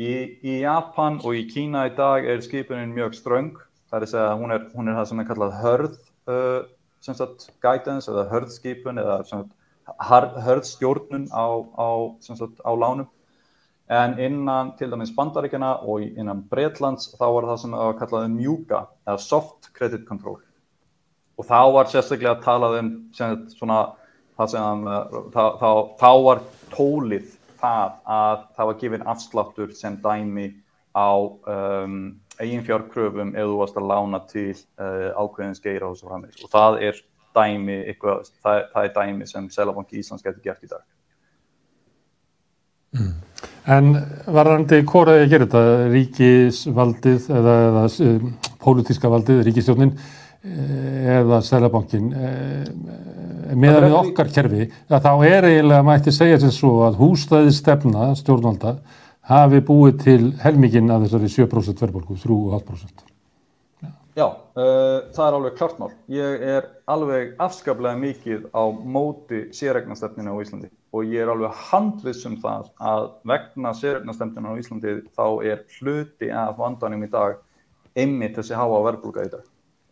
Í, 0.00 0.12
í 0.42 0.60
Japan 0.64 1.20
og 1.22 1.38
í 1.38 1.44
Kína 1.48 1.86
í 1.88 1.94
dag 1.96 2.28
er 2.28 2.44
skipunin 2.44 2.92
mjög 2.96 3.16
ströng, 3.20 3.52
það 3.88 4.00
er 4.00 4.08
að 4.08 4.14
segja 4.16 4.30
að 4.32 4.40
hún 4.42 4.56
er, 4.56 4.64
hún 4.74 4.90
er 4.90 4.98
það 4.98 5.10
sem 5.12 5.22
er 5.22 5.30
kallað 5.30 5.58
hörð 5.62 6.00
sagt, 7.04 7.50
guidance 7.64 8.10
eða 8.10 8.24
hörðskipun 8.30 9.00
eða 9.02 9.20
hörð 9.84 10.64
stjórnun 10.68 11.28
á, 11.32 11.46
á, 11.76 11.88
sagt, 12.20 12.60
á 12.64 12.72
lánum. 12.72 13.08
En 13.88 14.16
innan 14.18 14.72
til 14.78 14.88
dæmis 14.88 15.12
bandaríkjana 15.12 15.74
og 15.84 16.00
innan 16.00 16.40
Breitlands 16.48 17.10
þá 17.18 17.26
var 17.34 17.48
það 17.50 17.60
sem 17.60 17.76
var 17.76 17.98
kallað 17.98 18.26
um 18.30 18.38
mjúka 18.38 18.86
eða 19.04 19.20
soft 19.20 19.68
credit 19.76 20.06
control. 20.08 20.40
Og 21.36 21.44
þá 21.44 21.60
var 21.74 21.90
sérstaklega 21.92 22.38
að 22.38 22.44
tala 22.46 22.72
um 22.78 22.90
svona 23.12 23.80
það 24.38 24.52
sem 24.54 24.84
þá, 25.34 25.44
þá, 25.60 25.70
þá 26.00 26.10
var 26.24 26.44
tólið 26.72 27.32
það 27.60 27.96
að 28.16 28.44
það 28.56 28.70
var 28.70 28.78
gefin 28.82 29.08
afsláttur 29.12 29.74
sem 29.76 29.98
dæmi 30.02 30.46
á 30.94 31.10
um, 31.18 31.98
eiginfjárkröfum 32.40 33.34
ef 33.34 33.48
þú 33.50 33.58
varst 33.60 33.78
að 33.78 33.88
lána 33.90 34.20
til 34.30 34.50
uh, 34.54 35.10
ákveðins 35.18 35.62
geira 35.62 35.90
og 35.90 35.98
svo 35.98 36.10
framins 36.10 36.42
og 36.42 36.52
það 36.52 36.80
er 36.88 37.00
dæmi 37.36 37.78
eitthvað, 37.90 38.30
það, 38.44 38.60
það 38.72 38.88
er 38.88 38.92
dæmi 38.98 39.28
sem 39.30 39.46
Sælabanki 39.52 40.00
Íslands 40.00 40.24
getur 40.24 40.42
gert 40.44 40.64
í 40.64 40.72
dag 40.72 40.82
mm. 42.98 43.12
En 43.74 43.94
varðandi 44.28 44.82
hvora 44.84 45.16
að 45.22 45.30
gera 45.32 45.46
þetta 45.46 45.88
ríkisvaldið 45.92 47.30
eða, 47.32 47.54
eða 47.70 47.84
pólitíska 48.60 49.08
valdið, 49.12 49.40
ríkistjónin 49.46 49.94
eh, 49.94 51.14
eða 51.18 51.40
Sælabankin 51.44 52.10
eh, 52.12 52.66
með 53.54 53.78
að 53.78 53.86
við 53.86 53.96
okkar 54.00 54.30
kerfi 54.34 54.68
þá 54.90 55.10
er 55.28 55.48
eiginlega 55.48 55.86
mætti 55.86 56.12
segja 56.14 56.42
sem 56.42 56.52
svo 56.54 56.82
að 56.88 57.00
hússtæði 57.00 57.56
stefna 57.56 58.12
stjórnvalda 58.18 58.76
hafi 59.30 59.60
búið 59.64 59.98
til 60.04 60.20
helmikinn 60.42 60.92
að 60.92 61.06
þessari 61.06 61.32
7% 61.32 61.84
verðbólku, 61.84 62.16
3,5%. 62.20 63.13
Já, 64.14 64.28
uh, 64.30 65.10
það 65.10 65.24
er 65.24 65.36
alveg 65.36 65.54
klart 65.58 65.78
mál. 65.82 65.88
Ég 66.14 66.42
er 66.46 66.66
alveg 66.86 67.32
afskaplega 67.42 67.98
mikið 67.98 68.44
á 68.54 68.62
móti 68.70 69.40
sérregnastefninu 69.58 70.36
á 70.38 70.38
Íslandi 70.38 70.70
og 70.94 71.10
ég 71.10 71.24
er 71.24 71.32
alveg 71.32 71.56
handvissum 71.72 72.36
það 72.38 72.68
að 72.78 73.08
vegna 73.26 73.72
sérregnastefninu 73.74 74.54
á 74.54 74.58
Íslandi 74.60 74.92
þá 75.18 75.26
er 75.50 75.64
hluti 75.80 76.28
af 76.30 76.54
vandanum 76.60 77.02
í 77.02 77.10
dag 77.10 77.40
einmitt 77.98 78.38
þessi 78.38 78.54
háa 78.54 78.78
verðbólka 78.86 79.26
í 79.26 79.32
dag. 79.34 79.42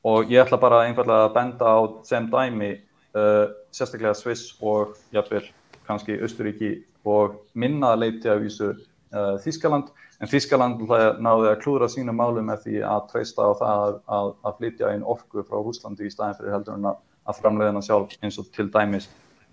Og 0.07 0.31
ég 0.31 0.45
ætla 0.45 0.61
bara 0.62 0.85
einfallega 0.87 1.27
að 1.27 1.35
benda 1.35 1.75
á 1.75 1.79
sem 2.07 2.31
dæmi 2.31 2.70
uh, 3.18 3.51
sérstaklega 3.75 4.14
Sviss 4.14 4.55
og 4.62 4.95
jafnvel 5.11 5.49
kannski 5.89 6.20
Östuríki 6.23 6.77
og 7.03 7.41
minna 7.59 7.97
leiti 7.99 8.31
af 8.31 8.39
vísu 8.39 8.70
uh, 8.70 9.35
Þískaland 9.43 9.91
en 10.23 10.31
Þískaland 10.31 10.83
náði 11.23 11.49
að 11.51 11.61
klúra 11.64 11.89
sínu 11.91 12.14
málu 12.14 12.45
með 12.47 12.66
því 12.66 12.83
að 12.87 13.09
treysta 13.11 13.49
á 13.49 13.51
það 13.59 13.81
að, 13.87 13.97
að, 14.18 14.29
að 14.47 14.61
flytja 14.61 14.93
inn 14.95 15.09
orku 15.14 15.43
frá 15.49 15.59
Húslandi 15.59 16.07
í 16.07 16.12
staðin 16.12 16.39
fyrir 16.39 16.55
heldur 16.57 16.79
en 16.79 16.89
að, 16.93 17.01
að 17.27 17.41
framleiðina 17.41 17.83
sjálf 17.83 18.14
eins 18.23 18.39
og 18.39 18.51
til 18.55 18.68
dæmis 18.70 19.09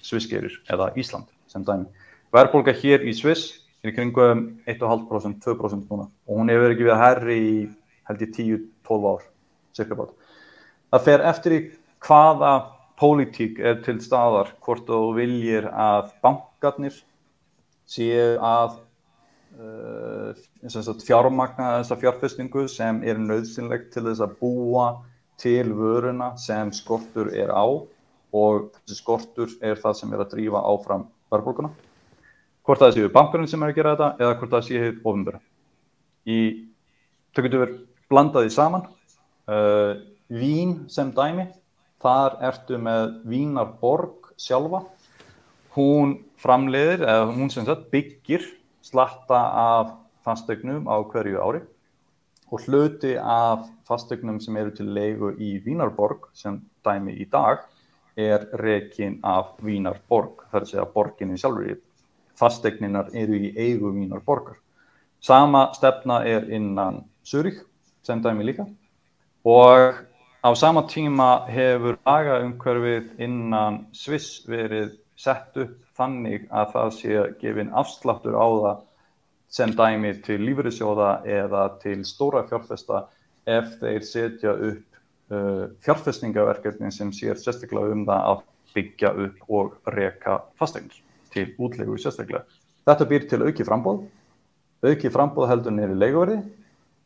Svissgerir 0.06 0.54
eða 0.72 0.92
Ísland 1.00 1.28
sem 1.50 1.66
dæmi. 1.66 1.90
Verðbólka 2.32 2.76
hér 2.78 3.04
í 3.04 3.16
Sviss 3.18 3.66
er 3.84 3.96
kringum 3.96 4.46
1,5%, 4.70 5.42
2% 5.44 5.90
núna 5.90 6.06
og 6.06 6.40
hún 6.40 6.52
hefur 6.54 6.76
ekki 6.76 6.86
við 6.86 6.96
að 6.96 7.04
herri 7.04 7.38
í 7.40 7.56
held 8.10 8.24
ég 8.26 8.36
10-12 8.38 9.08
ár, 9.10 9.24
cirka 9.78 9.98
bát. 9.98 10.14
Það 10.90 11.06
fer 11.06 11.26
eftir 11.30 11.56
í 11.56 11.60
hvaða 12.06 12.54
pólitík 13.00 13.60
er 13.64 13.80
til 13.86 13.98
staðar 14.04 14.54
hvort 14.66 14.86
þú 14.88 15.02
viljir 15.18 15.70
að 15.72 16.14
bankarnir 16.24 16.96
séu 17.90 18.38
að 18.44 18.80
fjármagna 21.06 21.80
þessa 21.80 21.98
fjárfestingu 22.00 22.68
sem 22.72 23.02
er 23.04 23.20
nöðsynlegt 23.20 23.92
til 23.94 24.06
þess 24.08 24.24
að 24.24 24.36
búa 24.40 24.90
til 25.40 25.74
vöruna 25.76 26.34
sem 26.40 26.72
skortur 26.76 27.32
er 27.34 27.52
á 27.52 27.66
og 28.36 28.70
þessi 28.86 28.98
skortur 29.00 29.54
er 29.62 29.80
það 29.80 29.96
sem 30.00 30.14
er 30.14 30.24
að 30.24 30.34
drífa 30.36 30.62
áfram 30.62 31.08
verðbólkuna. 31.32 31.72
Hvort 32.64 32.84
það 32.84 32.96
séu 32.96 33.12
bankurinn 33.14 33.50
sem 33.50 33.64
er 33.64 33.72
að 33.72 33.80
gera 33.80 33.96
þetta 33.96 34.10
eða 34.20 34.38
hvort 34.38 34.54
það 34.54 34.66
séu 34.68 34.92
ofinbæra. 35.04 35.40
Í, 36.30 36.40
þau 37.34 37.42
getur 37.46 37.64
verið 37.64 37.80
blandaði 38.12 38.54
saman. 38.54 38.86
Uh, 39.50 39.98
vín 40.30 40.76
sem 40.94 41.10
dæmi, 41.16 41.48
þar 42.04 42.38
ertu 42.52 42.78
með 42.78 43.16
Vínarborg 43.32 44.30
sjálfa. 44.38 44.84
Hún 45.74 46.20
framleiðir, 46.40 47.02
eða 47.08 47.32
hún 47.34 47.50
sem 47.54 47.66
sagt 47.66 47.90
byggir 47.94 48.46
slatta 48.90 49.42
af 49.64 49.94
fastegnum 50.26 50.88
á 50.90 50.98
hverju 51.12 51.42
ári 51.42 51.62
og 52.52 52.64
hluti 52.66 53.16
af 53.18 53.68
fastegnum 53.88 54.40
sem 54.42 54.58
eru 54.58 54.72
til 54.76 54.90
leigu 54.94 55.34
í 55.38 55.58
Vínarborg 55.66 56.30
sem 56.34 56.62
dæmi 56.86 57.14
í 57.22 57.28
dag 57.30 57.62
er 58.18 58.48
rekin 58.60 59.20
af 59.24 59.54
Vínarborg, 59.64 60.44
þar 60.52 60.66
sé 60.68 60.80
að 60.82 60.92
borginni 60.96 61.38
sjálfur 61.38 61.70
í 61.72 61.78
fastegninar 62.40 63.12
eru 63.14 63.38
í 63.38 63.54
eigu 63.58 63.94
Vínarborgar. 63.94 64.58
Sama 65.22 65.70
stefna 65.76 66.24
er 66.26 66.48
innan 66.52 67.04
Zurich 67.24 67.62
sem 68.04 68.22
dæmi 68.24 68.46
líka 68.48 68.66
og 69.44 70.00
á 70.44 70.50
sama 70.56 70.86
tíma 70.88 71.46
hefur 71.52 72.00
lagaumhverfið 72.06 73.20
innan 73.20 73.86
Sviss 73.94 74.48
verið 74.48 74.96
sett 75.16 75.58
upp 75.58 75.78
þannig 76.00 76.48
að 76.50 76.76
það 76.76 76.94
sé 76.98 77.24
gefin 77.42 77.74
afsláttur 77.76 78.38
á 78.40 78.48
það 78.48 78.86
sem 79.50 79.74
dæmi 79.74 80.14
til 80.26 80.38
lífyrirsjóða 80.44 81.10
eða 81.26 81.64
til 81.82 81.98
stóra 82.08 82.44
fjárfesta 82.50 83.08
ef 83.50 83.74
þeir 83.82 84.06
setja 84.06 84.54
upp 84.54 85.00
uh, 85.34 85.66
fjárfestingaverkefni 85.86 86.92
sem 86.94 87.12
sér 87.16 87.40
sérstaklega 87.40 87.96
um 87.96 88.06
það 88.08 88.30
að 88.32 88.44
byggja 88.76 89.14
upp 89.26 89.54
og 89.60 89.94
reka 89.96 90.40
fastegnir 90.60 91.02
til 91.34 91.50
útlegu 91.58 91.98
sérstaklega. 91.98 92.46
Þetta 92.86 93.08
býr 93.10 93.26
til 93.30 93.42
auki 93.46 93.66
frambóð, 93.66 94.04
auki 94.86 95.12
frambóð 95.14 95.50
heldur 95.52 95.76
niður 95.76 95.96
í 95.96 96.00
leikuverði, 96.04 96.38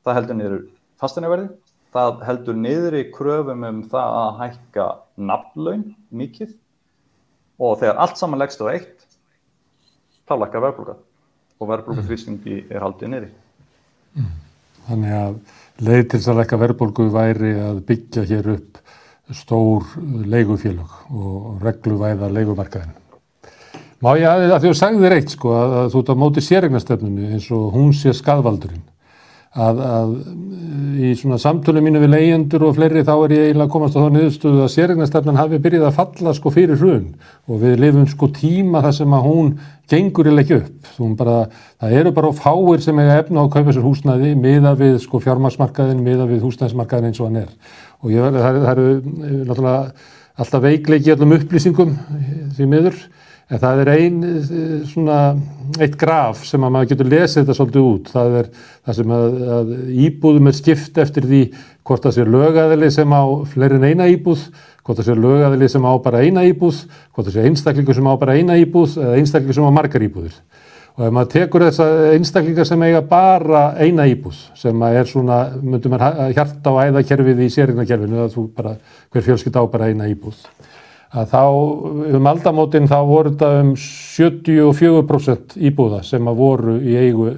það 0.04 0.18
heldur 0.20 0.40
niður 0.40 0.58
fastegnarverði, 1.00 1.48
það 1.96 2.26
heldur 2.28 2.60
niður 2.60 3.00
í 3.00 3.06
kröfum 3.16 3.66
um 3.70 3.82
það 3.92 4.20
að 4.20 4.42
hækka 4.42 4.90
nafnlaun 5.32 5.88
mikið 6.12 6.58
og 7.60 7.80
þegar 7.82 8.00
allt 8.04 8.20
saman 8.20 8.42
leggst 8.42 8.64
á 8.64 8.66
eitt 8.74 9.06
þá 10.28 10.36
lækkar 10.42 10.66
verðbólka 10.68 10.96
og 11.60 11.70
verðbólka 11.70 12.06
þrýstingi 12.08 12.64
er 12.70 12.86
haldið 12.86 13.14
niður 13.14 13.30
mm. 14.18 14.32
Þannig 14.84 15.14
að 15.16 15.36
leið 15.88 16.02
til 16.04 16.18
þess 16.20 16.32
að 16.32 16.40
lækka 16.42 16.60
verðbólku 16.64 17.06
væri 17.14 17.54
að 17.64 17.78
byggja 17.88 18.26
hér 18.28 18.50
upp 18.58 18.82
stór 19.34 19.86
leigufélag 20.28 20.98
og 21.16 21.64
regluvæða 21.64 22.30
leigumarkaðin 22.34 23.00
Má 24.04 24.10
ég 24.20 24.28
að, 24.28 24.50
að 24.50 24.50
því 24.50 24.56
að 24.56 24.66
þú 24.66 24.74
sagði 24.76 25.06
þér 25.06 25.14
eitt 25.16 25.32
sko 25.32 25.54
að, 25.56 25.74
að 25.80 25.86
þú 25.94 26.00
ert 26.02 26.10
á 26.12 26.16
móti 26.20 26.42
sérregnastöfnunu 26.44 27.30
eins 27.32 27.46
og 27.56 27.70
hún 27.72 27.94
sé 27.96 28.12
skadvaldurinn 28.18 28.84
að, 29.54 29.82
að 29.86 30.14
í 31.04 31.12
svona 31.18 31.38
samtölu 31.42 31.82
mínu 31.84 32.02
við 32.02 32.14
leyendur 32.14 32.66
og 32.68 32.78
fleiri 32.78 33.04
þá 33.06 33.14
er 33.14 33.34
ég 33.36 33.44
eiginlega 33.50 33.74
komast 33.74 33.98
á 33.98 34.02
þá 34.02 34.16
niðurstuðu 34.16 34.64
að 34.64 34.72
sérregnastefnan 34.74 35.38
hafi 35.38 35.60
byrjið 35.62 35.86
að 35.88 35.98
falla 36.00 36.34
sko 36.34 36.54
fyrir 36.54 36.80
hrun 36.82 37.12
og 37.46 37.62
við 37.62 37.78
lifum 37.84 38.08
sko 38.10 38.30
tíma 38.34 38.82
þar 38.86 38.98
sem 38.98 39.14
að 39.14 39.28
hún 39.28 39.52
gengur 39.94 40.30
í 40.32 40.34
leikju 40.34 40.60
upp. 40.64 40.90
Bara, 41.20 41.38
það 41.84 41.96
eru 42.00 42.16
bara 42.18 42.34
fáir 42.38 42.82
sem 42.82 43.04
eiga 43.04 43.20
efna 43.22 43.44
á 43.44 43.46
að 43.46 43.54
kaupa 43.58 43.76
sér 43.76 43.86
húsnæði 43.86 44.34
miða 44.40 44.74
við 44.80 44.98
sko 45.04 45.22
fjármaksmarkaðin, 45.22 46.02
miða 46.06 46.28
við 46.30 46.46
húsnæðismarkaðin 46.48 47.12
eins 47.12 47.22
og 47.22 47.30
hann 47.30 47.44
er. 47.44 47.52
Og 48.02 48.14
ég 48.14 48.26
verði, 48.26 48.42
það 48.42 48.72
eru 48.74 48.88
er, 48.90 49.04
náttúrulega 49.44 49.82
alltaf 50.34 50.64
veikleiki 50.64 51.14
allum 51.14 51.36
upplýsingum 51.38 51.94
því 52.58 52.70
miður 52.72 52.98
En 53.54 53.62
það 53.62 53.80
er 53.84 53.90
ein, 53.94 54.16
svona, 54.90 55.18
eitt 55.78 55.94
graf 56.02 56.42
sem 56.48 56.64
að 56.66 56.72
maður 56.74 56.90
getur 56.94 57.10
lesið 57.12 57.44
þetta 57.44 57.56
svolítið 57.60 57.84
út. 57.86 58.08
Það 58.10 58.38
er 58.40 58.48
það 58.58 58.98
sem 58.98 59.14
að, 59.14 59.36
að 59.58 59.74
íbúðum 60.08 60.50
er 60.50 60.58
skipt 60.58 60.98
eftir 61.04 61.28
því 61.30 61.42
hvort 61.86 62.08
það 62.08 62.16
sé 62.16 62.26
lögæðili 62.34 62.90
sem 62.96 63.14
á 63.14 63.24
fleirin 63.52 63.86
eina 63.86 64.08
íbúð, 64.10 64.48
hvort 64.82 65.00
það 65.00 65.10
sé 65.10 65.18
lögæðili 65.20 65.70
sem 65.70 65.86
á 65.86 65.94
bara 66.08 66.24
eina 66.26 66.48
íbúð, 66.50 66.82
hvort 67.14 67.30
það 67.30 67.38
sé 67.38 67.46
einstaklingu 67.52 67.98
sem 68.00 68.10
á 68.10 68.14
bara 68.24 68.38
eina 68.40 68.58
íbúð 68.64 68.98
eða 69.04 69.22
einstaklingu 69.22 69.60
sem 69.60 69.70
á 69.70 69.78
margar 69.78 70.08
íbúðir. 70.08 70.42
Og 70.94 71.08
ef 71.08 71.14
maður 71.14 71.32
tekur 71.34 71.68
þessa 71.68 71.88
einstaklingar 72.14 72.70
sem 72.70 72.84
eiga 72.86 73.06
bara 73.06 73.64
eina 73.82 74.10
íbúð, 74.10 74.42
sem 74.58 74.84
er 74.90 75.10
svona, 75.10 75.40
myndum 75.62 75.94
maður 75.94 76.34
hjarta 76.34 76.74
á 76.74 76.90
æðakerfið 76.90 77.46
í 77.46 77.54
sérignakerfinu, 77.54 78.20
að 78.26 78.36
þú 78.38 78.50
bara, 78.58 78.76
hver 79.14 79.26
fjölskyld 79.26 79.58
á 79.58 79.64
bara 79.74 79.90
eina 79.90 80.10
íbúð, 80.10 80.42
að 81.14 81.30
þá, 81.30 81.44
um 82.18 82.30
aldamótin 82.32 82.90
þá 82.90 82.98
voru 83.06 83.34
þetta 83.34 83.50
um 83.62 83.72
74% 83.78 85.58
íbúða 85.70 86.02
sem 86.08 86.30
að 86.30 86.40
voru 86.42 86.78
í 86.82 86.98
eigu 86.98 87.30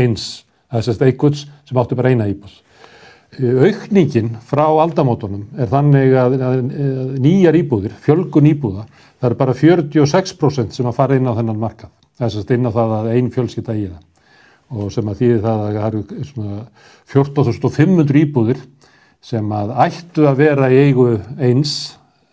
eins, 0.00 0.44
það 0.70 0.78
er 0.78 0.86
sérst 0.88 1.06
eiguts 1.06 1.46
sem 1.68 1.80
áttu 1.80 1.98
bara 1.98 2.12
eina 2.12 2.28
íbúð. 2.30 2.54
Aukningin 3.32 4.34
frá 4.44 4.66
aldamótunum 4.66 5.46
er 5.60 5.70
þannig 5.70 6.16
að, 6.20 6.34
að, 6.44 6.62
nýjar 7.24 7.56
íbúðir, 7.62 7.94
fjölgun 8.04 8.50
íbúða, 8.50 8.84
það 9.20 9.30
er 9.30 9.36
bara 9.40 9.56
46% 9.56 10.76
sem 10.76 10.88
að 10.88 10.98
fara 10.98 11.16
inn 11.16 11.28
á 11.28 11.36
þennan 11.36 11.60
markað 11.60 11.92
þess 12.20 12.42
að 12.42 12.54
inn 12.56 12.68
á 12.68 12.72
það 12.72 12.94
að 12.98 13.10
einn 13.14 13.30
fjölskylda 13.32 13.76
í 13.76 13.86
það 13.88 14.08
og 14.72 14.92
sem 14.92 15.08
að 15.08 15.18
þýði 15.20 15.40
það 15.42 15.62
að 15.62 15.74
það 15.76 15.86
eru 15.88 16.26
svona 16.28 16.58
14.500 17.12 18.20
íbúðir 18.22 18.62
sem 19.22 19.52
að 19.54 19.74
ættu 19.84 20.26
að 20.28 20.38
vera 20.40 20.70
í 20.72 20.78
eigu 20.86 21.08
eins 21.38 21.74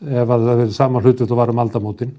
ef 0.07 0.25
að 0.31 0.43
það 0.47 0.59
verður 0.61 0.75
saman 0.75 1.05
hlutvöld 1.05 1.31
og 1.33 1.39
varum 1.39 1.63
aldamótin 1.63 2.11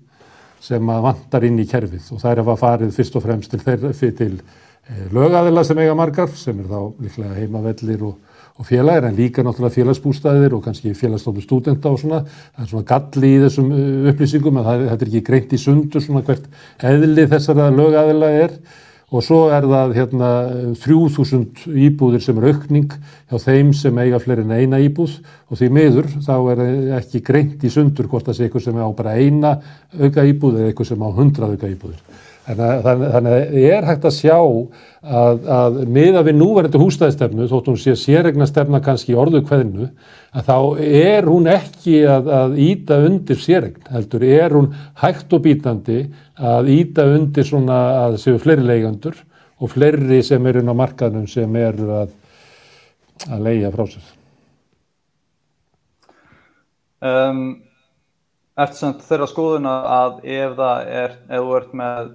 sem 0.60 0.90
að 0.92 1.04
vantar 1.06 1.46
inn 1.48 1.60
í 1.60 1.68
kerfið. 1.68 2.10
Og 2.14 2.20
það 2.20 2.32
er 2.32 2.42
að 2.42 2.50
farið 2.60 2.96
fyrst 2.96 3.14
og 3.16 3.24
fremst 3.24 3.54
til, 3.54 3.60
þeir, 3.64 3.86
til 4.18 4.34
eh, 4.36 5.06
lögaðila 5.14 5.64
sem 5.64 5.80
eiga 5.80 5.94
margar 5.96 6.28
sem 6.36 6.58
er 6.60 6.68
þá 6.68 6.80
líklega 7.00 7.38
heimavellir 7.38 8.04
og, 8.10 8.18
og 8.60 8.68
félagir 8.68 9.08
en 9.08 9.16
líka 9.16 9.44
náttúrulega 9.46 9.78
félagsbústæðir 9.78 10.58
og 10.58 10.66
kannski 10.66 10.92
félagsstofnum 10.98 11.46
stúdenta 11.46 11.92
og 11.92 12.02
svona. 12.02 12.20
Það 12.52 12.66
er 12.66 12.70
svona 12.74 12.90
galli 12.92 13.32
í 13.32 13.40
þessum 13.46 13.72
uh, 13.72 14.12
upplýsingum 14.12 14.60
að 14.60 14.68
það, 14.68 14.86
þetta 14.90 15.06
er 15.06 15.12
ekki 15.12 15.26
greint 15.30 15.56
í 15.56 15.64
sundur 15.64 16.04
svona 16.04 16.24
hvert 16.28 16.86
eðli 16.92 17.26
þessara 17.32 17.72
lögaðila 17.72 18.32
er 18.44 18.56
og 19.10 19.24
svo 19.26 19.40
er 19.50 19.66
það 19.66 19.94
hérna 19.96 20.30
3000 20.78 21.66
íbúðir 21.88 22.22
sem 22.22 22.38
er 22.38 22.48
aukning 22.52 22.92
hjá 23.30 23.42
þeim 23.42 23.72
sem 23.74 23.98
eiga 23.98 24.20
fleiri 24.22 24.44
en 24.46 24.54
eina 24.54 24.78
íbúð 24.82 25.16
og 25.50 25.58
því 25.58 25.70
miður 25.74 26.10
þá 26.22 26.34
er 26.54 26.64
ekki 27.00 27.22
greint 27.26 27.66
í 27.66 27.72
sundur 27.74 28.06
hvort 28.10 28.28
það 28.28 28.38
sé 28.38 28.46
eitthvað 28.46 28.68
sem 28.68 28.78
á 28.78 28.86
bara 28.94 29.16
eina 29.18 29.56
auka 29.98 30.26
íbúð 30.30 30.60
eða 30.60 30.70
eitthvað 30.70 30.92
sem 30.92 31.02
á 31.02 31.08
hundrað 31.18 31.56
auka 31.56 31.72
íbúðir. 31.74 32.02
Þannig 32.48 33.30
að 33.30 33.56
ég 33.60 33.74
er 33.76 33.84
hægt 33.86 34.06
að 34.08 34.14
sjá 34.16 34.36
að, 34.40 35.42
að 35.54 35.76
miða 35.92 36.22
við 36.26 36.38
núverðandi 36.38 36.80
húsnæðistefnu, 36.80 37.48
þótt 37.50 37.68
hún 37.70 37.78
sé 37.78 37.94
sérregna 38.00 38.46
stefna 38.48 38.80
kannski 38.82 39.12
í 39.12 39.18
orðu 39.20 39.42
hvernu, 39.46 39.90
að 40.32 40.48
þá 40.48 40.56
er 40.80 41.28
hún 41.28 41.50
ekki 41.52 42.00
að, 42.08 42.30
að 42.40 42.56
íta 42.64 42.98
undir 43.06 43.40
sérregn, 43.40 43.84
heldur, 43.92 44.24
er 44.24 44.56
hún 44.56 44.70
hægt 45.02 45.36
og 45.36 45.44
bítandi 45.44 46.00
að 46.40 46.72
íta 46.74 47.06
undir 47.12 47.46
svona 47.46 47.80
að 48.06 48.16
séu 48.24 48.40
fleiri 48.40 48.64
leigandur 48.66 49.20
og 49.60 49.74
fleiri 49.74 50.22
sem 50.24 50.46
eru 50.48 50.64
inn 50.64 50.72
á 50.72 50.80
markaðnum 50.80 51.28
sem 51.28 51.60
eru 51.60 51.90
að, 52.00 52.16
að 53.28 53.44
leia 53.46 53.72
frá 53.74 53.84
sér. 53.92 54.08
Um, 57.00 57.44
eftir 58.60 58.96
þeirra 59.06 59.28
skoðuna 59.28 59.76
að 60.00 60.18
ef 60.24 60.56
það 60.58 60.90
er, 61.04 61.14
ef 61.28 61.46
þú 61.46 61.54
ert 61.60 61.78
með 61.80 62.10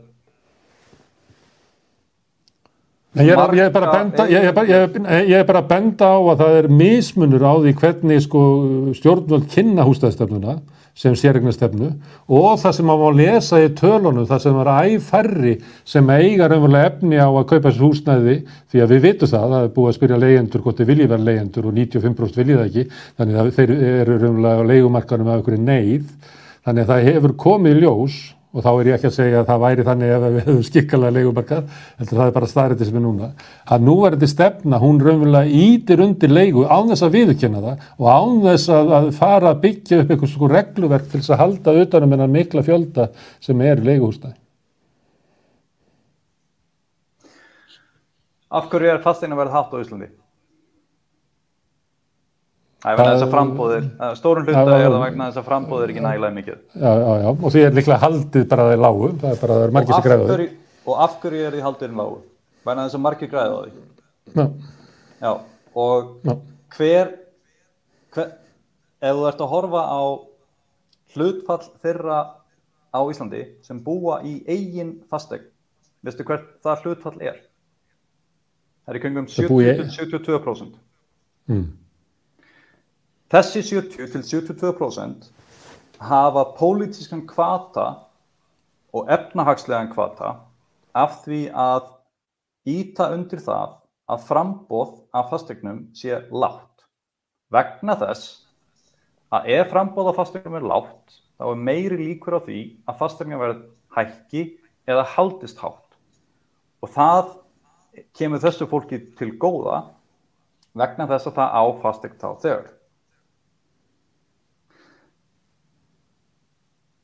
Ég 3.15 3.31
er, 3.31 3.53
ég, 3.55 3.63
er 3.63 3.71
benda, 3.71 4.25
ég, 4.27 4.43
er 4.43 4.55
bara, 4.55 4.79
ég 5.23 5.37
er 5.39 5.45
bara 5.47 5.61
að 5.63 5.67
benda 5.69 6.07
á 6.11 6.19
að 6.19 6.41
það 6.41 6.55
er 6.59 6.65
mismunur 6.81 7.45
á 7.47 7.53
því 7.63 7.71
hvernig 7.79 8.23
sko, 8.25 8.41
stjórnvöld 8.97 9.45
kynna 9.53 9.85
hústæðstefnuna 9.87 10.57
sem 10.95 11.15
sérregnastefnu 11.19 11.89
og 12.31 12.59
það 12.59 12.75
sem 12.77 12.87
maður 12.87 13.15
má 13.15 13.17
lesa 13.19 13.59
í 13.63 13.71
tölunum, 13.75 14.27
það 14.27 14.43
sem 14.45 14.59
er 14.61 14.69
æfærri 14.73 15.55
sem 15.87 16.11
eiga 16.11 16.47
raunverulega 16.51 16.91
efni 16.91 17.19
á 17.19 17.27
að 17.27 17.47
kaupa 17.49 17.65
þessu 17.67 17.89
húsnæði 17.89 18.35
því 18.71 18.83
að 18.83 18.93
við 18.93 19.01
vitum 19.07 19.31
það, 19.31 19.49
það 19.55 19.65
er 19.65 19.73
búið 19.75 19.89
að 19.89 19.97
spyrja 19.97 20.21
leyendur 20.23 20.63
hvort 20.63 20.79
þeir 20.79 20.89
vilji 20.91 21.09
vera 21.11 21.27
leyendur 21.29 21.67
og 21.67 21.75
95% 21.79 22.39
vilji 22.41 22.59
það 22.59 22.69
ekki, 22.69 22.85
þannig 23.19 23.41
að 23.41 23.51
þeir 23.57 23.75
eru 23.75 24.17
raunverulega 24.21 24.63
á 24.63 24.69
leikumarkanum 24.71 25.31
af 25.31 25.41
einhverju 25.41 25.65
neyð, 25.65 26.07
þannig 26.67 26.85
að 26.85 26.93
það 26.93 27.09
hefur 27.11 27.35
komið 27.43 27.83
ljós 27.83 28.19
og 28.55 28.63
þá 28.63 28.69
er 28.71 28.87
ég 28.87 28.95
ekki 28.95 29.09
að 29.09 29.15
segja 29.17 29.41
að 29.41 29.49
það 29.49 29.63
væri 29.65 29.85
þannig 29.89 30.13
ef 30.15 30.21
við 30.25 30.37
hefum 30.39 30.61
skikkalega 30.63 31.15
leikumarkað, 31.17 31.73
heldur 31.99 32.19
það 32.21 32.29
er 32.29 32.35
bara 32.37 32.49
staðrætti 32.51 32.87
sem 32.87 32.99
er 32.99 33.03
núna, 33.03 33.29
að 33.75 33.83
nú 33.89 33.95
er 34.07 34.15
þetta 34.15 34.29
stefna, 34.31 34.79
hún 34.79 35.01
raunverulega 35.03 35.59
ítir 35.65 36.03
undir 36.05 36.31
leiku 36.31 36.63
án 36.63 36.89
þess 36.93 37.05
að 37.05 37.17
viðkjöna 37.17 37.63
það 37.65 37.85
og 37.99 38.09
án 38.15 38.41
þess 38.47 38.71
að, 38.77 38.95
að 38.99 39.11
fara 39.19 39.51
að 39.51 39.61
byggja 39.65 40.01
upp 40.01 40.15
eitthvað 40.15 40.33
svona 40.33 40.53
regluverk 40.55 41.11
til 41.11 41.19
þess 41.21 41.35
að 41.35 41.41
halda 41.43 41.77
utanum 41.83 42.15
en 42.15 42.25
að 42.25 42.35
mikla 42.39 42.65
fjölda 42.65 43.09
sem 43.43 43.65
er 43.67 43.83
í 43.83 43.89
leikuhúsnæði. 43.91 44.37
Af 48.55 48.69
hverju 48.71 48.93
er 48.93 49.03
fastegna 49.03 49.35
verið 49.35 49.57
hatt 49.57 49.73
á 49.75 49.81
Íslandi? 49.83 50.13
Það 52.85 52.91
er 52.91 52.99
vegna 52.99 53.13
þess 53.15 53.25
að 53.25 53.31
frambóðir, 53.33 53.85
stórun 54.19 54.43
hluta 54.45 54.61
er 54.61 54.83
það 54.85 54.95
vegna 55.01 55.27
þess 55.27 55.39
að 55.39 55.45
frambóðir 55.47 55.91
ekki 55.91 56.01
nægilega 56.05 56.35
mikið. 56.35 56.57
Já, 56.75 56.91
já, 57.01 57.13
já, 57.23 57.29
og 57.33 57.53
því 57.55 57.61
er 57.65 57.71
líklega 57.73 57.95
haldið 58.03 58.43
bara 58.51 58.65
í 58.69 58.75
lágu, 58.77 59.07
það 59.21 59.31
er 59.31 59.39
bara 59.41 59.55
er 59.63 59.71
margir 59.73 59.95
sem 59.95 60.03
græða 60.05 60.27
því. 60.29 60.45
Og 60.85 60.99
af 61.01 61.15
hverju 61.23 61.45
er 61.47 61.55
því 61.55 61.63
haldið 61.65 61.95
í 61.95 61.97
lágu? 61.97 62.19
Vegna 62.69 62.83
þess 62.85 62.97
að 62.99 63.01
margir 63.07 63.31
græða 63.31 63.55
því. 63.63 63.71
Já. 64.35 64.43
Já, 65.25 65.31
og 65.81 66.11
já. 66.29 66.35
hver, 66.75 67.09
hver, 68.13 68.27
ef 69.01 69.17
þú 69.17 69.23
ert 69.31 69.41
að 69.41 69.49
horfa 69.55 69.81
á 69.89 70.01
hlutfall 71.15 71.65
þeirra 71.87 72.19
á 72.93 72.99
Íslandi 73.01 73.41
sem 73.65 73.79
búa 73.81 74.19
í 74.21 74.35
eigin 74.45 74.99
fastegn, 75.09 75.47
veistu 76.05 76.27
hvert 76.29 76.53
það 76.61 76.85
hlutfall 76.85 77.17
er? 77.17 77.41
Það 78.85 78.93
er 78.93 79.01
í 79.01 79.03
kringum 79.07 79.31
70-72%. 79.33 80.77
Mm. 81.49 81.65
Þessi 83.33 83.63
70-72% 83.65 85.31
hafa 86.05 86.43
pólitískan 86.59 87.23
kvata 87.25 87.85
og 88.93 89.09
efnahagslegan 89.09 89.89
kvata 89.89 90.35
af 90.93 91.23
því 91.23 91.39
að 91.49 91.87
íta 92.69 93.07
undir 93.15 93.41
það 93.41 93.79
að 94.13 94.27
frambóð 94.27 94.91
af 95.17 95.31
fastegnum 95.31 95.87
sé 95.97 96.19
látt. 96.29 96.85
Vegna 97.49 97.97
þess 97.97 98.45
að 99.33 99.49
ef 99.57 99.73
frambóð 99.73 100.11
af 100.11 100.21
fastegnum 100.21 100.59
er 100.59 100.69
látt 100.69 101.17
þá 101.39 101.49
er 101.49 101.65
meiri 101.71 101.97
líkur 102.03 102.37
á 102.37 102.45
því 102.45 102.61
að 102.85 103.01
fastegnum 103.01 103.41
verður 103.41 103.65
hækki 103.97 104.45
eða 104.85 105.09
haldist 105.15 105.65
hátt. 105.65 105.97
Og 106.85 106.93
það 106.93 107.33
kemur 108.13 108.45
þessu 108.45 108.69
fólki 108.69 109.01
til 109.17 109.33
góða 109.41 109.81
vegna 110.77 111.09
þess 111.09 111.31
að 111.31 111.37
það 111.41 111.57
á 111.57 111.63
fastegn 111.81 112.19
þá 112.21 112.29
þegar. 112.45 112.74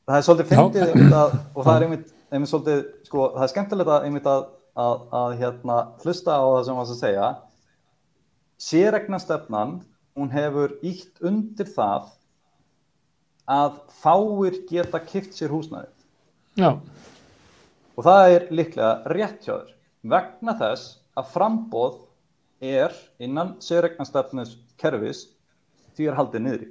Það 0.08 0.18
er 0.18 0.26
svolítið 0.26 0.50
fyndið 0.52 1.14
að, 1.18 1.38
og 1.54 1.62
það 1.66 1.74
er 1.74 1.86
einmitt, 1.86 2.10
einmitt 2.32 2.50
svolítið, 2.50 2.82
sko, 3.08 3.28
það 3.36 3.46
er 3.46 3.52
skemmtilegt 3.54 3.94
að 3.94 4.08
einmitt 4.08 4.28
að, 4.32 4.44
að, 4.84 5.06
að 5.20 5.38
hérna, 5.42 5.78
hlusta 6.02 6.36
á 6.38 6.44
það 6.46 6.66
sem 6.66 6.78
maður 6.80 6.94
að 6.96 7.02
segja. 7.02 7.30
Sérregnastefnan 8.62 9.78
hún 10.18 10.32
hefur 10.32 10.76
ítt 10.84 11.22
undir 11.24 11.68
það 11.72 12.10
að 13.50 13.78
fáir 14.02 14.58
geta 14.68 15.00
kipt 15.02 15.34
sér 15.36 15.52
húsnæði 15.52 15.90
Já. 16.60 16.76
og 17.96 18.04
það 18.06 18.34
er 18.36 18.46
líklega 18.54 18.92
rétt 19.10 19.46
hjá 19.46 19.54
þér 19.54 19.72
vegna 20.12 20.54
þess 20.60 20.98
að 21.18 21.32
frambóð 21.32 21.98
er 22.62 22.94
innan 23.22 23.56
sérregnastefnus 23.64 24.56
kerfis 24.80 25.26
því 25.96 26.08
er 26.10 26.18
haldið 26.20 26.44
niður 26.44 26.64
í 26.66 26.70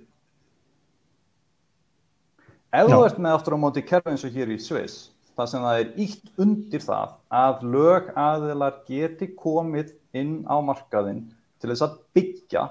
Ef 2.72 2.88
þú 2.88 3.02
ert 3.04 3.18
með 3.20 3.34
aftur 3.36 3.58
á 3.60 3.64
móti 3.64 3.82
kerfi 3.84 4.14
eins 4.14 4.22
og 4.24 4.32
hér 4.32 4.52
í 4.54 4.56
Sviss, 4.64 5.10
það 5.36 5.48
sem 5.52 5.64
það 5.66 5.80
er 5.80 5.88
ítt 6.00 6.28
undir 6.40 6.84
það 6.86 7.16
að 7.36 7.64
lög 7.74 8.06
aðilar 8.16 8.76
geti 8.88 9.26
komið 9.36 9.90
inn 10.16 10.38
á 10.48 10.56
markaðinn 10.64 11.26
til 11.60 11.68
þess 11.68 11.84
að 11.84 11.98
byggja, 12.16 12.62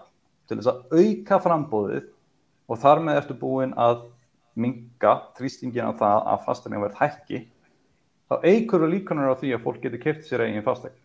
til 0.48 0.56
þess 0.56 0.70
að 0.72 0.94
auka 1.02 1.38
frambóðið 1.44 2.06
og 2.72 2.80
þar 2.80 3.02
með 3.04 3.20
eftir 3.20 3.38
búin 3.42 3.74
að 3.76 4.06
minga 4.56 5.12
þrýstingin 5.36 5.92
á 5.92 5.98
það 5.98 6.24
að 6.32 6.46
fastegna 6.46 6.80
verð 6.80 6.96
hækki, 7.02 7.40
þá 8.32 8.34
eigur 8.46 8.86
og 8.86 8.92
líkunar 8.94 9.34
á 9.36 9.40
því 9.42 9.50
að 9.52 9.66
fólk 9.66 9.82
geti 9.84 10.00
kæft 10.00 10.24
sér 10.24 10.46
eigin 10.46 10.64
fastegn. 10.64 10.96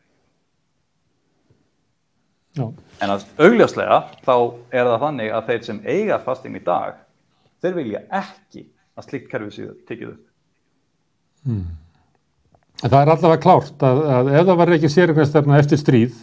Já. 2.55 2.69
En 3.03 3.11
að 3.11 3.27
augljóslega 3.43 3.99
þá 4.23 4.35
er 4.71 4.87
það 4.87 5.03
þannig 5.03 5.35
að 5.35 5.51
þeir 5.51 5.67
sem 5.67 5.83
eiga 5.83 6.21
fastegn 6.23 6.55
í 6.55 6.63
dag, 6.63 7.03
þeir 7.59 7.77
vilja 7.81 8.03
ekki 8.21 8.63
að 8.95 9.09
slikt 9.09 9.27
kerfi 9.31 9.51
séu 9.55 9.73
tekið 9.87 10.13
upp. 10.13 10.23
Hmm. 11.45 11.65
Það 12.81 12.97
er 13.01 13.11
allavega 13.13 13.43
klárt 13.43 13.85
að, 13.87 14.01
að 14.17 14.31
ef 14.33 14.47
það 14.47 14.57
var 14.61 14.73
ekki 14.75 14.91
sérregnastefna 14.91 15.59
eftir 15.61 15.79
stríð 15.79 16.17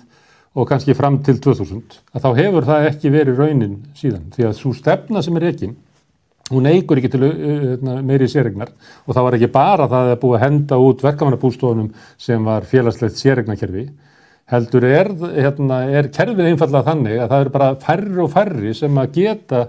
og 0.52 0.68
kannski 0.68 0.96
fram 0.96 1.16
til 1.24 1.38
2000 1.40 1.96
að 2.12 2.26
þá 2.26 2.28
hefur 2.36 2.66
það 2.68 2.88
ekki 2.90 3.12
verið 3.14 3.40
raunin 3.40 3.78
síðan 3.96 4.28
því 4.34 4.48
að 4.48 4.58
svo 4.58 4.74
stefna 4.76 5.22
sem 5.24 5.38
er 5.40 5.48
ekki 5.48 5.70
hún 6.52 6.68
eigur 6.68 7.00
ekki 7.00 7.12
til 7.14 7.24
uh, 7.28 8.00
meiri 8.04 8.28
sérregnar 8.28 8.72
og 9.06 9.14
það 9.14 9.26
var 9.26 9.36
ekki 9.38 9.52
bara 9.54 9.88
það 9.88 10.10
að 10.12 10.20
búið 10.24 10.38
að 10.38 10.44
henda 10.44 10.80
út 10.84 11.04
verkamannabústofunum 11.06 11.92
sem 12.20 12.44
var 12.44 12.68
félagslegt 12.68 13.16
sérregnarkerfi 13.20 13.86
heldur 14.52 14.84
er, 14.84 15.08
hérna, 15.38 15.80
er 15.88 16.10
kerfið 16.12 16.50
einfallega 16.50 16.90
þannig 16.90 17.16
að 17.22 17.32
það 17.32 17.44
eru 17.46 17.54
bara 17.56 17.70
færri 17.86 18.20
og 18.20 18.32
færri 18.34 18.74
sem 18.76 19.00
að 19.00 19.16
geta 19.16 19.62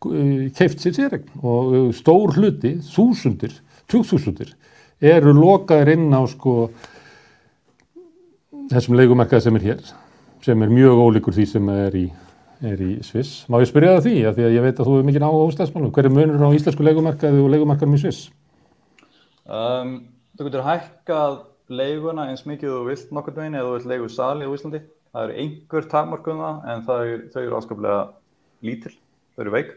keift 0.00 0.82
sér 0.82 0.94
sérregn 0.94 1.40
og 1.42 1.72
uh, 1.74 1.88
stór 1.96 2.36
hluti, 2.36 2.76
þúsundir, 2.86 3.56
tjúkþúsundir 3.90 4.54
eru 4.98 5.32
lokaðir 5.34 5.94
inn 5.94 6.10
á 6.14 6.22
sko 6.30 6.70
þessum 8.68 8.98
leikumarkað 8.98 9.46
sem 9.46 9.58
er 9.58 9.66
hér 9.70 9.82
sem 10.44 10.62
er 10.62 10.72
mjög 10.72 11.02
ólíkur 11.02 11.34
því 11.34 11.46
sem 11.50 11.70
er 11.72 11.96
í, 11.98 12.04
er 12.64 12.82
í 12.82 12.90
Sviss. 13.06 13.44
Má 13.50 13.58
ég 13.62 13.70
spyrja 13.70 13.96
það 13.96 14.04
því 14.06 14.14
að 14.28 14.36
því 14.36 14.46
að 14.46 14.54
ég 14.54 14.66
veit 14.66 14.78
að 14.78 14.88
þú 14.88 14.98
er 14.98 15.08
mikið 15.08 15.26
á 15.26 15.30
ástæðsmálum. 15.34 15.92
Hver 15.94 16.08
er 16.08 16.14
munur 16.14 16.44
á 16.46 16.56
íslensku 16.56 16.86
leikumarkaði 16.86 17.42
og 17.42 17.50
leikumarkaðum 17.54 17.96
í 17.96 18.00
Sviss? 18.02 18.28
Um, 19.48 19.92
þú 20.38 20.48
getur 20.48 20.66
hækkað 20.66 21.40
leiguna 21.68 22.28
eins 22.30 22.46
mikið 22.48 22.74
þú 22.74 22.84
vilt 22.86 23.12
nokkur 23.16 23.36
dvegin 23.36 23.58
eða 23.58 23.66
þú 23.66 23.74
vilt 23.76 23.90
leigu 23.92 24.08
sali 24.12 24.48
á 24.48 24.54
Íslandi. 24.54 24.82
Það 25.08 25.26
eru 25.26 25.36
einhver 25.42 25.90
takmarkum 25.90 26.42
það 26.44 26.70
en 26.70 26.86
það 26.86 27.12
þau 27.34 27.42
eru 27.42 27.58
áskaplega 27.58 28.00
lítil, 28.68 28.94
þau 29.34 29.44
eru 29.44 29.56
veik. 29.56 29.76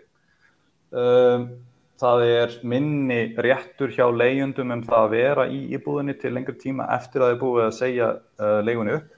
Um, 0.91 1.45
það 2.01 2.23
er 2.25 2.55
minni 2.67 3.19
réttur 3.39 3.91
hjá 3.93 4.07
leigjundum 4.09 4.73
um 4.73 4.81
það 4.83 5.03
að 5.03 5.13
vera 5.13 5.45
í 5.47 5.59
íbúðinni 5.77 6.15
til 6.19 6.33
lengri 6.35 6.57
tíma 6.59 6.87
eftir 6.97 7.21
að 7.21 7.29
það 7.29 7.35
er 7.35 7.43
búið 7.43 7.65
að 7.67 7.77
segja 7.77 8.07
uh, 8.17 8.57
leigunni 8.65 8.97
upp. 8.97 9.13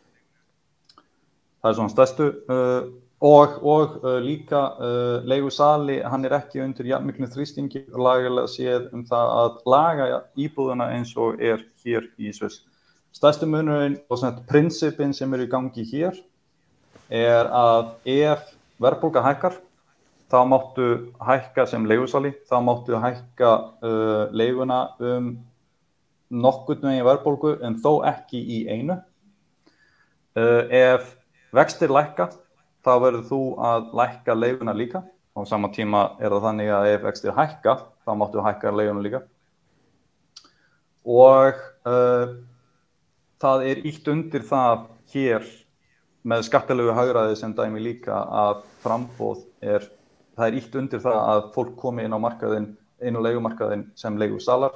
Það 1.64 1.72
er 1.72 1.78
svona 1.80 1.94
stærstu 1.94 2.28
uh, 2.52 2.92
og, 3.24 3.56
og 3.64 3.96
uh, 4.04 4.20
líka 4.20 4.62
uh, 4.76 5.24
leigusali, 5.24 6.02
hann 6.04 6.28
er 6.28 6.36
ekki 6.42 6.62
undir 6.66 6.92
jafnmiklu 6.92 7.32
þrýstingi 7.32 7.86
og 7.94 8.04
lagalega 8.04 8.52
séð 8.52 8.90
um 8.94 9.06
það 9.08 9.34
að 9.40 9.60
laga 9.74 10.22
íbúðina 10.36 10.92
eins 10.98 11.16
og 11.16 11.40
er 11.42 11.64
hér 11.86 12.10
í 12.20 12.36
Sviss. 12.36 12.66
Stærstu 13.14 13.48
munurinn 13.48 14.00
og 14.10 14.20
svona 14.20 14.44
prinsipin 14.50 15.14
sem 15.16 15.34
er 15.34 15.46
í 15.46 15.50
gangi 15.50 15.86
hér 15.88 16.18
er 17.14 17.48
að 17.54 17.94
ef 18.10 18.50
verðbólka 18.82 19.24
hækkar 19.24 19.58
þá 20.34 20.40
máttu 20.50 20.86
hækka 21.22 21.68
sem 21.70 21.84
leigusali, 21.86 22.32
þá 22.50 22.56
máttu 22.66 22.98
hækka 22.98 23.50
uh, 23.86 24.24
leiguna 24.34 24.80
um 24.98 25.36
nokkurnu 26.34 26.96
í 26.98 27.04
verðbólgu 27.06 27.60
en 27.62 27.78
þó 27.84 28.02
ekki 28.10 28.42
í 28.42 28.64
einu. 28.74 28.98
Uh, 30.34 30.66
ef 30.74 31.14
vextir 31.54 31.94
lækka, 31.94 32.32
þá 32.82 32.94
verður 33.06 33.28
þú 33.30 33.42
að 33.62 33.94
lækka 34.02 34.38
leiguna 34.40 34.74
líka. 34.74 35.04
Á 35.38 35.46
sama 35.50 35.70
tíma 35.74 36.16
er 36.18 36.34
það 36.34 36.48
þannig 36.48 36.74
að 36.74 36.90
ef 36.96 37.06
vextir 37.06 37.38
hækka, 37.38 37.78
þá 38.02 38.12
máttu 38.18 38.42
hækka 38.42 38.74
leiguna 38.74 39.06
líka. 39.06 39.24
Og 41.06 41.62
uh, 41.86 42.38
það 43.38 43.70
er 43.70 43.86
ítt 43.86 44.10
undir 44.10 44.50
það 44.50 44.88
hér 45.14 45.52
með 46.26 46.48
skattilegu 46.48 46.94
hagraði 46.96 47.36
sem 47.38 47.54
dæmi 47.54 47.84
líka 47.84 48.18
að 48.24 48.64
frambóð 48.82 49.44
er 49.62 49.86
það 50.38 50.48
er 50.48 50.58
ítt 50.60 50.76
undir 50.80 51.04
það 51.04 51.20
að 51.22 51.46
fólk 51.56 51.76
komi 51.80 52.06
inn 52.08 52.16
á 52.16 52.20
markaðin, 52.22 52.68
inn 53.04 53.18
á 53.20 53.26
leikumarkaðin 53.26 53.88
sem 54.00 54.18
leigusalar 54.20 54.76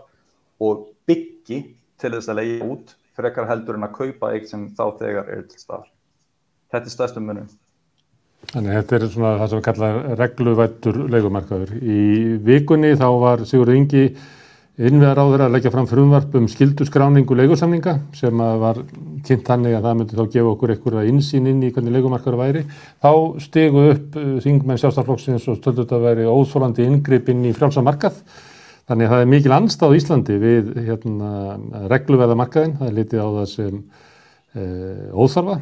og 0.64 0.88
byggi 1.10 1.62
til 1.98 2.14
þess 2.14 2.32
að 2.32 2.42
leiða 2.42 2.72
út 2.72 2.96
frekar 3.18 3.48
heldur 3.50 3.78
en 3.78 3.88
að 3.88 3.96
kaupa 3.98 4.34
eitt 4.36 4.50
sem 4.52 4.68
þá 4.78 4.84
þegar 5.00 5.32
er 5.34 5.46
til 5.50 5.62
staðar. 5.62 5.88
Þetta 6.74 6.90
er 6.90 6.94
stæðstum 6.94 7.30
munum. 7.30 7.48
Þannig 8.52 8.76
þetta 8.78 8.98
er 8.98 9.06
svona 9.12 9.32
það 9.40 9.50
sem 9.50 9.60
við 9.60 9.68
kallaðum 9.68 10.18
regluvættur 10.22 11.00
leikumarkaður. 11.16 11.72
Í 11.82 12.02
vikunni 12.46 12.92
þá 13.00 13.08
var 13.24 13.46
Sigur 13.50 13.74
Ingi 13.74 14.04
innveðar 14.78 15.18
á 15.18 15.26
þeirra 15.26 15.46
að 15.48 15.54
leggja 15.56 15.72
fram 15.74 15.88
frumvarp 15.90 16.36
um 16.38 16.48
skilduskráningu 16.52 17.38
leigursamninga 17.38 17.96
sem 18.14 18.44
var 18.62 18.78
kynnt 19.26 19.48
þannig 19.48 19.74
að 19.74 19.88
það 19.88 19.96
myndi 19.98 20.20
þá 20.20 20.28
gefa 20.36 20.52
okkur 20.52 20.74
einhverja 20.76 21.10
insýn 21.10 21.50
inn 21.50 21.64
í 21.66 21.72
hvernig 21.74 21.96
leikumarkaður 21.96 22.38
væri. 22.44 22.62
Þá 23.02 23.12
stegu 23.42 23.88
upp 23.96 24.20
uh, 24.22 24.36
þingmenn 24.46 24.82
sjálfstaflokksins 24.84 25.50
og 25.50 25.58
stöldur 25.58 25.88
þetta 25.88 25.98
að 25.98 26.06
veri 26.06 26.30
óþólandi 26.30 26.86
ingripp 26.86 27.34
inn 27.34 27.42
í 27.50 27.56
frjálsamarkað. 27.58 28.22
Þannig 28.88 29.10
að 29.10 29.16
það 29.16 29.26
er 29.26 29.34
mikil 29.34 29.56
anstáð 29.58 29.98
í 29.98 30.00
Íslandi 30.00 30.40
við 30.46 30.72
hérna, 30.86 31.32
regluveðamarkaðin, 31.92 32.78
það 32.78 32.88
er 32.88 32.98
litið 33.02 33.26
á 33.26 33.30
það 33.34 33.48
sem 33.52 33.82
e, 34.56 34.68
óþarfa 35.12 35.58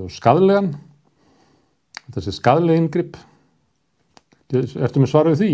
og 0.00 0.06
skadlegan. 0.14 0.70
Þetta 2.06 2.24
sé 2.24 2.32
skadleg 2.38 2.80
ingripp. 2.80 3.18
Ertu 4.54 5.02
með 5.02 5.10
svaruð 5.10 5.42
því? 5.42 5.50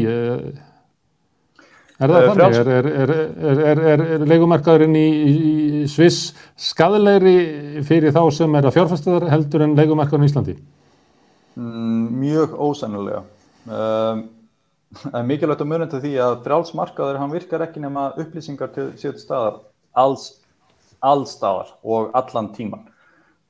Er 2.00 2.08
það 2.08 2.22
uh, 2.24 2.30
þannig? 2.30 2.58
Er, 2.58 2.90
er, 3.04 3.80
er, 3.84 4.02
er 4.16 4.22
leikumarkaðurinn 4.24 4.96
í, 4.96 5.06
í 5.20 5.80
Sviss 5.90 6.30
skadlegri 6.56 7.82
fyrir 7.84 8.14
þá 8.16 8.22
sem 8.32 8.54
er 8.56 8.68
að 8.68 8.76
fjárfæstaðar 8.78 9.26
heldur 9.34 9.64
en 9.66 9.74
leikumarkaðurinn 9.76 10.24
í 10.24 10.30
Íslandi? 10.30 10.54
Mm, 11.60 12.06
mjög 12.22 12.54
ósannulega. 12.56 13.24
Um, 13.68 14.22
er 15.12 15.26
mikilvægt 15.28 15.64
að 15.66 15.90
til 15.92 16.00
því 16.06 16.12
að 16.24 16.38
frjálsmarkaður 16.46 17.18
hann 17.20 17.34
virkar 17.34 17.66
ekki 17.66 17.82
nema 17.84 18.06
upplýsingar 18.18 18.72
til 18.74 18.86
síðan 18.98 19.20
staðar 19.20 19.58
alls, 19.92 20.24
alls 21.04 21.34
staðar 21.36 21.74
og 21.84 22.14
allan 22.16 22.48
tíman. 22.56 22.86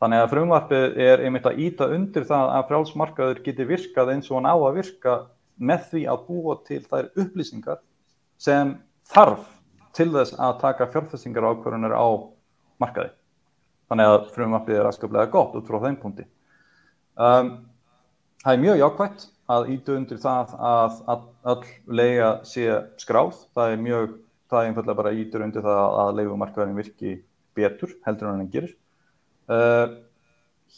Þannig 0.01 0.25
að 0.25 0.33
frumvarpið 0.33 0.99
er 1.05 1.23
einmitt 1.23 1.47
að 1.47 1.63
íta 1.63 1.87
undir 1.93 2.27
það 2.27 2.51
að 2.57 2.67
frjálsmarkaður 2.73 3.41
geti 3.47 3.69
virkað 3.69 4.13
eins 4.15 4.31
og 4.33 4.41
hann 4.41 4.51
á 4.51 4.57
að 4.57 4.81
virka 4.81 5.17
með 5.61 5.87
því 5.93 6.03
að 6.09 6.27
búa 6.27 6.59
til 6.67 6.81
þær 6.89 7.11
upplýsingar 7.21 7.81
sem 8.41 8.74
þarf 9.11 9.47
til 9.97 10.11
þess 10.14 10.36
að 10.38 10.61
taka 10.62 10.88
fjárfestingar 10.93 11.49
ákvörunar 11.51 11.95
á 11.97 12.09
markaði. 12.80 13.12
Þannig 13.91 14.12
að 14.12 14.28
frumvarpið 14.36 14.78
er 14.78 14.88
aðskaplega 14.88 15.32
gott 15.32 15.57
út 15.59 15.68
frá 15.68 15.80
þeim 15.82 15.99
punkti. 16.01 16.26
Um, 17.20 17.51
það 18.45 18.53
er 18.53 18.62
mjög 18.64 18.82
jákvægt 18.84 19.24
að 19.51 19.72
ítu 19.74 19.97
undir 19.99 20.20
það 20.22 20.53
að 20.57 21.01
all 21.11 21.64
lega 21.91 22.28
sé 22.47 22.68
skráð. 23.03 23.41
Það 23.57 23.74
er 23.74 23.82
mjög, 23.88 24.14
það 24.51 24.61
er 24.61 24.70
einfallega 24.70 25.01
bara 25.03 25.16
ítur 25.18 25.45
undir 25.47 25.66
það 25.66 25.99
að 26.05 26.12
leigumarkaðin 26.20 26.78
virki 26.78 27.16
betur 27.59 27.97
heldur 28.07 28.30
en 28.30 28.38
hann 28.38 28.53
gerir. 28.53 28.76
Uh, 29.51 29.99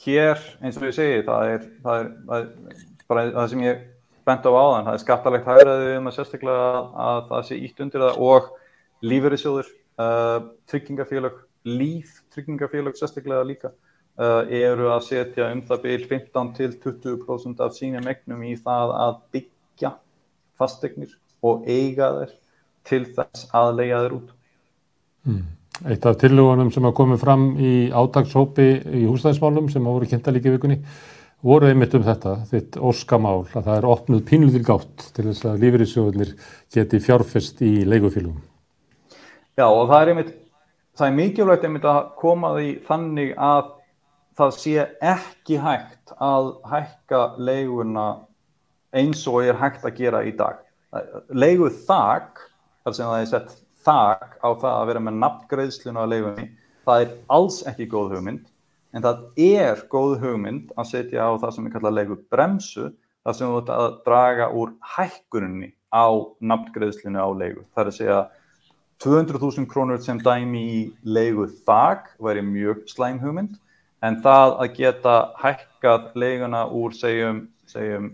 hér, 0.02 0.40
eins 0.64 0.80
og 0.80 0.88
ég 0.88 0.96
segi, 0.96 1.20
það 1.28 1.50
er, 1.52 1.66
það 1.84 2.00
er, 2.00 2.12
það 2.30 2.38
er 2.40 2.84
bara 3.12 3.26
það 3.36 3.50
sem 3.52 3.64
ég 3.66 3.82
bent 4.26 4.46
á 4.46 4.50
áðan, 4.50 4.88
það 4.88 4.96
er 4.96 5.02
skattalegt 5.02 5.48
hægraðið 5.48 5.94
um 5.98 6.10
að 6.10 6.16
sérstaklega 6.16 6.66
að 7.06 7.22
það 7.30 7.46
sé 7.48 7.58
ítt 7.66 7.80
undir 7.84 8.04
það 8.04 8.20
og 8.28 8.50
lífeyrisjóður, 9.12 9.70
uh, 10.02 10.36
tryggingafélag, 10.70 11.40
líf 11.68 12.20
tryggingafélag 12.34 12.98
sérstaklega 12.98 13.46
líka 13.46 13.72
uh, 13.72 14.42
eru 14.46 14.90
að 14.94 15.08
setja 15.08 15.48
um 15.54 15.62
það 15.68 15.82
byrj 15.86 16.06
15 16.10 16.52
til 16.58 16.70
20% 16.84 17.64
af 17.64 17.74
sínum 17.76 18.12
egnum 18.12 18.44
í 18.46 18.54
það 18.60 18.94
að 18.98 19.16
byggja 19.36 19.94
fastegnir 20.60 21.16
og 21.42 21.66
eiga 21.66 22.12
þeir 22.20 22.36
til 22.88 23.02
þess 23.16 23.48
að 23.54 23.74
leiða 23.80 24.04
þeir 24.04 24.16
út. 24.18 24.30
Mm. 25.26 25.42
Eitt 25.82 26.04
af 26.06 26.18
tillögunum 26.20 26.70
sem 26.70 26.84
hafa 26.84 26.94
komið 26.94 27.22
fram 27.22 27.44
í 27.58 27.72
ádagshópi 27.90 28.68
í 29.00 29.02
húsnæðismálum 29.08 29.70
sem 29.72 29.82
hafa 29.82 29.96
voru 29.96 30.08
kynnta 30.10 30.34
líka 30.34 30.52
vikunni 30.52 30.78
voru 31.42 31.68
einmitt 31.68 31.94
um 31.98 32.04
þetta, 32.06 32.36
þitt 32.50 32.78
óskamál 32.78 33.42
að 33.50 33.66
það 33.66 33.74
er 33.74 33.88
opnuð 33.90 34.22
pínulir 34.28 34.64
gátt 34.66 35.08
til 35.16 35.26
þess 35.28 35.46
að 35.50 35.64
lífeyrissjóðunir 35.64 36.32
geti 36.74 37.00
fjárfest 37.02 37.62
í 37.66 37.72
leigufélugum. 37.88 38.42
Já 39.58 39.66
og 39.66 39.88
það 39.90 39.98
er 39.98 40.12
einmitt, 40.12 40.34
það 40.98 41.08
er 41.08 41.16
mikilvægt 41.18 41.66
einmitt 41.68 41.88
að 41.88 42.02
koma 42.20 42.52
því 42.56 42.68
þannig 42.86 43.34
að 43.36 43.72
það 44.38 44.54
sé 44.60 44.86
ekki 45.12 45.58
hægt 45.60 46.14
að 46.22 46.52
hækka 46.70 47.24
leiguna 47.42 48.06
eins 48.96 49.26
og 49.28 49.42
er 49.42 49.58
hægt 49.60 49.84
að 49.88 49.98
gera 49.98 50.22
í 50.24 50.32
dag. 50.36 50.62
Leiguð 51.32 51.82
þak, 51.88 52.46
þar 52.84 52.96
sem 52.96 53.10
það 53.10 53.20
er 53.20 53.30
sett 53.32 53.52
þak 53.82 54.38
á 54.40 54.48
það 54.62 54.72
að 54.72 54.88
vera 54.92 55.04
með 55.08 55.20
nafngreðsluna 55.24 56.06
á 56.06 56.10
leigunni, 56.12 56.48
það 56.86 57.04
er 57.04 57.14
alls 57.34 57.62
ekki 57.66 57.90
góð 57.90 58.16
hugmynd 58.16 58.51
en 58.92 59.04
það 59.04 59.24
er 59.40 59.82
góð 59.92 60.18
hugmynd 60.22 60.72
að 60.76 60.90
setja 60.90 61.28
á 61.28 61.32
það 61.40 61.54
sem 61.54 61.66
við 61.66 61.74
kalla 61.76 61.94
leiku 61.96 62.18
bremsu 62.32 62.90
þar 63.22 63.38
sem 63.38 63.50
við 63.50 63.58
ætlum 63.62 63.80
að 63.80 63.98
draga 64.06 64.48
úr 64.58 64.72
hækkuninni 64.94 65.72
á 65.92 66.06
nafngreðslinu 66.40 67.20
á 67.20 67.28
leiku. 67.36 67.64
Það 67.72 67.82
er 67.82 67.90
að 67.90 67.98
segja 67.98 68.20
200.000 69.02 69.68
krónur 69.70 70.02
sem 70.02 70.20
dæmi 70.22 70.62
í 70.62 70.82
leiku 71.04 71.48
þag 71.66 72.10
væri 72.22 72.44
mjög 72.46 72.84
slæm 72.90 73.20
hugmynd 73.22 73.56
en 74.02 74.18
það 74.24 74.56
að 74.64 74.76
geta 74.76 75.16
hækkað 75.40 76.10
leiguna 76.18 76.66
úr 76.66 76.94
segjum, 76.96 77.46
segjum 77.70 78.12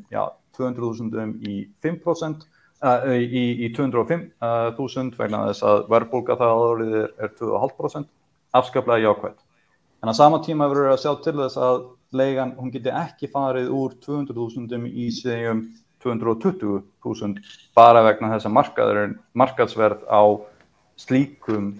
200.000 0.58 1.48
í 1.48 1.58
5% 1.84 2.46
uh, 2.84 3.10
í, 3.14 3.44
í 3.64 3.70
205.000 3.76 5.18
vegna 5.18 5.44
þess 5.48 5.66
að 5.66 5.84
verðbólka 5.92 6.38
það 6.40 6.64
er, 6.86 7.12
er 7.26 7.36
2,5% 7.40 8.10
afskaplega 8.58 9.08
jákvæmt. 9.08 9.40
En 10.02 10.10
á 10.10 10.14
sama 10.14 10.38
tíma 10.44 10.68
verður 10.70 10.92
að 10.92 11.02
sjá 11.02 11.12
til 11.24 11.34
þess 11.40 11.58
að 11.58 11.78
leigan, 12.18 12.54
hún 12.58 12.70
geti 12.72 12.92
ekki 12.94 13.28
farið 13.32 13.72
úr 13.74 13.96
200.000 14.04 14.86
í 14.88 15.08
segjum 15.12 15.64
220.000 16.04 17.40
bara 17.76 18.04
vegna 18.06 18.30
þess 18.36 18.46
að 18.46 18.54
markaðsverð 19.42 20.04
á 20.06 20.22
slíkum 20.98 21.72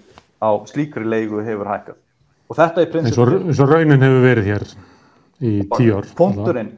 á 0.43 0.51
slíkri 0.67 1.07
leigu 1.07 1.43
hefur 1.47 1.71
hækkað. 1.71 2.01
Og 2.49 2.59
þetta 2.59 2.83
er 2.83 2.91
prinsip 2.93 3.23
eins 3.23 3.63
og 3.63 3.71
raunin 3.71 4.03
hefur 4.03 4.25
verið 4.25 4.51
hér 4.51 4.67
í 5.39 5.53
tíu 5.77 5.99
ár. 5.99 6.11
punkturinn, 6.19 6.73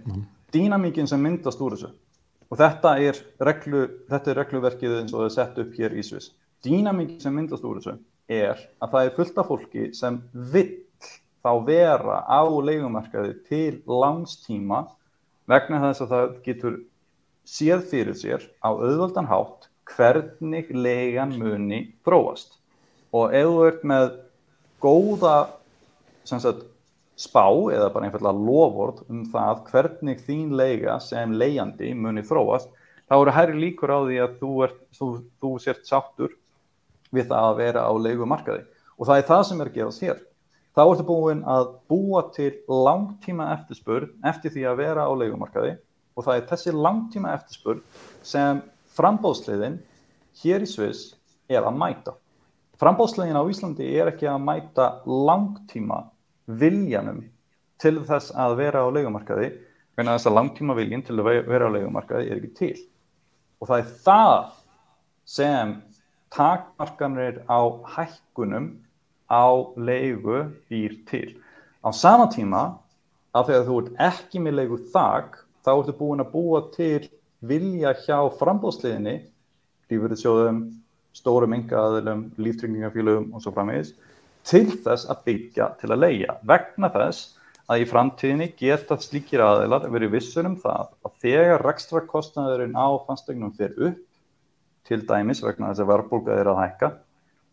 dýnamíkin 0.53 1.09
sem 1.09 1.21
myndast 1.23 1.61
úr 1.63 1.77
þessu. 1.77 1.93
Og 2.51 2.59
þetta 2.59 2.97
er, 2.99 3.19
reglu, 3.47 3.85
þetta 4.11 4.33
er 4.33 4.41
regluverkið 4.43 4.97
eins 4.99 5.13
og 5.15 5.23
það 5.23 5.29
er 5.29 5.35
sett 5.37 5.61
upp 5.63 5.77
hér 5.79 5.95
í 5.95 6.05
Sviss. 6.05 6.33
Dýnamíkin 6.67 7.21
sem 7.23 7.35
myndast 7.37 7.65
úr 7.65 7.79
þessu 7.79 7.97
er 8.31 8.59
að 8.83 8.95
það 8.95 9.05
er 9.05 9.15
fullt 9.17 9.39
af 9.39 9.51
fólki 9.51 9.85
sem 9.97 10.19
vill 10.33 10.73
þá 11.41 11.53
vera 11.67 12.21
á 12.29 12.43
leikumarkaði 12.45 13.35
til 13.49 13.81
langstíma 13.89 14.85
vegna 15.51 15.81
þess 15.87 16.05
að 16.05 16.15
það 16.15 16.33
getur 16.47 16.81
séð 17.49 17.85
fyrir 17.91 18.19
sér 18.19 18.47
á 18.61 18.71
auðvöldan 18.71 19.31
hátt 19.31 19.71
hvernig 19.91 20.71
leigan 20.71 21.33
muni 21.41 21.81
fróast 22.07 22.59
og 23.17 23.35
ef 23.35 23.49
þú 23.49 23.63
ert 23.67 23.87
með 23.91 24.11
góða 24.83 25.37
sagt, 26.25 26.67
spá 27.21 27.47
eða 27.73 27.91
bara 27.93 28.07
einfallega 28.09 28.45
loford 28.47 29.03
um 29.11 29.25
það 29.33 29.65
hvernig 29.71 30.23
þín 30.27 30.55
leiga 30.57 31.01
sem 31.03 31.35
leiandi 31.35 31.93
muni 31.97 32.23
þróast 32.27 32.71
þá 33.11 33.17
eru 33.19 33.35
hærri 33.35 33.63
líkur 33.65 33.91
á 33.91 33.99
því 34.07 34.21
að 34.23 34.37
þú, 34.39 34.53
ert, 34.69 34.81
þú, 34.97 35.09
þú 35.43 35.55
sért 35.65 35.89
sáttur 35.89 36.37
við 37.11 37.33
það 37.33 37.49
að 37.49 37.61
vera 37.65 37.87
á 37.89 37.93
leikumarkaði 38.07 38.67
og 38.97 39.09
það 39.09 39.17
er 39.19 39.29
það 39.33 39.47
sem 39.49 39.61
er 39.61 39.71
að 39.71 39.79
gerast 39.81 40.05
hér 40.07 40.21
þá 40.81 40.87
ertu 40.95 41.05
búin 41.05 41.41
að 41.45 41.75
búa 41.93 42.23
til 42.33 42.55
langtíma 42.65 43.51
eftirspurn 43.53 44.15
eftir 44.31 44.55
því 44.55 44.63
að 44.71 44.79
vera 44.81 45.05
á 45.05 45.13
leikumarkaði 45.13 45.75
og 46.17 46.25
það 46.25 46.39
er 46.39 46.47
þessi 46.49 46.73
langtíma 46.73 47.35
eftirspurn 47.37 47.83
sem 48.25 48.63
frambóðsliðin 48.97 49.77
hér 50.41 50.65
í 50.65 50.69
Sviss 50.71 51.19
er 51.53 51.67
að 51.69 51.77
mæta. 51.83 52.15
Frambóðsliðin 52.81 53.37
á 53.37 53.45
Íslandi 53.53 53.91
er 53.93 54.09
ekki 54.15 54.31
að 54.31 54.41
mæta 54.47 54.87
langtíma 55.05 56.01
viljanum 56.49 57.27
til 57.81 57.99
þess 58.09 58.33
að 58.33 58.57
vera 58.63 58.87
á 58.87 58.89
leikumarkaði 58.97 59.51
vegna 59.99 60.17
þess 60.17 60.31
að 60.31 60.39
langtíma 60.39 60.77
viljin 60.81 61.05
til 61.05 61.19
að 61.19 61.31
vera 61.51 61.69
á 61.69 61.75
leikumarkaði 61.77 62.31
er 62.31 62.41
ekki 62.41 62.55
til. 62.57 62.75
Og 63.61 63.69
það 63.69 63.83
er 63.83 63.93
það 64.07 64.37
sem 65.29 65.77
takmarkanir 66.33 67.43
á 67.45 67.61
hækkunum 67.99 68.79
á 69.31 69.47
leigu 69.79 70.51
býr 70.69 70.99
til. 71.09 71.39
Á 71.81 71.95
sama 71.95 72.27
tíma 72.33 72.65
að 73.33 73.53
þegar 73.53 73.67
þú 73.69 73.79
ert 73.81 74.05
ekki 74.11 74.43
með 74.43 74.59
leigu 74.59 74.79
þak 74.93 75.41
þá 75.65 75.73
ertu 75.77 75.97
búin 75.97 76.25
að 76.25 76.33
búa 76.35 76.63
til 76.75 77.09
vilja 77.41 77.95
hjá 78.05 78.19
frambóðsliðinni 78.37 79.17
lífverðisjóðum, 79.91 80.61
stórum 81.17 81.55
yngaðilum, 81.57 82.29
líftrengingafélögum 82.39 83.33
og 83.35 83.43
svo 83.43 83.53
framvegis 83.55 83.95
til 84.47 84.69
þess 84.85 85.09
að 85.11 85.23
byggja 85.27 85.71
til 85.81 85.91
að 85.91 86.03
leia 86.05 86.37
vegna 86.47 86.91
þess 86.95 87.37
að 87.71 87.85
í 87.85 87.89
framtíðinni 87.91 88.49
geta 88.59 88.97
slíkir 88.99 89.43
aðilar 89.45 89.87
verið 89.93 90.15
vissur 90.17 90.47
um 90.49 90.57
það 90.59 90.95
að 91.07 91.19
þegar 91.25 91.65
rekstra 91.67 92.03
kostnæðurinn 92.07 92.75
á 92.75 92.89
fannstegnum 93.07 93.53
fyrir 93.59 93.91
upp 93.91 94.07
til 94.89 95.03
dæmis 95.07 95.43
vegna 95.45 95.71
þess 95.71 95.85
að 95.85 95.91
verðbólka 95.93 96.35
er 96.35 96.51
að 96.51 96.61
hækka, 96.65 96.91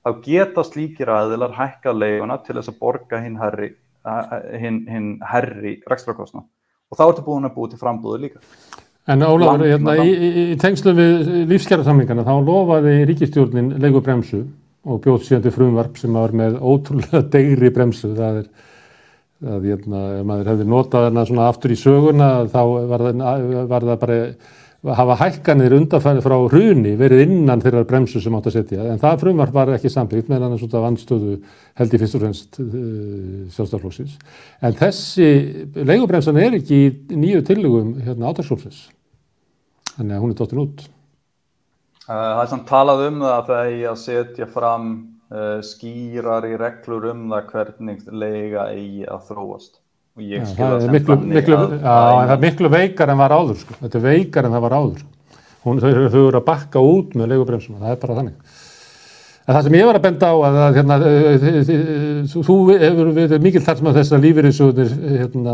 þá 0.06 0.12
geta 0.26 0.66
slíkir 0.66 1.12
aðilar 1.14 1.56
hækka 1.58 1.94
leiguna 1.96 2.40
til 2.44 2.58
þess 2.58 2.74
að 2.74 2.80
borga 2.82 3.22
hinn 3.24 3.40
herri, 3.42 3.72
hin, 4.62 4.84
hin 4.90 5.10
herri 5.26 5.78
rekstrakostna 5.90 6.44
og 6.88 7.00
þá 7.00 7.08
ertu 7.10 7.26
búin 7.26 7.48
að 7.48 7.58
búið 7.58 7.74
til 7.74 7.82
frambúðu 7.82 8.22
líka. 8.26 8.44
En 9.08 9.24
Óláður, 9.24 9.66
hérna, 9.72 9.96
í, 10.04 10.14
í, 10.14 10.46
í 10.54 10.56
tengslu 10.60 10.92
við 10.96 11.30
lífskjærasamlingana 11.52 12.26
þá 12.28 12.34
lofaði 12.44 12.96
ríkistjórnin 13.08 13.74
leigubremsu 13.80 14.42
og 14.88 15.02
bjóð 15.04 15.22
síðan 15.24 15.46
til 15.46 15.54
frumvarp 15.56 16.00
sem 16.00 16.16
var 16.16 16.34
með 16.36 16.58
ótrúlega 16.60 17.22
degri 17.34 17.72
bremsu, 17.76 18.14
það 18.16 18.42
er 18.42 18.50
að 19.48 19.68
hérna, 19.70 20.04
maður 20.26 20.52
hefði 20.52 20.68
notað 20.72 21.08
hana 21.08 21.26
svona 21.30 21.48
aftur 21.52 21.74
í 21.74 21.78
söguna 21.78 22.30
þá 22.50 22.62
var 22.90 23.04
það, 23.06 23.44
var 23.70 23.86
það 23.92 24.00
bara 24.02 24.18
hafa 24.96 25.16
hækkanir 25.20 25.74
undanfæri 25.76 26.22
frá 26.24 26.36
hruni 26.52 26.94
verið 27.00 27.24
innan 27.26 27.62
þeirra 27.64 27.84
bremsu 27.88 28.22
sem 28.24 28.36
átt 28.38 28.50
að 28.50 28.58
setja. 28.58 28.86
En 28.92 29.02
það 29.02 29.24
frumvarp 29.24 29.56
var 29.56 29.72
ekki 29.76 29.92
sambyggt 29.92 30.30
meðan 30.32 30.54
það 30.54 30.58
er 30.58 30.62
svona 30.64 30.84
vannstöðu 30.86 31.34
held 31.80 31.96
í 31.96 32.02
fyrst 32.02 32.18
og 32.18 32.24
fremst 32.24 32.60
uh, 32.64 32.68
sjálfstaflóksins 33.56 34.18
en 34.66 34.78
þessi 34.78 35.30
leigubremsan 35.78 36.40
er 36.42 36.60
ekki 36.60 36.80
í 36.86 37.18
nýju 37.18 37.44
tillögum 37.48 37.96
hérna 38.06 38.32
átagsflóksins 38.32 38.86
þannig 39.96 40.16
að 40.16 40.24
hún 40.24 40.36
er 40.36 40.40
dottin 40.42 40.64
út. 40.64 40.86
Uh, 42.08 42.14
Það 42.14 42.44
er 42.46 42.52
samt 42.54 42.70
talað 42.70 43.04
um 43.10 43.20
það 43.26 43.36
að 43.36 43.52
það 43.52 43.74
er 43.74 43.90
að 43.92 44.00
setja 44.06 44.50
fram 44.54 44.94
uh, 45.34 45.60
skýrar 45.66 46.48
í 46.48 46.56
reglur 46.62 47.12
um 47.12 47.28
það 47.34 47.52
hvernig 47.52 48.08
leiga 48.14 48.70
eigi 48.72 49.10
að 49.10 49.28
þróast 49.32 49.82
Já, 50.18 50.44
það, 50.58 50.76
er 50.82 50.94
miklu, 50.96 51.18
miklu, 51.22 51.58
já, 51.58 51.82
það 51.82 52.32
er 52.34 52.40
miklu 52.42 52.70
veikar 52.74 53.12
en 53.14 53.20
var 53.20 53.36
áður 53.38 53.60
sko. 53.62 53.76
þetta 53.84 54.00
er 54.00 54.06
veikar 54.08 54.48
en 54.48 54.56
það 54.56 54.64
var 54.66 54.78
áður. 54.78 55.04
Hún, 55.68 55.82
þau, 55.84 55.92
þau 56.14 56.24
eru 56.24 56.40
að 56.40 56.48
bakka 56.48 56.82
út 56.82 57.18
með 57.18 57.34
leigubremsum 57.34 57.82
það 57.82 57.94
er 57.94 58.00
bara 58.02 58.18
þannig. 58.22 58.56
En 59.48 59.56
það 59.56 59.68
sem 59.68 59.78
ég 59.78 59.88
var 59.88 60.00
að 60.00 60.08
benda 60.08 60.32
á 60.32 60.36
að, 60.36 60.58
að 60.64 60.80
hérna, 60.80 60.98
þú 62.34 62.56
hefur 62.72 63.12
verið 63.16 63.46
mikil 63.46 63.62
þar 63.64 63.78
sem 63.80 63.92
að 63.92 64.00
þess 64.02 64.16
að 64.18 64.26
lífeyriðsjóðunir 64.26 64.98
hérna, 65.22 65.54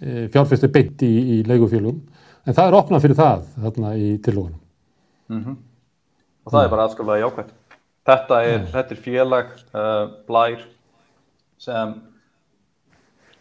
e, 0.00 0.24
fjárfæsti 0.32 0.70
beint 0.72 1.04
í, 1.06 1.12
í 1.36 1.36
leigufélum 1.46 2.00
en 2.46 2.56
það 2.56 2.68
er 2.68 2.76
opnað 2.78 3.04
fyrir 3.04 3.18
það 3.18 3.42
þarna 3.64 3.92
í 3.98 4.08
tilógunum 4.24 4.60
mm 5.30 5.42
-hmm. 5.42 5.58
og 6.44 6.54
það 6.54 6.64
er 6.64 6.72
bara 6.74 6.86
aðskilvæði 6.86 7.24
jákvæmt 7.24 7.52
þetta 8.10 8.40
er, 8.46 8.64
þetta 8.72 8.94
er 8.94 9.02
félag 9.06 9.52
uh, 9.74 10.04
blær 10.26 10.64
sem 11.62 11.94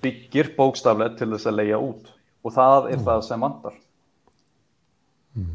byggir 0.02 0.52
bókstaflega 0.58 1.18
til 1.20 1.30
þess 1.34 1.50
að 1.50 1.60
leia 1.60 1.80
út 1.82 2.12
og 2.42 2.56
það 2.56 2.90
er 2.92 2.98
mm. 2.98 3.06
það 3.08 3.22
sem 3.28 3.46
vandar 3.46 3.76
mm. 5.38 5.54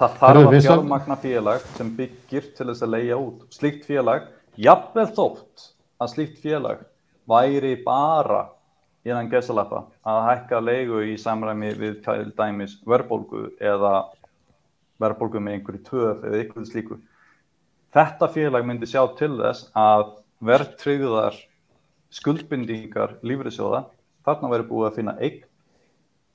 það 0.00 0.16
þarf 0.22 0.44
að 0.44 0.56
fjármagna 0.58 1.18
félag 1.24 1.66
sem 1.76 1.90
byggir 1.98 2.48
til 2.56 2.68
þess 2.70 2.86
að 2.86 2.94
leia 2.94 3.18
út 3.18 3.44
slíkt 3.54 3.84
félag, 3.88 4.30
jafnvel 4.60 5.08
þótt 5.18 5.68
að 6.00 6.14
slíkt 6.14 6.40
félag 6.44 6.86
væri 7.30 7.74
bara 7.84 8.46
innan 9.06 9.30
gesalappa 9.32 9.86
að 10.06 10.22
hækka 10.28 10.60
leigu 10.60 11.04
í 11.08 11.18
samræmi 11.20 11.72
við 11.78 12.00
dæmis 12.36 12.76
verðbólgu 12.88 13.46
eða 13.60 13.94
verðbólgu 15.00 15.40
með 15.40 15.56
einhverju 15.56 15.84
töf 15.86 16.26
eða 16.26 16.42
einhverju 16.42 16.68
slíku 16.68 16.98
þetta 17.96 18.28
félag 18.34 18.66
myndi 18.68 18.88
sjá 18.88 19.02
til 19.18 19.32
þess 19.40 19.70
að 19.78 20.10
verðtryggðar 20.44 21.38
skuldbindingar 22.14 23.18
lífriðsjóða 23.26 23.84
þarna 24.26 24.50
væri 24.52 24.66
búið 24.68 24.88
að 24.88 24.96
finna 24.98 25.14
eign 25.20 25.44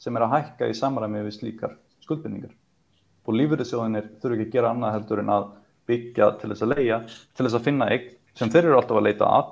sem 0.01 0.15
er 0.15 0.25
að 0.25 0.33
hækka 0.35 0.69
í 0.69 0.77
samræmi 0.77 1.23
við 1.25 1.37
slíkar 1.37 1.75
skuldbindingar. 2.03 2.53
Og 3.25 3.37
lífriðsjóðinir 3.39 4.09
þurfu 4.21 4.37
ekki 4.37 4.49
að 4.49 4.55
gera 4.55 4.71
annað 4.73 4.95
heldur 4.97 5.21
en 5.23 5.33
að 5.33 5.47
byggja 5.89 6.29
til 6.41 6.51
þess 6.51 6.65
að 6.65 6.73
leia 6.75 6.99
til 7.07 7.45
þess 7.45 7.57
að 7.57 7.65
finna 7.67 7.89
eign 7.91 8.11
sem 8.35 8.51
þeir 8.51 8.69
eru 8.69 8.79
alltaf 8.79 8.99
að 8.99 9.07
leita 9.07 9.31
að 9.31 9.51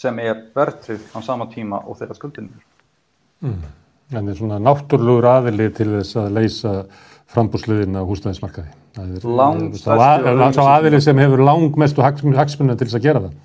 sem 0.00 0.18
er 0.22 0.42
verðtrygg 0.56 1.12
á 1.12 1.18
sama 1.24 1.46
tíma 1.52 1.82
og 1.84 1.98
þeirra 2.00 2.16
skuldbindingar. 2.16 2.66
Mm. 3.44 3.62
En 4.10 4.24
það 4.24 4.32
er 4.32 4.38
svona 4.40 4.58
náttúrlugur 4.64 5.28
aðili 5.30 5.68
til 5.76 5.90
þess 5.92 6.18
að 6.18 6.32
leysa 6.38 6.74
frambúsliðin 7.30 8.00
á 8.00 8.02
húsnæðismarkaði. 8.08 8.72
Það 8.96 9.12
er 9.14 10.56
sá 10.56 10.64
aðili 10.66 10.98
sem 11.04 11.20
hefur 11.22 11.44
langmestu 11.46 12.02
hagsmunna 12.02 12.74
til 12.74 12.88
þess 12.88 12.98
að 12.98 13.06
gera 13.06 13.22
það 13.28 13.36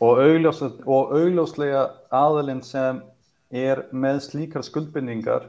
og, 0.00 0.20
augljós, 0.20 0.62
og 0.84 1.14
augljóslega 1.16 1.86
aðalinn 2.14 2.62
sem 2.64 3.00
er 3.54 3.86
með 3.94 4.20
slíkar 4.26 4.64
skuldbindningar 4.66 5.48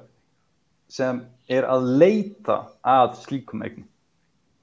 sem 0.91 1.21
er 1.51 1.67
að 1.67 1.87
leita 1.99 2.57
að 2.85 3.17
slíkum 3.25 3.63
eign 3.65 3.85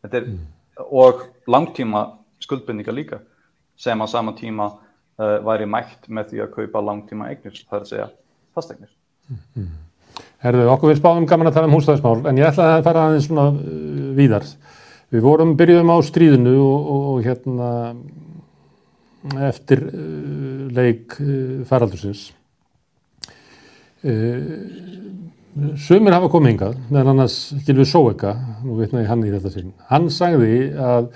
er, 0.08 0.24
mm. 0.24 0.40
og 0.88 1.24
langtíma 1.50 2.06
skuldbindningar 2.44 2.96
líka 2.96 3.20
sem 3.76 4.00
á 4.00 4.06
sama 4.08 4.34
tíma 4.38 4.70
uh, 4.70 5.38
væri 5.44 5.68
mætt 5.68 6.08
með 6.08 6.32
því 6.32 6.44
að 6.44 6.52
kaupa 6.54 6.84
langtíma 6.84 7.28
eignir, 7.32 7.58
það 7.68 7.78
er 7.78 7.82
að 7.84 7.90
segja 7.92 8.10
fasteignir 8.56 8.92
mm. 9.28 9.72
Herðu, 10.44 10.68
okkur 10.70 10.92
við 10.92 11.00
spáðum 11.00 11.26
gaman 11.28 11.50
að 11.50 11.58
tala 11.58 11.68
um 11.68 11.76
hússtæðismál 11.76 12.28
en 12.30 12.38
ég 12.40 12.48
ætlaði 12.48 12.78
að 12.78 12.86
fara 12.88 13.06
aðeins 13.08 13.28
svona 13.28 13.48
uh, 13.52 14.10
víðar 14.16 14.48
við 15.14 15.24
vorum, 15.24 15.56
byrjuðum 15.58 15.92
á 15.92 15.98
stríðinu 16.06 16.54
og, 16.62 16.92
og, 16.94 17.08
og 17.12 17.26
hérna 17.26 17.70
eftir 19.48 19.84
uh, 19.88 20.64
leik 20.74 21.18
uh, 21.20 21.62
faraldursins. 21.68 22.26
Uh, 24.04 24.42
sumir 25.80 26.12
hafa 26.12 26.28
komið 26.32 26.52
hingað, 26.52 26.80
meðan 26.90 27.14
annars 27.14 27.38
Gilvi 27.64 27.86
Sóeka, 27.88 28.34
nú 28.64 28.80
vitna 28.80 29.04
ég 29.04 29.12
hann 29.12 29.22
í 29.24 29.32
þetta 29.32 29.52
sinn, 29.54 29.70
hann 29.88 30.10
sagði 30.12 30.56
að 30.74 31.08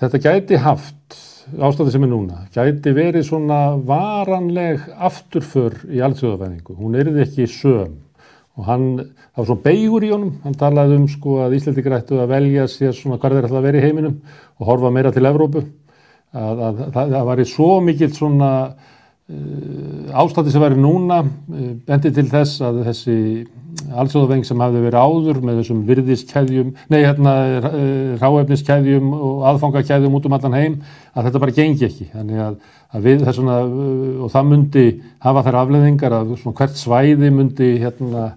þetta 0.00 0.20
gæti 0.22 0.60
haft, 0.60 1.18
ástæði 1.50 1.94
sem 1.94 2.06
er 2.06 2.12
núna, 2.12 2.44
gæti 2.54 2.92
verið 2.94 3.26
svona 3.26 3.60
varanleg 3.86 4.86
afturför 4.96 5.80
í 5.90 6.02
allsjóðafæðingu. 6.06 6.76
Hún 6.78 6.96
erði 6.98 7.24
ekki 7.24 7.48
söm 7.50 7.98
og 8.58 8.66
hann, 8.66 8.86
það 9.32 9.40
var 9.40 9.48
svona 9.48 9.64
beigur 9.64 10.04
í 10.04 10.10
honum, 10.12 10.32
hann 10.44 10.56
talaði 10.58 10.98
um 10.98 11.06
sko 11.10 11.38
að 11.44 11.56
Íslandi 11.58 11.84
grættu 11.86 12.18
að 12.20 12.32
velja 12.34 12.66
sér 12.70 12.96
svona 12.96 13.18
hvað 13.20 13.36
þeir 13.36 13.48
ætla 13.48 13.60
að 13.60 13.68
vera 13.68 13.80
í 13.80 13.84
heiminum 13.86 14.16
og 14.58 14.68
horfa 14.68 14.90
meira 14.94 15.12
til 15.14 15.26
Evrópu, 15.30 15.62
að, 16.36 16.64
að, 16.68 16.82
að 16.88 17.14
það 17.16 17.28
var 17.30 17.42
í 17.42 17.46
svo 17.48 17.70
mikill 17.84 18.10
svona 18.14 18.50
uh, 18.70 20.20
ástætti 20.22 20.54
sem 20.54 20.64
væri 20.64 20.80
núna, 20.80 21.22
uh, 21.24 21.72
bendi 21.88 22.12
til 22.16 22.28
þess 22.30 22.62
að 22.66 22.82
þessi 22.90 23.16
allsjóðaveng 24.00 24.42
sem 24.44 24.60
hafði 24.60 24.82
verið 24.84 25.04
áður 25.06 25.40
með 25.46 25.60
þessum 25.60 25.84
virðiskæðjum, 25.88 26.74
nei 26.90 27.00
hérna 27.04 27.36
uh, 27.60 27.70
ráefniskæðjum 28.20 29.14
og 29.14 29.48
aðfangakæðjum 29.52 30.18
út 30.18 30.28
um 30.28 30.36
allan 30.36 30.58
heim, 30.58 30.76
að 31.14 31.28
þetta 31.28 31.42
bara 31.46 31.58
gengi 31.60 31.88
ekki, 31.88 32.10
þannig 32.14 32.44
að 32.48 32.60
að 32.90 33.06
við 33.06 33.20
þessuna 33.26 33.58
og 34.24 34.32
það 34.32 34.48
myndi 34.50 34.86
hafa 35.22 35.44
þær 35.46 35.58
afleðingar 35.60 36.16
að 36.16 36.32
hvert 36.58 36.78
svæði 36.78 37.30
myndi 37.34 37.68
hérna 37.78 38.32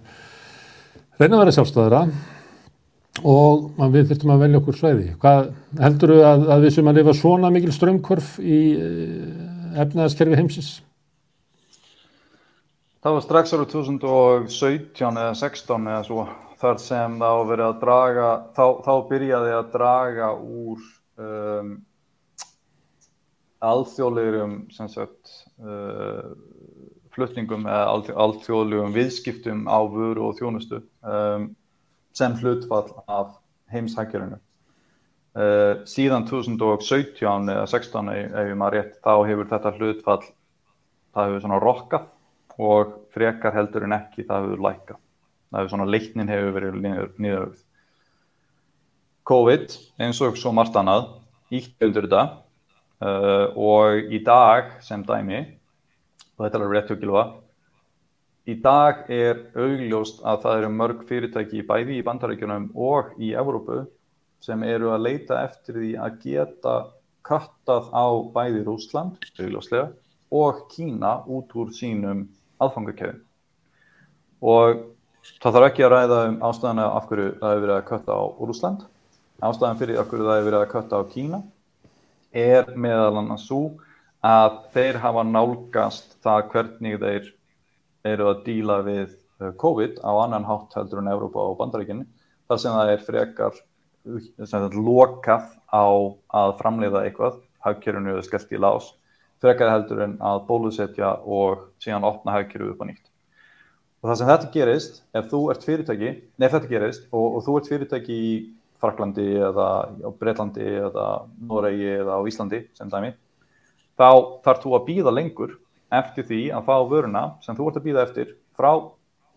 reyna 1.18 1.34
að 1.34 1.42
vera 1.42 1.54
sjálfstæðara 1.56 2.02
og 3.22 3.76
við 3.94 4.08
þurftum 4.10 4.32
að 4.34 4.42
velja 4.44 4.60
okkur 4.60 4.78
svæði. 4.78 5.10
Hvað 5.22 5.52
heldur 5.84 6.14
þú 6.14 6.22
að, 6.26 6.48
að 6.54 6.64
við 6.66 6.74
sem 6.74 6.90
að 6.90 6.98
lifa 6.98 7.14
svona 7.18 7.52
mikil 7.54 7.74
strömmkvörf 7.74 8.32
í 8.42 8.58
uh, 8.74 9.78
efnaðaskerfi 9.84 10.40
heimsins? 10.40 10.72
Það 13.04 13.18
var 13.18 13.24
strax 13.26 13.52
árið 13.52 13.70
2017 13.74 15.20
eða 15.20 15.36
16 15.36 15.90
eða 15.92 16.04
svo 16.06 16.26
þar 16.64 16.78
sem 16.80 17.16
þá 17.20 17.32
verið 17.50 17.66
að 17.66 17.80
draga, 17.82 18.28
þá, 18.56 18.64
þá 18.86 18.92
byrjaði 19.10 19.50
að 19.52 19.66
draga 19.74 20.28
úr 20.40 20.86
um, 21.20 21.74
alþjóðlegum 23.64 24.54
uh, 24.72 26.30
flutningum 27.14 27.68
eða 27.68 28.16
alþjóðlegum 28.24 28.96
viðskiptum 28.96 29.68
á 29.68 29.78
vöru 29.92 30.30
og 30.30 30.40
þjónustu 30.40 30.80
um, 31.04 31.52
sem 32.14 32.36
hlutfall 32.40 32.92
af 33.10 33.34
heimshækjurinu. 33.74 34.38
Uh, 35.34 35.82
síðan 35.90 36.28
2017 36.30 37.50
eða 37.50 37.66
16 37.66 38.12
ef 38.14 38.36
ég 38.38 38.58
maður 38.58 38.78
rétt, 38.78 38.98
þá 39.02 39.14
hefur 39.28 39.50
þetta 39.50 39.74
hlutfall, 39.78 40.20
það 41.14 41.30
hefur 41.30 41.44
svona 41.44 41.62
rokkað 41.64 42.06
og 42.62 42.94
frekar 43.14 43.56
heldur 43.56 43.88
en 43.88 43.96
ekki 43.98 44.28
það 44.28 44.46
hefur 44.46 44.64
lækað. 44.68 45.02
Það 45.50 45.58
hefur 45.60 45.74
svona 45.74 45.90
leiknin 45.90 46.30
hefur 46.30 46.54
verið 46.54 46.78
nýðauð. 47.18 47.58
COVID, 49.26 49.76
eins 50.04 50.22
og 50.22 50.38
svo 50.38 50.52
margt 50.54 50.76
annað, 50.78 51.10
ítt 51.50 51.74
heldur 51.82 52.06
þetta 52.06 52.24
Uh, 53.02 53.50
og 53.58 54.12
í 54.14 54.20
dag 54.24 54.76
sem 54.84 55.02
dæmi, 55.04 55.42
og 56.38 56.44
þetta 56.44 56.56
er 56.56 56.62
alveg 56.62 56.76
rétt 56.76 56.92
hjá 56.92 56.98
Gilva, 57.02 57.24
í 58.44 58.54
dag 58.60 59.06
er 59.12 59.40
augljóst 59.56 60.20
að 60.26 60.40
það 60.44 60.58
eru 60.58 60.70
mörg 60.78 61.04
fyrirtæki 61.08 61.62
bæði 61.68 61.98
í 61.98 62.04
bandarækjunum 62.04 62.70
og 62.76 63.14
í 63.16 63.32
Evrópu 63.40 63.84
sem 64.44 64.62
eru 64.68 64.90
að 64.92 65.06
leita 65.06 65.40
eftir 65.46 65.78
því 65.80 65.92
að 66.04 66.18
geta 66.24 66.74
kattað 67.24 67.88
á 67.96 68.06
bæði 68.34 68.64
Rúsland, 68.66 69.16
augljóslega, 69.40 69.86
og 70.28 70.66
Kína 70.74 71.22
út 71.24 71.54
úr 71.56 71.70
sínum 71.72 72.26
aðfangakefin. 72.60 73.22
Og 74.44 74.82
það 75.40 75.56
þarf 75.56 75.68
ekki 75.70 75.86
að 75.86 75.94
ræða 75.94 76.18
um 76.28 76.36
ástæðana 76.44 76.88
af 76.98 77.08
hverju 77.08 77.30
það 77.40 77.54
hefur 77.54 77.64
verið 77.64 77.76
að 77.78 77.88
katta 77.88 78.18
á 78.20 78.24
Rúsland, 78.44 78.84
ástæðan 79.40 79.80
fyrir 79.80 80.02
af 80.02 80.10
hverju 80.10 80.28
það 80.28 80.38
hefur 80.40 80.50
verið 80.50 80.60
að 80.60 80.72
katta 80.74 81.00
á 81.00 81.02
Kína 81.14 81.40
er 82.34 82.68
meðal 82.76 83.22
annars 83.22 83.46
svo 83.48 83.62
að 84.24 84.60
þeir 84.74 85.00
hafa 85.00 85.24
nálgast 85.28 86.16
það 86.24 86.48
hvernig 86.52 87.00
þeir 87.00 87.32
eru 88.08 88.30
að 88.30 88.42
díla 88.48 88.80
við 88.86 89.14
uh, 89.40 89.52
COVID 89.60 90.02
á 90.04 90.12
annan 90.24 90.48
hátt 90.48 90.76
heldur 90.78 91.00
en 91.02 91.12
Európa 91.12 91.44
og 91.44 91.56
Bandaríkinni 91.60 92.06
þar 92.48 92.60
sem 92.60 92.76
það 92.76 92.92
er 92.92 93.06
frekar 93.06 93.62
sagt, 94.44 94.76
lokað 94.76 95.48
á 95.72 95.86
að 96.36 96.52
framleiða 96.60 97.06
eitthvað, 97.06 97.40
hagkerfinu 97.64 98.18
er 98.18 98.26
skellt 98.26 98.52
í 98.52 98.60
lás, 98.60 98.90
frekar 99.40 99.72
heldur 99.72 100.04
en 100.04 100.18
að 100.24 100.44
bólusetja 100.48 101.16
og 101.24 101.70
síðan 101.82 102.06
opna 102.08 102.36
hagkerfu 102.36 102.74
upp 102.74 102.84
á 102.84 102.88
nýtt. 102.90 103.06
Og 104.04 104.10
það 104.10 104.18
sem 104.20 104.28
þetta 104.28 104.52
gerist, 104.52 105.00
ef 105.16 105.30
þú 105.30 105.40
ert 105.54 105.64
fyrirtæki, 105.64 106.10
nefn 106.36 106.58
þetta 106.58 106.72
gerist 106.74 107.06
og, 107.10 107.38
og 107.38 107.46
þú 107.46 107.56
ert 107.58 107.70
fyrirtæki 107.72 108.18
í 108.20 108.32
Fraklandi 108.84 109.30
eða 109.40 109.68
á 110.04 110.10
Breitlandi 110.20 110.66
eða 110.84 111.06
Noregi 111.40 111.88
eða 112.02 112.18
á 112.20 112.28
Íslandi 112.28 112.60
sem 112.76 112.90
dæmi, 112.92 113.14
þá 113.96 114.08
þarf 114.44 114.60
þú 114.60 114.74
að 114.76 114.86
býða 114.90 115.14
lengur 115.14 115.54
eftir 116.00 116.26
því 116.28 116.40
að 116.56 116.66
fá 116.68 116.74
vöruna 116.90 117.24
sem 117.44 117.56
þú 117.56 117.68
ert 117.70 117.80
að 117.80 117.86
býða 117.88 118.04
eftir 118.08 118.34
frá 118.56 118.70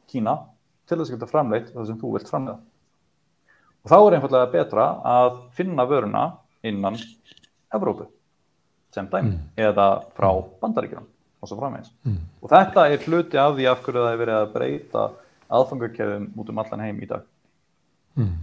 Kína 0.07 0.37
til 0.87 0.97
þess 0.97 1.11
að 1.11 1.15
geta 1.17 1.29
framleitt 1.29 1.71
það 1.73 1.89
sem 1.89 1.99
þú 1.99 2.13
vilt 2.15 2.31
framleiða. 2.31 2.59
Og 3.83 3.91
þá 3.91 3.97
er 3.99 4.17
einfallega 4.17 4.51
betra 4.53 4.87
að 5.07 5.41
finna 5.57 5.87
vöruna 5.87 6.25
innan 6.67 6.97
Evrópu 7.73 8.07
sem 8.95 9.07
dæmi 9.11 9.33
mm. 9.33 9.39
eða 9.59 9.87
frá 10.15 10.29
bandaríkjum 10.61 11.05
og 11.41 11.49
svo 11.49 11.57
framvegs. 11.59 11.91
Mm. 12.07 12.19
Og 12.41 12.51
þetta 12.51 12.85
er 12.89 13.03
hluti 13.05 13.39
af 13.41 13.55
því 13.57 13.67
af 13.69 13.81
hverju 13.85 14.03
það 14.03 14.13
er 14.13 14.21
verið 14.21 14.37
að 14.39 14.53
breyta 14.55 15.07
aðfangarkefum 15.57 16.29
út 16.39 16.51
um 16.51 16.61
allan 16.63 16.85
heim 16.85 17.01
í 17.03 17.09
dag. 17.09 17.25
Mm. 18.17 18.35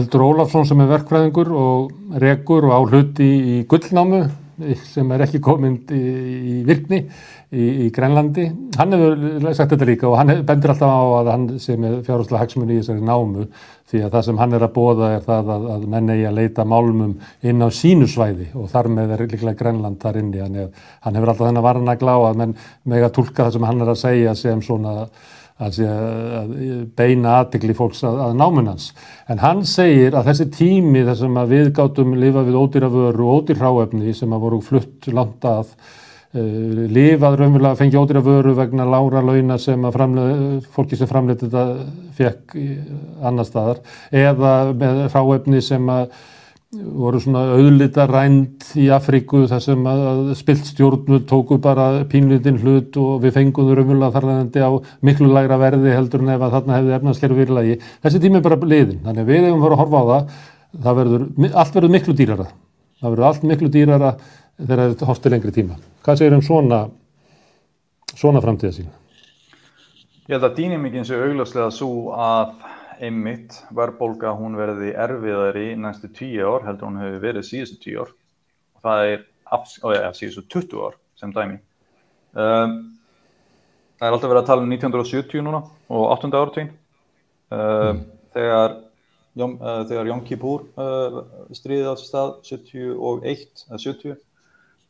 Eldur 0.00 0.22
Ólafsson 0.22 0.68
sem 0.68 0.82
er 0.84 0.90
verkfræðingur 0.92 1.48
og 1.56 2.18
regur 2.22 2.68
og 2.68 2.74
á 2.76 2.80
hluti 2.92 3.26
í 3.26 3.56
gullnámu 3.70 4.20
sem 4.86 5.12
er 5.14 5.24
ekki 5.24 5.40
komind 5.44 5.90
í, 5.94 6.00
í 6.00 6.54
virkni 6.66 7.00
í, 7.02 7.64
í 7.86 7.88
Grænlandi. 7.94 8.46
Hann 8.78 8.94
hefur 8.96 9.48
sagt 9.56 9.74
þetta 9.74 9.88
líka 9.88 10.08
og 10.10 10.18
hann 10.20 10.44
bendur 10.46 10.74
alltaf 10.74 10.92
á 10.92 11.02
að 11.20 11.32
hann 11.34 11.46
sem 11.62 11.86
er 11.88 11.98
fjárháslega 12.06 12.42
hagsmunni 12.44 12.76
í 12.76 12.82
þessari 12.82 13.06
námu 13.06 13.48
því 13.90 14.04
að 14.06 14.14
það 14.14 14.26
sem 14.28 14.40
hann 14.42 14.56
er 14.58 14.66
að 14.66 14.74
bóða 14.76 15.10
er 15.16 15.26
það 15.26 15.52
að, 15.56 15.66
að 15.74 15.88
menn 15.94 16.14
eigi 16.14 16.28
að 16.28 16.38
leita 16.38 16.68
málmum 16.68 17.16
inn 17.42 17.66
á 17.66 17.68
sínu 17.74 18.08
svæði 18.10 18.48
og 18.54 18.70
þar 18.70 18.92
með 18.94 19.16
er 19.16 19.26
líklega 19.26 19.58
Grænland 19.64 20.00
þar 20.02 20.20
inni. 20.22 20.68
Hann 21.04 21.18
hefur 21.18 21.34
alltaf 21.34 21.48
þennan 21.48 21.66
varna 21.66 21.98
glá 21.98 22.14
að 22.18 22.40
menn 22.44 22.56
með 22.84 23.08
að 23.08 23.14
tólka 23.18 23.46
það 23.46 23.58
sem 23.58 23.68
hann 23.70 23.84
er 23.84 23.92
að 23.94 24.02
segja 24.04 24.38
sem 24.38 24.62
svona 24.64 24.96
að, 25.60 25.78
að 26.40 26.52
beina 26.98 27.36
aðtikli 27.40 27.76
fólks 27.76 28.02
að, 28.06 28.18
að 28.26 28.36
námunans. 28.40 28.90
En 29.30 29.42
hann 29.44 29.62
segir 29.68 30.16
að 30.16 30.30
þessi 30.30 30.48
tími 30.56 31.04
þar 31.08 31.18
sem 31.20 31.40
við 31.52 31.72
gátum 31.76 32.16
lifa 32.18 32.44
við 32.46 32.60
ódýraföru 32.60 33.26
og 33.26 33.40
ódýrháefni 33.40 34.14
sem 34.16 34.36
að 34.36 34.46
voru 34.46 34.60
flutt 34.64 35.10
langt 35.12 35.46
að 35.48 35.70
uh, 35.70 36.82
lifað 36.96 37.38
raunverulega 37.42 37.74
að 37.74 37.84
fengja 37.84 38.02
ódýraföru 38.04 38.56
vegna 38.58 38.88
lára 38.88 39.24
launa 39.26 39.60
sem 39.60 39.86
að 39.86 39.96
framlega, 39.98 40.50
fólki 40.74 40.98
sem 40.98 41.10
framleiti 41.10 41.48
þetta 41.48 41.64
fekk 42.18 42.58
annar 43.30 43.48
staðar 43.48 43.80
eða 44.10 44.54
með 44.74 45.06
ráefni 45.12 45.64
sem 45.64 45.92
að 45.92 46.12
voru 46.70 47.18
svona 47.18 47.40
auðlita 47.56 48.04
rænt 48.06 48.68
í 48.78 48.84
Afríku 48.94 49.40
þar 49.50 49.62
sem 49.64 49.86
að 49.90 50.20
spilt 50.38 50.68
stjórnul 50.68 51.18
tóku 51.26 51.58
bara 51.62 52.04
pínlítinn 52.10 52.60
hlut 52.62 52.94
og 53.00 53.24
við 53.24 53.34
fenguðum 53.40 53.82
umvöla 53.82 54.12
þarlegandi 54.14 54.62
á 54.62 54.70
miklu 55.02 55.32
lægra 55.34 55.58
verði 55.58 55.96
heldur 55.96 56.22
en 56.22 56.30
ef 56.36 56.44
að 56.46 56.54
þarna 56.54 56.78
hefði 56.78 56.94
efnaðskerfi 56.98 57.40
fyrirlagi. 57.40 57.76
Þessi 58.06 58.22
tími 58.22 58.38
er 58.38 58.46
bara 58.46 58.60
liðin, 58.62 59.02
þannig 59.02 59.26
að 59.26 59.32
við 59.32 59.48
hefum 59.48 59.64
farið 59.64 59.74
að 59.74 59.82
horfa 59.82 59.98
á 59.98 60.04
það, 60.12 60.38
það 60.86 61.00
verður, 61.00 61.26
allt 61.50 61.74
verður 61.80 61.94
miklu 61.96 62.18
dýrara. 62.20 62.48
Það 63.00 63.10
verður 63.16 63.30
allt 63.32 63.50
miklu 63.50 63.74
dýrara 63.74 64.14
þegar 64.60 64.86
þetta 64.86 65.10
horftir 65.10 65.34
lengri 65.34 65.56
tíma. 65.58 65.82
Hvað 66.06 66.22
segir 66.22 66.38
um 66.38 66.46
svona, 66.46 66.84
svona 68.14 68.44
framtíða 68.46 68.76
sína? 68.78 68.94
Ég 70.30 70.36
held 70.36 70.46
að 70.46 70.60
dýnimikinn 70.60 71.08
sé 71.08 71.18
augljóslega 71.18 71.72
svo 71.74 72.12
að 72.14 72.54
einmitt 73.00 73.56
verðbólka 73.74 74.34
hún 74.36 74.58
verði 74.58 74.92
erfiðari 74.92 75.72
næstu 75.80 76.10
tíu 76.14 76.46
ár 76.46 76.66
heldur 76.68 76.90
hún 76.90 77.00
hefur 77.00 77.22
verið 77.24 77.46
síðustu 77.48 77.80
tíu 77.84 78.04
ár 78.04 78.12
og 78.76 78.84
það 78.84 79.04
er 79.08 79.26
og, 79.50 79.92
ja, 79.96 80.10
síðustu 80.16 80.44
20 80.60 80.86
ár 80.86 80.96
sem 81.20 81.34
dæmi 81.34 81.58
um, 82.36 82.76
það 83.98 84.06
er 84.06 84.14
alltaf 84.14 84.32
verið 84.32 84.42
að 84.42 84.50
tala 84.52 84.64
um 84.66 84.74
1970 84.76 85.46
núna 85.46 85.62
og 85.88 86.06
8. 86.16 86.32
áratvín 86.32 86.72
um, 86.72 87.60
mm. 87.60 88.02
þegar 88.36 88.76
uh, 89.44 89.84
þegar 89.90 90.10
Jón 90.12 90.24
Kipúr 90.28 90.66
uh, 90.80 91.22
stríðið 91.56 91.92
á 91.92 91.94
stað 92.00 92.34
71 92.48 93.64
eða 93.68 93.80
70 93.86 94.18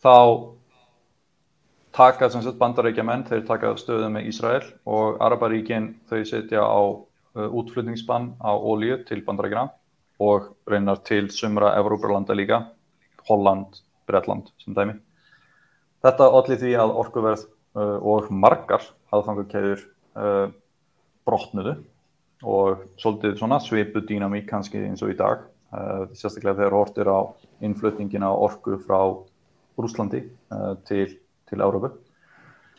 þá 0.01 0.17
taka 1.91 2.31
bandarækja 2.59 3.05
menn, 3.05 3.25
þeir 3.27 3.47
taka 3.49 3.73
stöðum 3.79 4.15
með 4.15 4.29
Ísrael 4.31 4.67
og 4.87 5.19
Araparíkin 5.23 5.95
þau 6.11 6.21
setja 6.27 6.63
á 6.63 6.81
útflutningsbann 7.35 8.35
á 8.43 8.51
ólíu 8.55 9.05
til 9.07 9.22
bandarækina 9.26 9.68
og 10.20 10.51
reynar 10.68 11.01
til 11.05 11.31
sumra 11.31 11.72
Evrópurlanda 11.78 12.35
líka, 12.37 12.64
Holland, 13.28 13.81
Breitland 14.07 14.51
sem 14.59 14.74
dæmi. 14.74 14.99
Þetta 16.05 16.26
allir 16.33 16.61
því 16.61 16.74
að 16.81 16.97
orkuverð 17.03 17.47
uh, 17.76 17.99
og 18.01 18.28
margar 18.33 18.85
aðfangakæður 19.12 19.87
uh, 20.16 20.53
brotnuðu 21.28 21.76
og 22.41 22.85
svolítið 23.01 23.37
svona 23.39 23.61
svipu 23.61 24.01
dýnamík 24.05 24.49
kannski 24.49 24.81
eins 24.87 25.03
og 25.05 25.12
í 25.12 25.18
dag, 25.18 25.45
uh, 25.72 26.07
sérstaklega 26.16 26.62
þegar 26.62 26.78
hortir 26.78 27.12
á 27.12 27.18
innflutningin 27.61 28.24
á 28.24 28.33
orku 28.33 28.78
frá 28.81 29.01
Rúslandi 29.81 30.24
uh, 30.53 30.74
til, 30.89 31.18
til 31.49 31.64
Európu. 31.64 31.93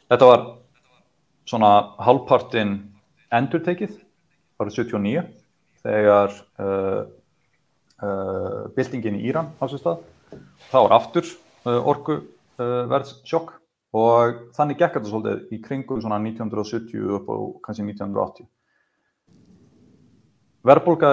Þetta 0.10 0.30
var 0.30 0.47
svona 1.47 1.72
halvpartinn 2.02 2.78
endur 3.32 3.62
tekið 3.66 3.97
árið 4.62 4.78
79 4.84 5.24
þegar 5.82 6.36
uh, 6.62 7.01
uh, 8.01 8.70
byltingin 8.76 9.18
í 9.20 9.26
Íran 9.30 9.51
á 9.57 9.66
sér 9.66 9.82
stað. 9.82 10.05
Það 10.70 10.86
var 10.86 10.95
aftur 10.97 11.28
uh, 11.28 11.82
orgu 11.82 12.18
uh, 12.22 12.86
verðs 12.91 13.18
sjokk 13.28 13.57
og 13.97 14.47
þannig 14.55 14.80
gekk 14.80 14.97
þetta 14.97 15.12
svolítið 15.12 15.51
í 15.51 15.62
kringum 15.66 16.01
svona 16.03 16.22
1970 16.24 17.18
upp 17.18 17.28
á 17.28 17.38
kannski 17.66 17.86
1980. 17.89 18.47
Verðbólka 20.68 21.12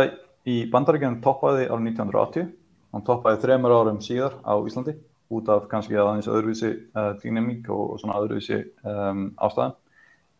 í 0.49 0.61
bandaríkjum 0.71 1.21
toppaði 1.25 1.67
árið 1.67 1.91
1980, 1.95 2.51
hann 2.93 3.05
toppaði 3.07 3.41
þremur 3.43 3.75
árum 3.75 4.03
síðar 4.05 4.37
á 4.45 4.55
Íslandi 4.61 4.95
út 5.35 5.49
af 5.53 5.67
kannski 5.69 5.97
aðeins 5.99 6.29
öðruvísi 6.31 6.71
uh, 6.97 7.13
dynamík 7.21 7.67
og, 7.73 7.95
og 7.95 8.01
svona 8.01 8.21
öðruvísi 8.23 8.63
um, 8.85 9.27
ástæðan. 9.37 9.75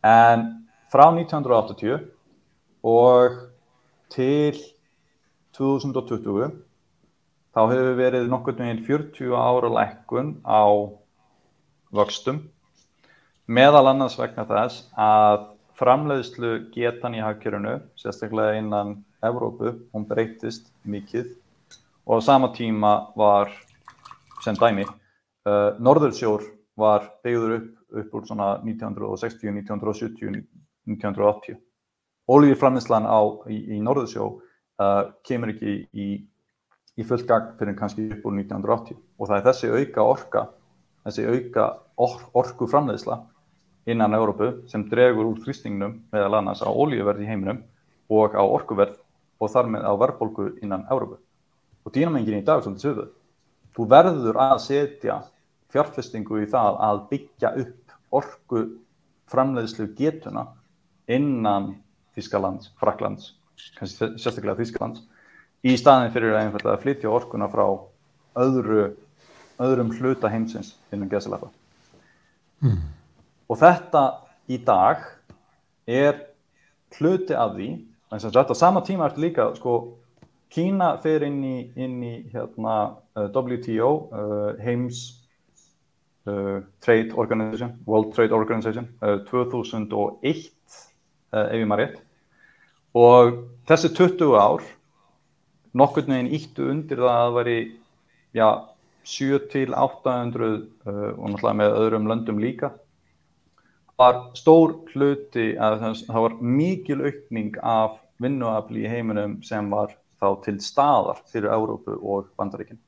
En 0.05 0.45
frá 0.89 1.09
1980 1.11 1.99
og 2.85 3.37
til 4.13 4.57
2020 5.57 6.51
þá 7.55 7.61
hefur 7.71 7.97
verið 7.99 8.29
nokkur 8.31 8.57
meginn 8.59 8.83
40 8.85 9.35
ára 9.35 9.71
lækkun 9.75 10.35
á 10.45 10.63
vöxtum 11.95 12.43
meðal 13.49 13.89
annars 13.91 14.17
vegna 14.19 14.45
þess 14.47 14.85
að 14.93 15.47
framleiðslu 15.79 16.51
getan 16.73 17.15
í 17.15 17.23
hagkjörunu, 17.23 17.79
sérstaklega 17.95 18.59
innan 18.59 18.97
Evrópu, 19.23 19.71
hún 19.95 20.05
breytist 20.07 20.67
mikið. 20.83 21.31
Og 22.07 22.19
á 22.19 22.27
sama 22.27 22.51
tíma 22.55 23.11
var 23.19 23.51
sem 24.43 24.55
dæmi 24.59 24.85
uh, 24.85 25.75
Norðursjór 25.79 26.43
var 26.79 27.07
byggður 27.23 27.57
upp 27.57 27.75
upp 27.89 28.13
úr 28.13 28.25
svona 28.27 28.49
1960, 28.61 29.49
1970, 29.65 30.43
1980 30.85 31.57
Ólíframleyslan 32.29 33.07
í, 33.49 33.57
í 33.75 33.79
Norðursjó 33.81 34.27
uh, 34.29 35.01
kemur 35.25 35.53
ekki 35.55 35.75
í, 35.89 36.07
í 36.99 37.07
fullt 37.07 37.27
gang 37.29 37.55
fyrir 37.59 37.77
kannski 37.79 38.09
upp 38.13 38.27
úr 38.29 38.37
1980 38.37 38.99
og 39.17 39.29
það 39.29 39.37
er 39.39 39.47
þessi 39.47 39.71
auka 39.73 40.05
orka, 40.05 40.45
þessi 41.07 41.25
auka 41.25 41.67
or, 41.97 42.15
orku 42.37 42.69
framleiðsla 42.69 43.21
innan 43.89 44.13
Európu 44.13 44.51
sem 44.69 44.85
dregur 44.89 45.31
úr 45.31 45.41
þrýstingnum 45.43 45.97
meðal 46.13 46.39
annars 46.39 46.61
á 46.61 46.69
ólíuverð 46.69 47.23
í 47.23 47.29
heiminum 47.29 47.63
og 48.09 48.37
á 48.37 48.43
orkuverð 48.43 48.99
og 49.39 49.51
þar 49.53 49.71
með 49.73 49.87
á 49.87 49.93
verðbólku 49.97 50.47
innan 50.61 50.85
Európu. 50.91 51.17
Og 51.87 51.95
dýnamengin 51.95 52.41
í 52.41 52.45
dag 52.45 52.59
er 52.59 52.65
svolítið 52.65 52.85
sögðuð. 52.85 53.11
Þú 53.73 53.85
verður 53.93 54.39
að 54.43 54.57
setja 54.65 55.19
fjárfestingu 55.73 56.41
í 56.43 56.49
það 56.49 56.79
að 56.85 57.03
byggja 57.11 57.53
upp 57.63 57.93
orku 58.19 58.63
framleiðslu 59.29 59.87
getuna 59.97 60.47
innan 61.09 61.75
Þískalands, 62.19 62.73
Fraklands, 62.79 63.33
kannski 63.79 64.11
sérstaklega 64.19 64.59
Þískalands, 64.59 65.05
í 65.63 65.75
staðin 65.79 66.13
fyrir 66.13 66.35
að 66.35 66.45
einfalda 66.45 66.73
að 66.75 66.83
flytja 66.83 67.11
orkuna 67.11 67.49
frá 67.51 67.65
öðru, 68.39 68.89
öðrum 69.59 69.91
hluta 69.97 70.31
heimsins 70.31 70.73
innan 70.93 71.09
geðsalefa. 71.11 71.49
Mm. 72.63 72.81
Og 73.49 73.59
þetta 73.59 74.03
í 74.51 74.59
dag 74.63 75.05
er 75.89 76.19
hluti 76.97 77.35
af 77.35 77.55
því, 77.55 77.69
en 78.09 78.21
sem 78.21 78.33
sagt 78.33 78.51
á 78.51 78.55
sama 78.57 78.83
tíma 78.85 79.07
er 79.07 79.15
þetta 79.15 79.25
líka, 79.25 79.47
sko, 79.59 79.79
Kína 80.49 80.95
fer 80.97 81.21
inn 81.27 81.43
í, 81.45 81.57
inn 81.77 81.99
í 82.01 82.13
hérna, 82.31 82.75
uh, 83.13 83.27
WTO, 83.29 83.89
uh, 84.09 84.47
heims 84.57 85.03
uh, 86.25 86.65
Trade 86.81 87.13
Organization, 87.13 87.75
World 87.85 88.15
Trade 88.15 88.33
Organization, 88.33 88.87
2001 89.29 90.49
ef 91.29 91.53
ég 91.53 91.67
maður 91.69 91.83
rétt 91.83 91.99
og 92.97 93.39
þessi 93.69 93.93
20 93.97 94.35
ár 94.39 94.65
nokkurnu 95.77 96.17
einn 96.17 96.33
íttu 96.33 96.69
undir 96.71 97.01
það 97.03 97.13
að 97.13 97.23
það 97.23 97.37
væri 97.37 97.57
já, 98.33 98.49
7 99.05 99.39
til 99.51 99.73
800 99.73 100.49
uh, 100.49 101.11
og 101.17 101.25
náttúrulega 101.29 101.59
með 101.61 101.77
öðrum 101.83 102.09
löndum 102.09 102.41
líka 102.41 102.73
var 103.99 104.19
stór 104.37 104.77
hluti 104.93 105.51
að 105.59 105.81
það 106.07 106.23
var 106.23 106.37
mikil 106.39 107.01
aukning 107.03 107.57
af 107.61 107.97
vinnuafli 108.23 108.85
í 108.85 108.91
heiminum 108.91 109.39
sem 109.43 109.67
var 109.71 109.95
þá 110.19 110.29
til 110.45 110.59
staðar 110.63 111.19
fyrir 111.31 111.51
Európu 111.55 111.95
og 111.99 112.29
Bandaríkinn. 112.39 112.79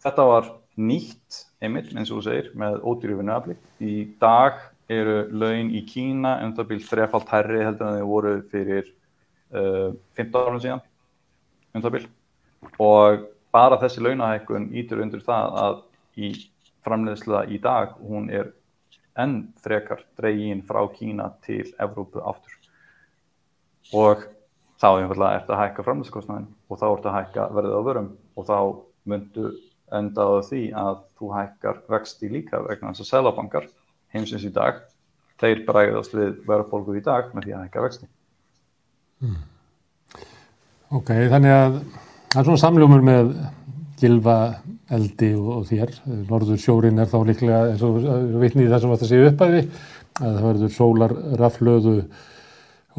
Þetta 0.00 0.26
var 0.28 0.50
nýtt 0.80 1.42
einmitt 1.60 1.92
eins 1.92 2.12
og 2.12 2.20
þú 2.20 2.26
segir 2.28 2.52
með 2.60 2.78
ódýru 2.88 3.18
vinnuafli. 3.20 3.56
Í 3.84 3.94
dag 4.20 4.60
eru 4.90 5.18
laun 5.30 5.72
í 5.74 5.82
Kína 5.88 6.36
um 6.44 6.54
það 6.56 6.70
byrjum 6.72 6.88
þrefalt 6.88 7.34
herri 7.34 7.64
heldur 7.64 7.88
en 7.88 8.00
þau 8.00 8.08
voru 8.10 8.32
fyrir 8.52 8.88
uh, 9.54 9.90
15 10.18 10.40
árum 10.40 10.62
síðan 10.62 10.82
um 11.74 11.84
það 11.84 11.96
byrjum 11.96 12.16
og 12.84 13.28
bara 13.54 13.78
þessi 13.80 14.02
launahækkun 14.04 14.70
ítur 14.78 15.02
undir 15.04 15.22
það 15.26 15.60
að 15.64 15.78
í 16.20 16.32
framleiðsla 16.84 17.44
í 17.52 17.58
dag 17.62 17.96
hún 18.00 18.28
er 18.32 18.52
enn 19.18 19.50
frekar 19.62 20.04
dregin 20.18 20.62
frá 20.66 20.80
Kína 20.94 21.30
til 21.44 21.66
Evrópu 21.82 22.22
aftur. 22.24 22.54
Og 23.96 24.22
þá 24.80 24.88
er 24.92 25.10
eftir 25.10 25.54
að 25.56 25.60
hækka 25.64 25.86
framleiðskostnaðin 25.86 26.48
og 26.68 26.78
þá 26.80 26.86
er 26.86 26.94
þetta 26.94 27.10
að 27.10 27.18
hækka 27.18 27.48
verðið 27.56 27.76
á 27.76 27.82
vörum. 27.88 28.10
Og 28.36 28.46
þá 28.48 28.58
myndu 29.10 29.50
enda 29.90 30.24
á 30.24 30.32
því 30.46 30.62
að 30.78 31.02
þú 31.18 31.32
hækkar 31.34 31.82
vexti 31.90 32.30
líka 32.30 32.62
vegna 32.68 32.94
þess 32.94 33.06
að 33.06 33.10
selabankar 33.10 33.66
heimsins 34.14 34.46
í 34.46 34.52
dag. 34.54 34.82
Þeir 35.40 35.62
bræðast 35.68 36.16
við 36.16 36.34
verðbólgu 36.48 36.98
í 36.98 37.04
dag 37.04 37.30
með 37.34 37.46
því 37.46 37.54
að 37.56 37.64
hækka 37.66 37.84
vexti. 37.86 38.10
Hmm. 39.20 39.38
Ok, 40.90 41.12
þannig 41.30 41.54
að 41.54 41.78
það 42.32 42.40
er 42.40 42.48
svona 42.48 42.62
samljómur 42.64 43.06
með 43.06 43.32
gilva 44.00 44.36
eldi 44.90 45.30
og, 45.36 45.48
og 45.60 45.68
þér. 45.68 45.94
Norður 46.28 46.60
sjórin 46.60 46.98
er 47.00 47.10
þá 47.10 47.18
líklega 47.28 47.60
eins 47.70 47.84
og 47.86 48.00
vitni 48.42 48.66
í 48.66 48.70
það 48.70 48.82
sem 48.82 48.94
þetta 48.94 49.10
séu 49.10 49.30
uppæði 49.30 49.62
að 50.20 50.34
það 50.34 50.44
verður 50.48 50.74
sólar 50.74 51.14
raflöðu 51.40 51.94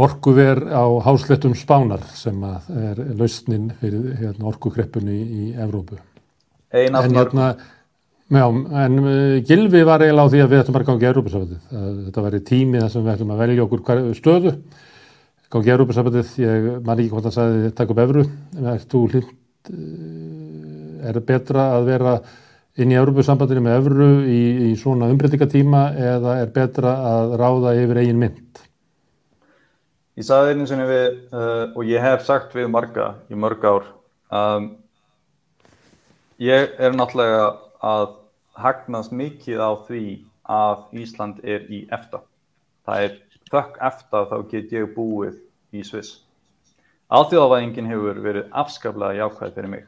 orkuver 0.02 0.64
á 0.72 0.84
háslettum 1.04 1.54
spánar 1.58 2.06
sem 2.16 2.40
er 2.46 3.02
lausnin 3.20 3.70
fyrir 3.82 4.16
hérna, 4.22 4.48
orkukreppunni 4.54 5.18
í 5.20 5.52
Evrópu. 5.60 6.00
En 6.72 6.96
hérna 6.96 7.52
Já, 8.32 8.46
en 8.48 8.94
uh, 9.04 9.44
Gilvi 9.44 9.82
var 9.84 10.00
eiginlega 10.06 10.24
á 10.24 10.32
því 10.32 10.40
að 10.40 10.52
við 10.54 10.62
ættum 10.62 10.76
bara 10.78 10.86
að 10.86 10.90
gangi 10.94 11.04
í 11.04 11.10
Európa-sambandið. 11.10 11.64
Þetta 12.06 12.22
væri 12.24 12.40
tími 12.48 12.80
þar 12.80 12.92
sem 12.94 13.04
við 13.04 13.14
ættum 13.14 13.34
að 13.34 13.42
velja 13.44 13.64
okkur 13.66 13.82
stöðu. 14.16 14.54
Gangi 15.52 15.68
í 15.68 15.74
Európa-sambandið, 15.74 16.30
ég 16.40 16.70
man 16.88 17.02
ekki 17.02 17.12
hvort 17.12 17.28
að 17.28 17.36
sagði 17.36 17.72
takk 17.76 17.92
upp 17.92 18.00
Evru. 18.06 18.24
Uh, 18.62 19.82
er 21.12 21.20
betra 21.28 21.66
að 21.76 21.90
vera 21.90 22.14
inn 22.80 22.94
í 22.94 22.98
Európa-sambandinu 23.02 23.66
með 23.66 23.76
Evru 23.82 24.08
í, 24.24 24.40
í 24.70 24.72
svona 24.80 25.12
umbreytingatíma 25.12 25.82
eða 26.00 26.38
er 26.46 26.56
betra 26.56 26.94
að 27.10 27.36
ráða 27.42 27.76
yfir 27.82 28.00
eigin 28.00 28.22
mynd? 28.22 28.64
Ég 30.20 30.28
sagði 30.28 30.56
einu 30.56 30.70
sinni 30.70 30.88
við, 30.88 31.20
uh, 31.36 31.68
og 31.76 31.84
ég 31.90 32.08
hef 32.08 32.24
sagt 32.28 32.56
við 32.56 32.72
marga 32.72 33.12
í 33.28 33.36
mörg 33.36 33.68
ár, 33.68 33.92
um, 34.32 34.72
ég 36.40 36.80
er 36.80 36.96
náttúrulega 36.96 37.44
að 37.92 38.21
hagnast 38.58 39.14
mikið 39.16 39.62
á 39.62 39.72
því 39.88 40.04
að 40.52 40.84
Ísland 41.04 41.40
er 41.44 41.68
í 41.72 41.86
EFTA. 41.92 42.22
Það 42.88 43.06
er 43.06 43.16
þökk 43.52 43.80
EFTA 43.88 44.26
þá 44.32 44.36
get 44.52 44.76
ég 44.76 44.92
búið 44.96 45.40
í 45.72 45.84
Sviss. 45.88 46.22
Alþjóðavæðingin 47.12 47.90
hefur 47.92 48.20
verið 48.24 48.52
afskaplega 48.56 49.20
jákvæð 49.20 49.56
fyrir 49.56 49.72
mig. 49.72 49.88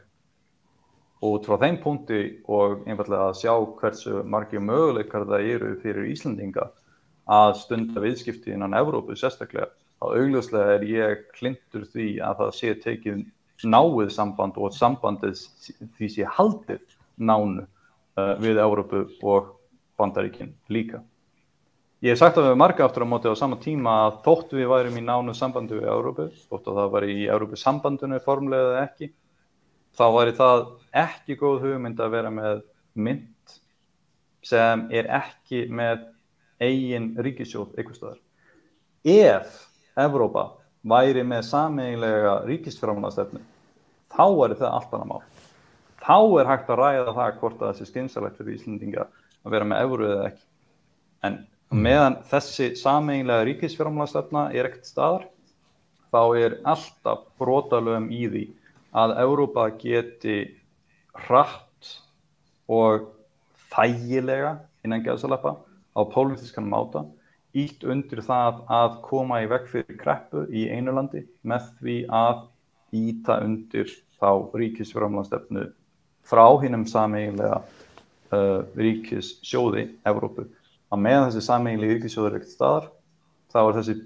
Og 1.24 1.38
út 1.38 1.46
frá 1.48 1.60
þeim 1.62 1.78
punkti 1.84 2.22
og 2.52 2.84
einfallega 2.84 3.30
að 3.30 3.38
sjá 3.40 3.54
hversu 3.80 4.24
margir 4.28 4.64
möguleikar 4.64 5.28
það 5.30 5.52
eru 5.54 5.70
fyrir 5.80 6.10
Íslandinga 6.12 6.68
að 7.32 7.54
stunda 7.62 8.04
viðskipti 8.04 8.52
innan 8.52 8.76
Evrópu 8.76 9.16
sérstaklega, 9.16 9.70
þá 10.00 10.06
augljóslega 10.20 10.74
er 10.76 10.84
ég 10.90 11.22
klindur 11.38 11.86
því 11.94 12.08
að 12.20 12.42
það 12.42 12.52
sé 12.58 12.74
tekið 12.84 13.22
náið 13.64 14.12
samband 14.12 14.60
og 14.60 14.76
sambandið 14.76 15.40
því 15.96 16.10
sé 16.12 16.28
haldið 16.28 16.84
nánu 17.16 17.64
við 18.16 18.62
Európu 18.62 19.08
og 19.26 19.50
Bandaríkinn 19.98 20.54
líka. 20.70 21.02
Ég 22.04 22.14
hef 22.14 22.20
sagt 22.20 22.38
að 22.38 22.50
við 22.50 22.58
marga 22.60 22.84
aftur 22.84 23.06
á 23.08 23.12
móti 23.14 23.32
á 23.32 23.36
sama 23.40 23.58
tíma 23.64 23.94
að 24.08 24.16
þótt 24.26 24.56
við 24.58 24.68
værum 24.68 24.98
í 25.00 25.04
nánu 25.06 25.36
sambandi 25.38 25.78
við 25.78 25.88
Európu, 25.88 26.26
þótt 26.50 26.68
að 26.68 26.80
það 26.80 26.90
var 26.96 27.06
í 27.08 27.18
Európu 27.32 27.60
sambandinu 27.60 28.20
formlega 28.26 28.74
eða 28.74 28.82
ekki, 28.90 29.10
þá 29.96 30.04
væri 30.18 30.34
það 30.36 30.66
ekki 31.04 31.38
góð 31.40 31.64
hugmynd 31.64 32.04
að 32.04 32.16
vera 32.18 32.34
með 32.34 32.64
mynd 32.94 33.56
sem 34.44 34.84
er 34.92 35.08
ekki 35.16 35.64
með 35.72 36.04
eigin 36.60 37.14
ríkisjóð 37.24 37.78
eitthvað 37.78 38.00
stöðar. 38.02 38.20
Ef 39.08 39.56
Evrópa 40.04 40.50
væri 40.84 41.24
með 41.24 41.48
sameiginlega 41.54 42.42
ríkisframlastefnu, 42.50 43.40
þá 44.12 44.26
væri 44.42 44.60
það 44.60 44.76
allt 44.76 44.98
annað 44.98 45.14
mál 45.14 45.33
þá 46.04 46.18
er 46.42 46.50
hægt 46.50 46.72
að 46.72 46.82
ræða 46.82 47.14
það 47.18 47.38
hvort 47.40 47.64
að 47.64 47.78
sé 47.80 47.88
skynsalegt 47.90 48.40
fyrir 48.40 48.58
Íslandinga 48.58 49.06
að 49.44 49.56
vera 49.56 49.68
með 49.68 49.86
efru 49.86 50.10
eða 50.10 50.26
ekki. 50.32 50.46
En 51.24 51.38
meðan 51.74 52.18
þessi 52.30 52.74
sameinlega 52.80 53.48
ríkisfjármálastefna 53.50 54.50
er 54.54 54.70
ekkert 54.70 54.90
staðar 54.90 55.30
þá 56.14 56.22
er 56.38 56.58
alltaf 56.70 57.24
brotalöfum 57.42 58.12
í 58.14 58.28
því 58.30 58.44
að 58.94 59.16
Európa 59.24 59.66
geti 59.82 60.38
hratt 61.26 61.94
og 62.70 63.10
þægilega 63.74 64.58
innan 64.86 65.04
geðsalappa 65.06 65.56
á 65.98 66.02
pólitískan 66.14 66.70
máta 66.70 67.06
ítt 67.58 67.86
undir 67.86 68.22
það 68.26 68.64
að 68.74 68.98
koma 69.06 69.42
í 69.44 69.50
vekk 69.50 69.70
fyrir 69.72 70.00
kreppu 70.02 70.46
í 70.50 70.68
einu 70.74 70.94
landi 70.98 71.24
með 71.46 71.70
því 71.80 71.98
að 72.14 72.44
íta 72.98 73.40
undir 73.46 73.90
þá 74.20 74.30
ríkisfjármálastefnu 74.58 75.66
frá 76.28 76.46
hinnum 76.64 76.86
sameiginlega 76.90 77.62
uh, 77.62 78.60
ríkissjóði 78.80 79.88
Evrópu. 80.08 80.48
Að 80.94 81.04
meðan 81.06 81.30
þessi 81.30 81.48
sameiginlega 81.48 81.98
ríkissjóður 81.98 82.32
er 82.32 82.42
ekkert 82.42 82.56
staðar 82.56 82.90
þá 83.54 83.60
er 83.64 83.78
þessi 83.80 83.98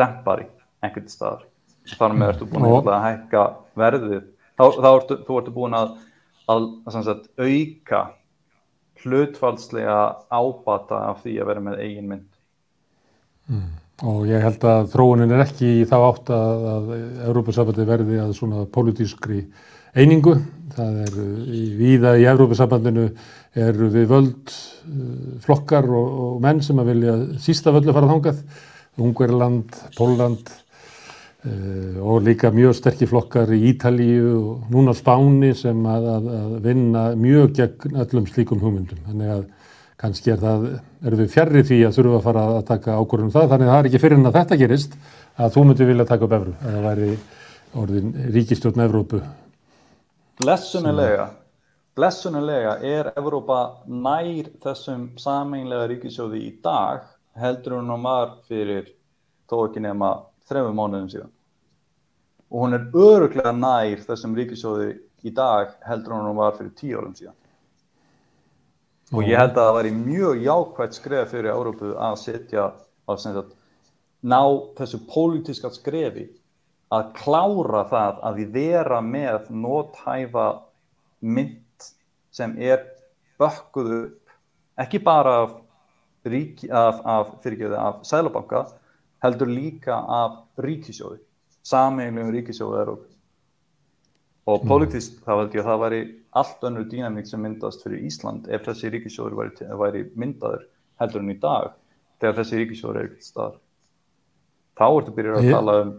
dempari 0.00 0.46
ekkert 0.86 1.12
staðar. 1.12 1.44
Þar 1.90 2.14
með 2.16 2.32
ertu 2.34 2.48
búin 2.48 2.68
að, 2.68 2.88
að 2.92 3.04
hækka 3.06 3.44
verðið. 3.80 4.24
Þá, 4.56 4.64
þá 4.76 4.88
ertu, 4.92 5.18
þú 5.26 5.38
ertu 5.40 5.54
búin 5.54 5.76
að, 5.76 5.92
að, 6.52 6.66
að 6.86 6.98
sagt, 7.08 7.28
auka 7.40 8.02
hlutfaldslega 9.00 10.00
ábata 10.28 11.04
af 11.10 11.22
því 11.24 11.36
að 11.40 11.50
vera 11.50 11.64
með 11.64 11.84
eigin 11.86 12.10
mynd. 12.10 12.26
Mm. 13.50 13.70
og 14.06 14.28
ég 14.28 14.44
held 14.44 14.62
að 14.68 14.92
þróunin 14.92 15.32
er 15.34 15.40
ekki 15.42 15.68
í 15.80 15.86
þá 15.88 15.96
átt 15.98 16.28
að, 16.30 16.60
að 16.70 16.90
Európa-sambandi 17.26 17.86
verði 17.88 18.20
að 18.22 18.34
svona 18.38 18.62
pólitískri 18.70 19.40
einingu 19.94 20.36
það 20.74 20.98
er 21.04 21.20
í 21.50 21.62
víða 21.78 22.14
í 22.20 22.26
Európa-sambandinu 22.30 23.06
eru 23.58 23.90
við 23.90 24.08
völd 24.10 24.50
uh, 24.54 25.36
flokkar 25.44 25.88
og, 25.90 26.18
og 26.24 26.42
menn 26.44 26.62
sem 26.64 26.78
að 26.80 26.92
vilja 26.92 27.14
sísta 27.42 27.74
völdu 27.74 27.94
fara 27.94 28.10
þángað 28.10 28.42
Ungverland, 29.00 29.78
Póland 29.96 30.50
uh, 30.50 31.96
og 32.04 32.22
líka 32.26 32.52
mjög 32.54 32.76
sterkir 32.78 33.10
flokkar 33.10 33.50
í 33.56 33.62
Ítalíu 33.72 34.34
og 34.38 34.70
núna 34.72 34.94
Spáni 34.96 35.54
sem 35.58 35.80
að, 35.88 36.10
að, 36.14 36.30
að 36.38 36.54
vinna 36.68 37.06
mjög 37.18 37.56
gegn 37.58 37.98
öllum 38.04 38.28
slíkum 38.30 38.62
hugmyndum. 38.62 39.02
Þannig 39.08 39.34
að 39.38 39.44
kannski 40.00 40.32
er 40.32 40.40
það, 40.40 40.70
erum 41.04 41.20
við 41.20 41.34
fjarrri 41.34 41.66
því 41.66 41.82
að 41.84 41.98
þurfum 41.98 42.16
að 42.20 42.26
fara 42.28 42.46
að 42.54 42.62
taka 42.70 42.96
ákvörðunum 42.96 43.34
það, 43.34 43.50
þannig 43.52 43.66
að 43.66 43.74
það 43.74 43.82
er 43.82 43.90
ekki 43.90 44.02
fyrir 44.04 44.20
en 44.20 44.30
að 44.30 44.38
þetta 44.38 44.60
gerist 44.62 44.96
að 45.40 45.52
þú 45.56 45.66
myndir 45.66 45.90
vilja 45.90 46.08
taka 46.08 46.26
upp 46.26 46.34
Evru, 46.38 46.54
að 46.60 46.76
það 46.76 46.86
væri 46.88 47.10
orðin 47.80 48.14
ríkistjórn 48.34 48.84
Evrópu. 48.86 49.20
Blessunulega, 50.40 51.26
blessunulega 51.92 52.78
er 52.80 53.10
Evrópa 53.12 53.58
nær 53.92 54.46
þessum 54.62 55.02
sameinlega 55.20 55.90
ríkisjóði 55.90 56.38
í 56.46 56.52
dag 56.64 57.02
heldur 57.36 57.74
hún 57.76 57.92
og 57.92 58.06
var 58.06 58.32
fyrir 58.48 58.88
þó 59.52 59.66
ekki 59.66 59.82
nema 59.84 60.08
þrefum 60.48 60.80
mánuðum 60.80 61.10
síðan. 61.12 61.34
Og 62.48 62.64
hún 62.64 62.78
er 62.78 62.88
öruglega 63.02 63.52
nær 63.52 64.00
þessum 64.06 64.38
ríkisjóði 64.40 64.88
í 65.28 65.34
dag 65.36 65.76
heldur 65.84 66.16
hún 66.16 66.30
og 66.32 66.40
var 66.40 66.56
fyrir 66.56 66.72
tíu 66.80 66.96
árum 67.02 67.12
síðan. 67.20 67.36
Og 69.12 69.28
ég 69.28 69.36
held 69.42 69.52
að 69.58 69.68
það 69.68 69.76
væri 69.82 69.94
mjög 69.98 70.44
jákvægt 70.48 71.00
skref 71.02 71.34
fyrir 71.34 71.52
Európu 71.52 71.92
að 72.00 72.20
setja 72.24 72.70
að 73.12 73.44
ná 74.24 74.40
þessu 74.80 75.04
pólitíska 75.04 75.68
skrefi 75.76 76.30
að 76.90 77.12
klára 77.20 77.84
það 77.90 78.22
að 78.26 78.38
við 78.40 78.54
vera 78.56 79.00
með 79.04 79.50
nóthæfa 79.54 80.46
mynd 81.20 81.86
sem 82.34 82.56
er 82.58 82.82
bökkuð 83.40 83.92
upp 84.00 84.34
ekki 84.80 85.00
bara 85.04 85.36
af 85.44 85.56
ríki, 86.24 86.70
af, 86.70 87.00
af, 87.04 87.36
af 87.44 88.02
sælabanka 88.06 88.66
heldur 89.22 89.48
líka 89.48 89.94
af 89.94 90.40
ríkisjóði, 90.60 91.20
sameinlegum 91.62 92.32
ríkisjóði 92.34 92.82
Európa. 92.82 93.06
Og 94.48 94.64
mm. 94.64 94.68
politíst 94.68 95.20
þá 95.24 95.32
held 95.36 95.54
ég 95.54 95.62
að 95.62 95.70
það 95.70 95.82
væri 95.84 96.02
allt 96.40 96.66
önnur 96.66 96.86
dýnamík 96.90 97.28
sem 97.28 97.42
myndast 97.44 97.84
fyrir 97.84 98.04
Ísland 98.08 98.48
ef 98.50 98.64
þessi 98.66 98.92
ríkisjóður 98.94 99.36
væri, 99.38 99.68
væri 99.82 100.04
myndaður 100.18 100.64
heldur 101.00 101.24
en 101.24 101.34
í 101.34 101.38
dag 101.40 101.74
þegar 102.20 102.38
þessi 102.40 102.62
ríkisjóður 102.62 103.00
er 103.00 103.10
ekkert 103.10 103.28
stað. 103.28 103.58
Þá 104.80 104.86
ertu 104.88 105.14
byrjað 105.16 105.40
að 105.40 105.52
tala 105.54 105.76
um 105.84 105.92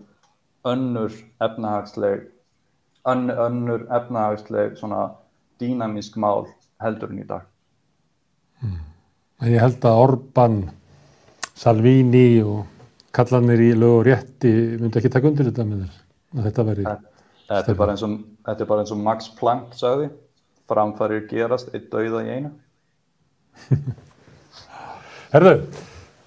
önnur 0.66 1.14
efnahagsleg, 1.42 2.28
ön, 3.06 3.30
önnur 3.30 3.88
efnahagsleg 3.90 4.78
svona 4.78 5.12
dýnamísk 5.62 6.18
mál 6.18 6.48
heldur 6.82 7.12
en 7.14 7.22
í 7.22 7.28
dag. 7.28 7.46
Mm. 8.62 8.80
Ég 9.50 9.62
held 9.62 9.86
að 9.86 10.02
Orban, 10.04 10.58
Salvini 11.58 12.42
og 12.46 12.66
kallanir 13.16 13.62
í 13.62 13.72
lög 13.76 14.00
og 14.00 14.06
rétti 14.08 14.52
myndi 14.80 15.02
ekki 15.02 15.12
taka 15.14 15.30
undir 15.30 15.50
þetta 15.50 15.66
með 15.68 15.86
þér. 15.86 15.96
Þetta, 16.32 16.66
þetta, 17.50 17.72
er 17.74 17.80
bara 17.80 17.96
eins 17.96 18.04
og, 18.08 18.18
þetta 18.48 18.64
er 18.64 18.70
bara 18.70 18.84
eins 18.86 18.94
og 18.96 19.02
Max 19.04 19.32
Planck 19.38 19.74
sagði, 19.76 20.12
framfærir 20.72 21.26
gerast 21.30 21.74
eitt 21.76 21.90
dauða 21.92 22.24
í 22.24 22.38
einu. 22.38 22.54
Herðu, 25.34 25.56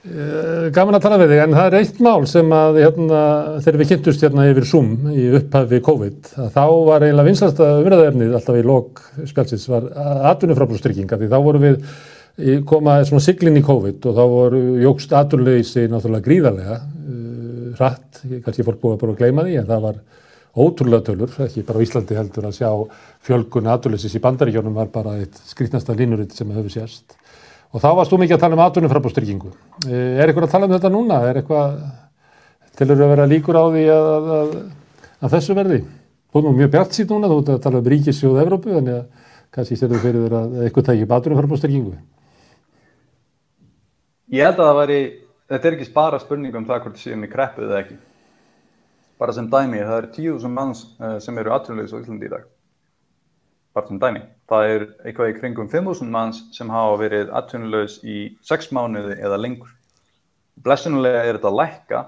gaman 0.04 0.98
að 0.98 1.04
tala 1.06 1.16
við 1.22 1.30
þig, 1.32 1.42
en 1.46 1.54
það 1.56 1.66
er 1.66 1.74
eitt 1.78 2.00
mál 2.04 2.26
sem 2.28 2.50
að 2.52 2.80
hérna, 2.82 3.20
þegar 3.64 3.78
við 3.80 3.92
kynntumst 3.92 4.24
hérna 4.26 4.48
yfir 4.50 4.66
Zoom 4.68 4.90
í 5.08 5.28
upphafi 5.38 5.80
COVID, 5.86 6.32
þá 6.52 6.64
var 6.90 7.06
eiginlega 7.06 7.28
vinslasta 7.30 7.68
umræðaefnið 7.80 8.34
alltaf 8.36 8.58
í 8.60 8.66
lok 8.68 9.00
spjálsins 9.30 9.64
var 9.72 9.86
atvinnufráblústrykkinga, 10.34 11.16
því 11.22 11.30
þá 11.32 11.38
voru 11.46 11.62
við 11.62 11.78
koma 12.68 12.98
svona 13.08 13.24
siglinn 13.24 13.56
í 13.60 13.64
COVID 13.64 14.10
og 14.10 14.18
þá 14.18 14.24
voru 14.34 14.62
jógst 14.82 15.16
aturleysi 15.16 15.86
náttúrulega 15.88 16.28
gríðarlega 16.28 16.78
uh, 16.82 17.66
hratt, 17.78 18.20
kannski 18.44 18.66
fólk 18.66 18.82
búið 18.82 19.00
bara 19.06 19.16
að 19.16 19.20
gleyma 19.22 19.48
því 19.48 19.58
en 19.62 19.68
það 19.72 19.84
var 19.88 20.00
ótrúlega 20.54 21.08
tölur, 21.08 21.36
ekki 21.46 21.64
bara 21.66 21.80
á 21.80 21.84
Íslandi 21.86 22.18
heldur 22.18 22.50
að 22.50 22.58
sjá 22.60 22.70
fjölgun 23.24 23.72
aturleysis 23.72 24.18
í 24.18 24.22
bandaríkjónum 24.22 24.76
var 24.76 24.92
bara 24.92 25.16
eitt 25.22 25.40
skrítnasta 25.48 25.96
línuritt 25.96 26.34
sem 26.36 26.50
hefur 26.52 26.74
sérst 26.74 27.16
og 27.74 27.82
þá 27.82 27.90
varst 27.98 28.12
þú 28.14 28.20
mikið 28.22 28.36
að 28.36 28.42
tala 28.44 28.56
um 28.56 28.62
atvinnuframbúrstyrkingu. 28.64 29.52
Uh, 29.82 30.14
er 30.14 30.30
eitthvað 30.30 30.46
að 30.46 30.54
tala 30.54 30.68
um 30.68 30.74
þetta 30.76 30.92
núna? 30.94 31.20
Er 31.26 31.40
eitthvað 31.40 31.76
til 32.78 32.88
að 32.90 33.04
vera 33.10 33.28
líkur 33.30 33.58
á 33.58 33.64
því 33.66 33.84
að, 33.94 34.08
að, 34.38 34.56
að, 35.18 35.28
þessu 35.34 35.58
verði? 35.58 35.80
Þú 36.30 36.40
er 36.40 36.46
nú 36.46 36.54
mjög 36.58 36.72
bjart 36.74 36.96
síðan 36.96 37.18
núna, 37.18 37.30
þú 37.32 37.40
ert 37.42 37.52
að 37.54 37.60
tala 37.66 37.80
um 37.82 37.90
ríkissjóð 37.92 38.40
Evrópu, 38.44 38.72
þannig 38.78 38.96
að 39.00 39.28
kannski 39.54 39.78
þú 39.78 40.00
fyrir 40.02 40.24
þér 40.24 40.38
að 40.38 40.56
eitthvað 40.64 40.88
tækja 40.88 41.06
upp 41.06 41.14
atvinnuframbúrstyrkingu. 41.18 41.92
Ég 44.34 44.48
held 44.48 44.58
að 44.58 44.70
það 44.70 44.80
væri, 44.80 44.98
þetta 45.52 45.68
er 45.68 45.76
ekki 45.76 45.86
spara 45.90 46.18
spurning 46.22 46.58
um 46.58 46.66
það 46.66 46.82
hvort 46.86 46.98
það 46.98 47.06
séum 47.06 47.26
í 47.26 47.30
kreppu 47.30 47.66
eða 47.66 47.82
ekki. 47.84 48.00
Bara 49.20 49.34
sem 49.36 49.46
dæmi, 49.50 49.82
það 49.82 49.98
er 50.00 50.10
tíu 50.14 50.38
sem 50.42 50.54
manns 50.54 50.86
uh, 50.98 51.18
sem 51.22 51.38
eru 51.38 51.54
atvinnulegis 51.54 51.94
á 51.94 52.02
Íslandi 52.02 52.26
í 52.26 52.32
dag. 52.32 52.48
Bara 53.74 53.90
sem 53.90 53.98
dæmi. 53.98 54.20
Það 54.50 54.68
er 54.70 54.84
eitthvað 55.04 55.30
í 55.30 55.38
kringum 55.40 55.70
5.000 55.70 56.12
manns 56.14 56.42
sem 56.54 56.70
hafa 56.70 56.98
verið 57.00 57.32
atvinnulegis 57.34 57.96
í 58.06 58.18
6 58.46 58.70
mánuði 58.76 59.16
eða 59.18 59.40
lengur. 59.40 59.72
Blessunulega 60.62 61.24
er 61.24 61.38
þetta 61.38 61.54
lækka 61.58 62.02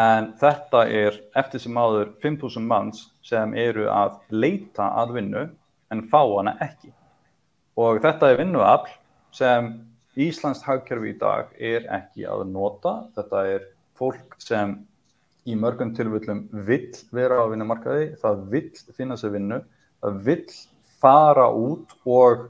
en 0.00 0.30
þetta 0.40 0.86
er 0.88 1.18
eftir 1.36 1.60
sem 1.60 1.76
áður 1.76 2.14
5.000 2.24 2.64
manns 2.70 3.04
sem 3.28 3.52
eru 3.58 3.90
að 3.92 4.16
leita 4.32 4.88
að 5.02 5.16
vinnu 5.18 5.44
en 5.92 6.04
fá 6.08 6.22
hana 6.22 6.56
ekki. 6.64 6.92
Og 7.76 8.00
þetta 8.04 8.30
er 8.32 8.40
vinnuafl 8.40 8.94
sem 9.36 9.68
Íslands 10.20 10.64
hagkerfi 10.64 11.12
í 11.12 11.18
dag 11.20 11.52
er 11.56 11.86
ekki 11.92 12.26
að 12.28 12.46
nota. 12.52 12.98
Þetta 13.16 13.44
er 13.48 13.68
fólk 13.96 14.36
sem 14.40 14.74
í 15.48 15.56
mörgum 15.58 15.92
tilvöldum 15.96 16.44
vill 16.66 16.92
vera 17.12 17.40
á 17.42 17.50
vinnumarkaði, 17.50 18.12
það 18.20 18.42
vill 18.52 18.68
finna 18.96 19.16
sér 19.18 19.32
vinnu, 19.36 19.62
vill 20.26 20.46
fara 21.02 21.48
út 21.50 21.94
og 22.06 22.48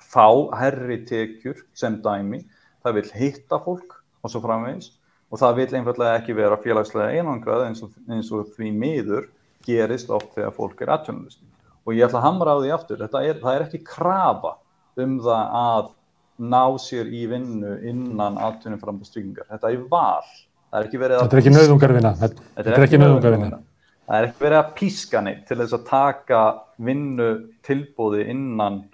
fá 0.00 0.28
herri 0.60 1.00
tekjur 1.08 1.64
sem 1.76 1.98
dæmi, 2.04 2.42
það 2.84 3.00
vill 3.00 3.10
hitta 3.16 3.58
fólk 3.64 3.98
og 4.22 4.32
svo 4.32 4.42
framvegis 4.44 4.92
og 5.32 5.40
það 5.40 5.58
vill 5.60 5.78
einfallega 5.80 6.20
ekki 6.20 6.36
vera 6.38 6.58
félagslega 6.62 7.18
einangrað 7.18 7.66
eins 7.66 7.82
og, 7.84 7.92
eins 8.08 8.30
og 8.32 8.52
því 8.54 8.70
miður 8.76 9.28
gerist 9.66 10.10
oft 10.14 10.36
þegar 10.36 10.54
fólk 10.54 10.82
er 10.84 10.92
aðtjónulist. 10.94 11.42
Og 11.86 11.94
ég 11.94 12.06
ætla 12.06 12.20
að 12.20 12.26
hamra 12.28 12.54
á 12.54 12.58
því 12.62 12.72
aftur, 12.74 13.02
er, 13.02 13.38
það 13.42 13.52
er 13.52 13.64
ekki 13.66 13.82
krafa 13.86 14.56
um 15.02 15.16
það 15.22 15.56
að 15.60 15.88
ná 16.36 16.62
sér 16.82 17.08
í 17.10 17.24
vinnu 17.30 17.76
innan 17.88 18.38
atvinnum 18.42 18.80
frambúðstryggingar. 18.82 19.48
Þetta 19.50 19.72
er 19.72 19.86
val. 19.90 20.26
Það 20.70 20.78
er 20.78 20.88
ekki 20.88 21.00
verið 21.00 21.16
að... 21.16 21.24
Þetta 21.24 21.36
er 21.36 21.42
ekki 21.42 21.54
nöðungarvinna. 21.54 22.12
Þetta 22.20 22.74
er 22.74 22.86
ekki 22.86 23.00
nöðungarvinna. 23.00 23.60
Það 24.06 24.16
er 24.16 24.28
ekki 24.28 24.44
verið 24.44 24.60
að 24.60 24.74
píska 24.78 25.20
neitt 25.24 25.46
til 25.48 25.58
þess 25.58 25.74
að 25.74 25.86
taka 25.88 26.40
vinnu 26.86 27.30
tilbúði 27.66 28.26
innan, 28.30 28.84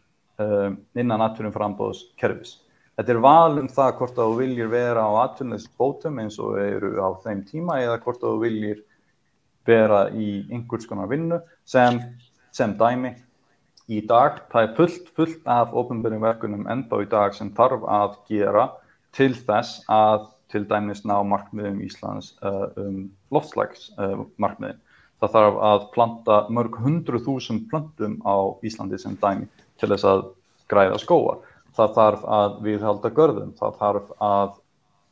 um, 0.41 0.77
innan 0.97 1.25
atvinnum 1.25 1.53
frambúðskerfis. 1.53 2.55
Þetta 2.97 3.13
er 3.13 3.21
val 3.25 3.59
um 3.61 3.69
það 3.73 3.91
hvort 3.99 4.17
þú 4.17 4.29
viljir 4.39 4.71
vera 4.73 5.05
á 5.05 5.13
atvinnulegsbótum 5.27 6.21
eins 6.23 6.39
og 6.41 6.57
eru 6.61 6.95
á 6.97 7.13
þeim 7.25 7.43
tíma 7.49 7.81
eða 7.83 7.99
hvort 8.05 8.25
þú 8.25 8.39
viljir 8.41 8.81
vera 9.69 10.07
í 10.17 10.47
einhvers 10.53 10.89
konar 10.89 11.11
vinnu 11.11 11.39
sem, 11.69 12.01
sem 12.53 12.73
dæmi 12.81 13.13
í 13.93 14.01
dag, 14.09 14.41
það 14.53 14.67
er 14.67 14.77
fullt, 14.77 15.11
fullt 15.17 15.51
af 15.51 15.75
ofnbjörnum 15.77 16.25
verkunum 16.25 16.69
enda 16.73 17.01
í 17.03 17.09
dag 17.11 17.35
sem 17.37 17.51
þarf 17.57 17.85
að 17.85 18.17
gera 18.31 18.69
til 19.17 19.35
þess 19.37 19.83
að 19.93 20.31
til 20.53 20.65
dæmis 20.69 21.05
ná 21.09 21.15
markmiðum 21.25 21.81
Íslands 21.85 22.35
uh, 22.45 22.69
um 22.81 23.07
loftslagsmarkmiðin. 23.33 24.81
Uh, 24.81 24.92
það 25.23 25.35
þarf 25.37 25.59
að 25.69 25.85
planta 25.95 26.39
mörg 26.51 26.79
hundru 26.83 27.21
þúsund 27.23 27.69
plantum 27.71 28.19
á 28.27 28.37
Íslandi 28.67 28.99
sem 28.99 29.15
dæmi 29.23 29.47
til 29.79 29.91
þess 29.93 30.09
að 30.09 30.25
græða 30.71 30.99
skóa. 31.03 31.37
Það 31.77 31.95
þarf 31.97 32.25
að 32.39 32.57
viðhalda 32.67 33.11
görðum, 33.17 33.53
það 33.57 33.79
þarf 33.81 34.11
að 34.21 34.57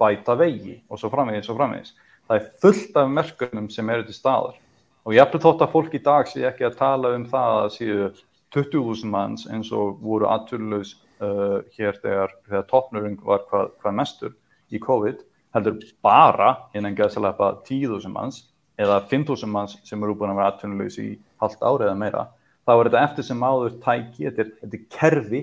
bæta 0.00 0.36
vegi 0.40 0.80
og 0.88 1.00
svo 1.00 1.10
framvegis 1.12 1.52
og 1.52 1.60
framvegis. 1.60 1.94
Það 2.26 2.36
er 2.40 2.50
fullt 2.64 2.98
af 3.00 3.14
merkunum 3.14 3.70
sem 3.72 3.88
eru 3.90 4.06
til 4.08 4.16
staðar 4.16 4.58
og 5.04 5.14
ég 5.16 5.22
eftir 5.24 5.42
þótt 5.42 5.64
að 5.64 5.72
fólk 5.72 5.94
í 5.96 6.02
dag 6.04 6.28
sé 6.28 6.44
ekki 6.46 6.66
að 6.68 6.76
tala 6.80 7.14
um 7.16 7.24
það 7.30 7.54
að 7.62 7.70
séu 7.76 8.10
20.000 8.54 9.10
manns 9.10 9.46
eins 9.48 9.70
og 9.72 10.00
voru 10.02 10.28
aðturlaus 10.28 10.96
uh, 11.22 11.62
hér 11.76 11.96
þegar, 12.02 12.34
þegar 12.48 12.68
toppnurinn 12.70 13.18
var 13.24 13.46
hvað, 13.48 13.72
hvað 13.80 13.96
mestur 13.96 14.34
í 14.70 14.80
COVID 14.82 15.22
heldur 15.54 15.78
bara 16.04 16.50
innan 16.76 16.96
gæðsalega 16.98 17.52
10.000 17.66 18.12
manns 18.12 18.44
eða 18.80 19.00
5.000 19.10 19.50
manns 19.50 19.76
sem 19.84 20.02
eru 20.02 20.16
búin 20.16 20.32
að 20.32 20.40
vera 20.40 20.52
aðtunulegs 20.54 20.98
í 21.02 21.08
halvt 21.42 21.64
ári 21.64 21.86
eða 21.88 21.98
meira, 22.00 22.26
þá 22.64 22.72
er 22.74 22.88
þetta 22.88 23.02
eftir 23.08 23.26
sem 23.26 23.42
áður 23.44 23.74
tæki, 23.84 24.26
þetta 24.28 24.44
er, 24.44 24.52
þetta 24.60 24.78
er 24.78 24.86
kerfi 24.96 25.40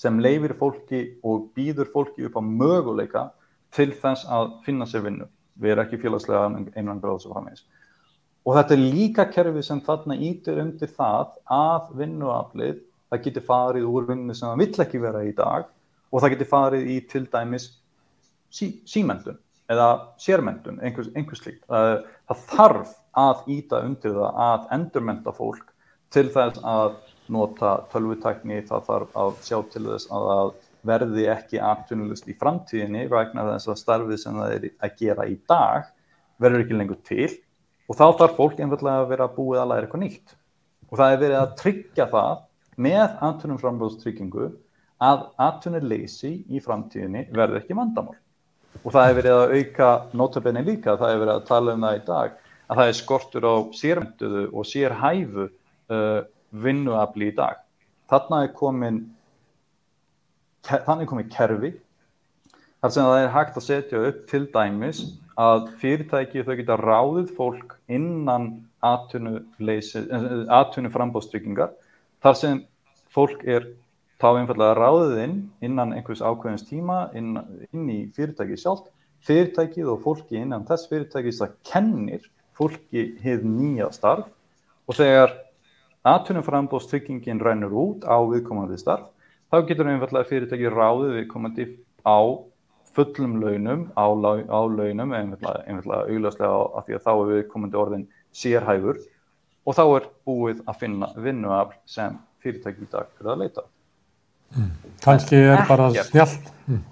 sem 0.00 0.22
leifir 0.24 0.54
fólki 0.58 1.02
og 1.26 1.50
býður 1.56 1.90
fólki 1.92 2.26
upp 2.26 2.38
á 2.40 2.42
möguleika 2.42 3.26
til 3.76 3.90
þess 3.92 4.26
að 4.26 4.54
finna 4.64 4.88
sér 4.88 5.04
vinnu. 5.06 5.28
Við 5.60 5.74
erum 5.74 5.84
ekki 5.84 6.00
félagslega 6.00 6.46
einhvern 6.48 7.02
gráðs 7.02 7.26
og 7.28 7.34
frammeins. 7.34 7.66
Og 8.48 8.56
þetta 8.56 8.74
er 8.74 8.86
líka 8.96 9.26
kerfi 9.28 9.62
sem 9.62 9.82
þarna 9.84 10.16
ítur 10.16 10.62
undir 10.62 10.90
það 10.96 11.34
að 11.52 11.90
vinnuaflið, 12.00 12.80
það 13.12 13.22
getur 13.26 13.46
farið 13.50 13.90
úr 13.90 14.08
vinnu 14.08 14.34
sem 14.34 14.48
það 14.48 14.62
vill 14.62 14.86
ekki 14.86 15.02
vera 15.02 15.22
í 15.26 15.34
dag 15.36 15.68
og 16.10 16.22
það 16.22 16.34
getur 16.34 16.50
farið 16.50 16.88
í 16.88 16.96
til 17.10 17.26
dæmis 17.30 17.66
sí, 18.50 18.72
símendun 18.88 19.38
eða 19.70 19.90
sérmendun, 20.20 20.80
einhvers, 20.82 21.10
einhvers 21.14 21.42
slíkt. 21.44 21.62
Það, 21.70 21.92
það 22.30 22.46
þarf 22.54 22.96
að 23.20 23.44
íta 23.54 23.82
undir 23.86 24.16
það 24.16 24.40
að 24.46 24.66
endurmenta 24.76 25.34
fólk 25.36 25.70
til 26.14 26.26
þess 26.34 26.62
að 26.66 26.96
nota 27.30 27.76
tölvutækni, 27.92 28.64
það 28.66 28.86
þarf 28.88 29.20
að 29.22 29.36
sjá 29.46 29.58
til 29.70 29.84
þess 29.86 30.10
að 30.10 30.26
það 30.30 30.52
verði 30.90 31.26
ekki 31.30 31.60
aftunulust 31.62 32.28
í 32.30 32.36
framtíðinni 32.40 33.04
vegna 33.12 33.44
þess 33.52 33.70
að 33.70 33.80
starfið 33.82 34.20
sem 34.22 34.38
það 34.40 34.54
er 34.56 34.66
að 34.80 34.96
gera 34.98 35.26
í 35.28 35.36
dag 35.50 35.90
verður 36.40 36.64
ekki 36.64 36.78
lengur 36.78 37.00
til 37.06 37.28
og 37.90 37.98
þá 37.98 38.06
þarf 38.22 38.38
fólk 38.38 38.62
einfallega 38.62 39.04
að 39.04 39.10
vera 39.12 39.28
búið 39.34 39.60
að 39.60 39.70
læra 39.70 39.86
eitthvað 39.86 40.04
nýtt. 40.06 40.34
Og 40.90 40.98
það 40.98 41.12
er 41.12 41.22
verið 41.22 41.38
að 41.40 41.54
tryggja 41.60 42.06
það 42.10 42.42
með 42.80 43.04
aftunum 43.28 43.60
frambúðstryggingu 43.60 44.48
að 45.04 45.22
aftunuleysi 45.46 46.32
í 46.48 46.62
framtíðinni 46.64 47.26
verður 47.34 47.60
ekki 47.60 47.76
vandamál 47.76 48.18
og 48.80 48.92
það 48.94 49.06
hefur 49.06 49.18
verið 49.20 49.36
að 49.36 49.54
auka 49.58 49.88
notabenni 50.16 50.64
líka, 50.66 50.96
það 50.96 51.12
hefur 51.12 51.24
verið 51.24 51.34
að 51.36 51.48
tala 51.50 51.74
um 51.74 51.86
það 51.86 51.96
í 51.96 52.04
dag 52.06 52.36
að 52.70 52.80
það 52.80 52.90
er 52.90 52.98
skortur 53.00 53.46
á 53.50 53.54
sérmynduðu 53.76 54.44
og 54.54 54.68
sérhæfu 54.70 55.46
uh, 55.46 56.20
vinnuafli 56.50 57.30
í 57.30 57.36
dag. 57.36 57.62
Þarna 58.10 58.44
er 58.44 58.52
komin 58.56 59.00
þannig 60.66 61.04
er 61.06 61.10
komin 61.10 61.32
kerfi 61.32 61.72
þar 62.80 62.94
sem 62.94 63.08
það 63.08 63.22
er 63.22 63.34
hægt 63.34 63.58
að 63.58 63.66
setja 63.66 64.02
upp 64.10 64.24
til 64.30 64.42
dæmis 64.54 65.02
að 65.40 65.68
fyrirtæki 65.80 66.44
þau 66.44 66.56
geta 66.58 66.76
ráðið 66.80 67.30
fólk 67.36 67.76
innan 67.92 68.50
atvinnu 68.84 69.44
frambóðstryggingar 70.92 71.72
þar 72.24 72.36
sem 72.36 72.62
fólk 73.12 73.44
er 73.48 73.68
þá 74.20 74.28
einfallega 74.34 74.76
ráðið 74.76 75.20
inn 75.24 75.36
innan 75.64 75.94
einhvers 75.96 76.20
ákveðins 76.20 76.66
tíma 76.68 77.06
inn, 77.16 77.38
inn 77.72 77.86
í 77.88 78.00
fyrirtæki 78.16 78.58
sjálf, 78.60 78.84
fyrirtækið 79.24 79.88
og 79.94 80.02
fólki 80.04 80.40
innan 80.40 80.66
þess 80.68 80.90
fyrirtækis 80.90 81.40
að 81.44 81.56
kennir 81.66 82.26
fólki 82.56 83.06
hefð 83.24 83.48
nýja 83.48 83.88
starf. 83.96 84.28
Og 84.88 84.98
þegar 84.98 85.32
atvinnum 86.04 86.44
frambóðstryggingin 86.44 87.40
rennur 87.44 87.74
út 87.76 88.04
á 88.04 88.16
viðkomandi 88.28 88.78
starf, 88.80 89.08
þá 89.52 89.64
getur 89.68 89.90
einfallega 89.90 90.28
fyrirtæki 90.28 90.72
ráðið 90.72 91.16
viðkomandi 91.18 91.68
á 92.04 92.20
fullum 92.90 93.40
launum, 93.40 93.88
á, 93.96 94.04
á 94.04 94.60
launum, 94.66 95.12
einfallega, 95.16 95.64
einfallega 95.66 96.06
augljóslega 96.10 96.62
af 96.76 96.86
því 96.86 96.96
að 96.98 97.04
þá 97.06 97.12
er 97.14 97.34
viðkomandi 97.34 97.80
orðin 97.80 98.06
sérhæfur. 98.36 99.02
Og 99.68 99.76
þá 99.76 99.84
er 99.86 100.08
búið 100.26 100.64
að 100.66 100.80
finna 100.80 101.10
vinnuafl 101.16 101.76
sem 101.88 102.16
fyrirtæki 102.42 102.88
í 102.88 102.90
dag 102.90 103.12
fyrir 103.16 103.34
að 103.34 103.44
leita. 103.44 103.70
Mm. 104.56 104.70
Kanski 105.04 105.36
er 105.36 105.62
bara 105.68 105.90
snjált. 105.94 106.50
Mm. 106.66 106.82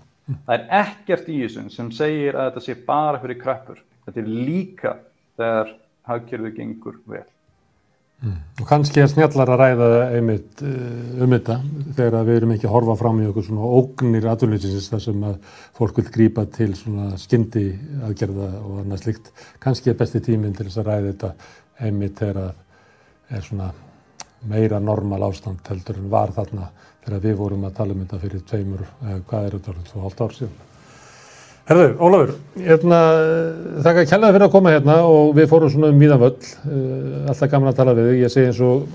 Það 0.47 0.55
er 0.55 0.69
ekkert 0.83 1.33
í 1.33 1.41
þessum 1.45 1.73
sem 1.73 1.91
segir 1.95 2.37
að 2.37 2.51
þetta 2.51 2.67
sé 2.67 2.77
bara 2.87 3.21
fyrir 3.23 3.41
kreppur. 3.41 3.83
Þetta 4.07 4.23
er 4.23 4.31
líka 4.31 4.95
þegar 5.39 5.75
hagkerfið 6.09 6.55
gengur 6.57 7.03
vel. 7.09 7.27
Mm. 8.19 8.39
Og 8.59 8.67
kannski 8.67 8.99
er 8.99 9.11
snjallar 9.13 9.53
að 9.55 9.61
ræða 9.61 9.89
einmitt 10.17 10.63
eh, 10.67 11.21
um 11.23 11.35
þetta 11.37 11.59
þegar 11.95 12.25
við 12.27 12.39
erum 12.41 12.55
ekki 12.57 12.67
að 12.67 12.73
horfa 12.75 12.97
fram 12.99 13.21
í 13.23 13.29
okkur 13.31 13.45
svona 13.47 13.69
ógnir 13.79 14.27
aðvunleysinsins 14.33 14.89
þar 14.91 15.03
sem 15.05 15.27
að 15.29 15.37
fólk 15.79 16.01
vil 16.01 16.09
grípa 16.17 16.43
til 16.57 16.73
svona 16.75 17.13
skyndi 17.21 17.69
aðgerða 18.09 18.49
og 18.59 18.81
annað 18.83 19.05
slikt. 19.05 19.31
Kannski 19.63 19.93
er 19.93 20.01
besti 20.01 20.23
tíminn 20.27 20.57
til 20.57 20.67
þess 20.67 20.81
að 20.83 20.91
ræða 20.91 21.13
þetta 21.13 21.31
einmitt 21.87 22.19
þegar 22.19 22.41
það 22.41 23.39
er 23.39 23.47
svona 23.47 23.71
meira 24.51 24.83
normal 24.83 25.29
ástand 25.29 25.71
heldur 25.71 26.03
en 26.03 26.11
var 26.11 26.35
þarna 26.35 26.69
þegar 27.09 27.25
við 27.25 27.37
vorum 27.41 27.67
að 27.67 27.77
tala 27.79 27.95
um 27.95 28.01
þetta 28.05 28.23
fyrir 28.23 28.43
tveimur, 28.49 28.89
eða 29.05 29.21
hvað 29.31 29.47
er 29.47 29.55
þetta, 29.57 29.77
tvo 29.89 30.03
hálft 30.05 30.25
ár 30.25 30.35
síðan. 30.37 30.57
Herðu, 31.69 31.89
Ólafur, 32.01 32.31
hérna, 32.65 32.99
þakka 33.85 34.05
kjallaði 34.09 34.37
fyrir 34.37 34.47
að 34.47 34.55
koma 34.55 34.71
hérna 34.73 34.95
og 35.05 35.35
við 35.37 35.51
fórum 35.51 35.73
svona 35.73 35.91
um 35.93 35.99
míðan 36.01 36.23
völl, 36.23 36.37
uh, 36.65 37.29
alltaf 37.29 37.51
gaman 37.53 37.73
að 37.73 37.81
tala 37.81 37.95
við 37.97 38.09
þig, 38.09 38.23
ég 38.23 38.33
segi 38.33 38.49
eins 38.49 38.61
og 38.65 38.87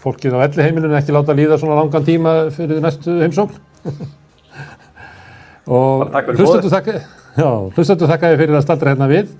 fólkið 0.00 0.36
á 0.38 0.44
elli 0.46 0.64
heimilinu 0.64 0.96
ekki 0.96 1.12
láta 1.16 1.36
líða 1.36 1.58
svona 1.60 1.76
langan 1.80 2.06
tíma 2.06 2.34
fyrir 2.54 2.80
næstu 2.84 3.18
heimsókn. 3.20 3.60
og 5.78 6.16
hlustendu 6.32 6.72
þakka 8.08 8.32
þið 8.32 8.40
fyrir 8.40 8.56
að 8.56 8.64
staldra 8.64 8.94
hérna 8.94 9.10
við. 9.10 9.32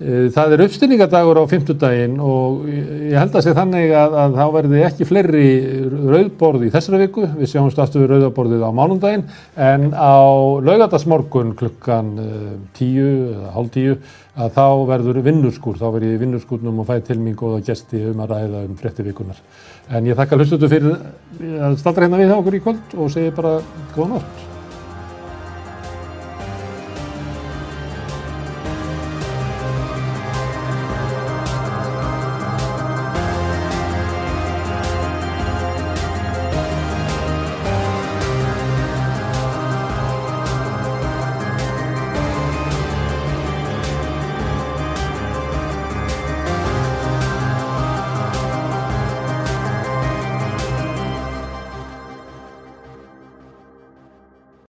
Eh, 0.00 0.30
það 0.32 0.54
er 0.54 0.62
uppstilningadagur 0.64 1.38
á 1.44 1.44
fymtudaginn 1.44 2.14
og 2.24 2.62
ég 2.72 3.18
held 3.20 3.34
að 3.36 3.42
sé 3.44 3.52
þannig 3.52 3.90
að, 3.92 4.14
að 4.22 4.36
þá 4.38 4.44
verði 4.54 4.84
ekki 4.86 5.06
fleiri 5.10 5.48
rauðborð 5.92 6.62
í 6.64 6.70
þessari 6.72 7.02
viku, 7.02 7.26
við 7.36 7.50
sjáumst 7.50 7.82
aftur 7.84 8.06
rauðborðið 8.08 8.64
á 8.64 8.70
mánundaginn 8.72 9.26
en 9.60 9.90
á 9.92 10.24
laugardagsmorgun 10.64 11.52
klukkan 11.58 12.14
uh, 12.16 12.54
tíu 12.78 13.10
eða 13.34 13.52
hálf 13.58 13.68
tíu 13.74 13.98
að 14.40 14.54
þá 14.56 14.64
verður 14.88 15.20
vinnurskúr, 15.26 15.76
þá 15.76 15.88
verður 15.90 16.14
ég 16.14 16.22
vinnurskúrnum 16.24 16.80
og 16.80 16.88
fæði 16.88 17.04
til 17.10 17.18
mín 17.20 17.36
góða 17.36 17.60
gesti 17.66 18.00
um 18.08 18.22
að 18.24 18.32
ræða 18.38 18.62
um 18.70 18.78
frétti 18.80 19.04
vikunar. 19.04 19.42
En 19.92 20.08
ég 20.08 20.16
þakka 20.16 20.40
hlustutu 20.40 20.70
fyrir 20.70 20.96
að 21.60 21.76
staldra 21.82 22.08
hérna 22.08 22.22
við 22.22 22.32
okkur 22.38 22.56
í 22.56 22.62
kvöld 22.64 22.96
og 22.96 23.12
segi 23.12 23.34
bara 23.36 23.58
góða 23.92 24.14
nátt. 24.14 24.49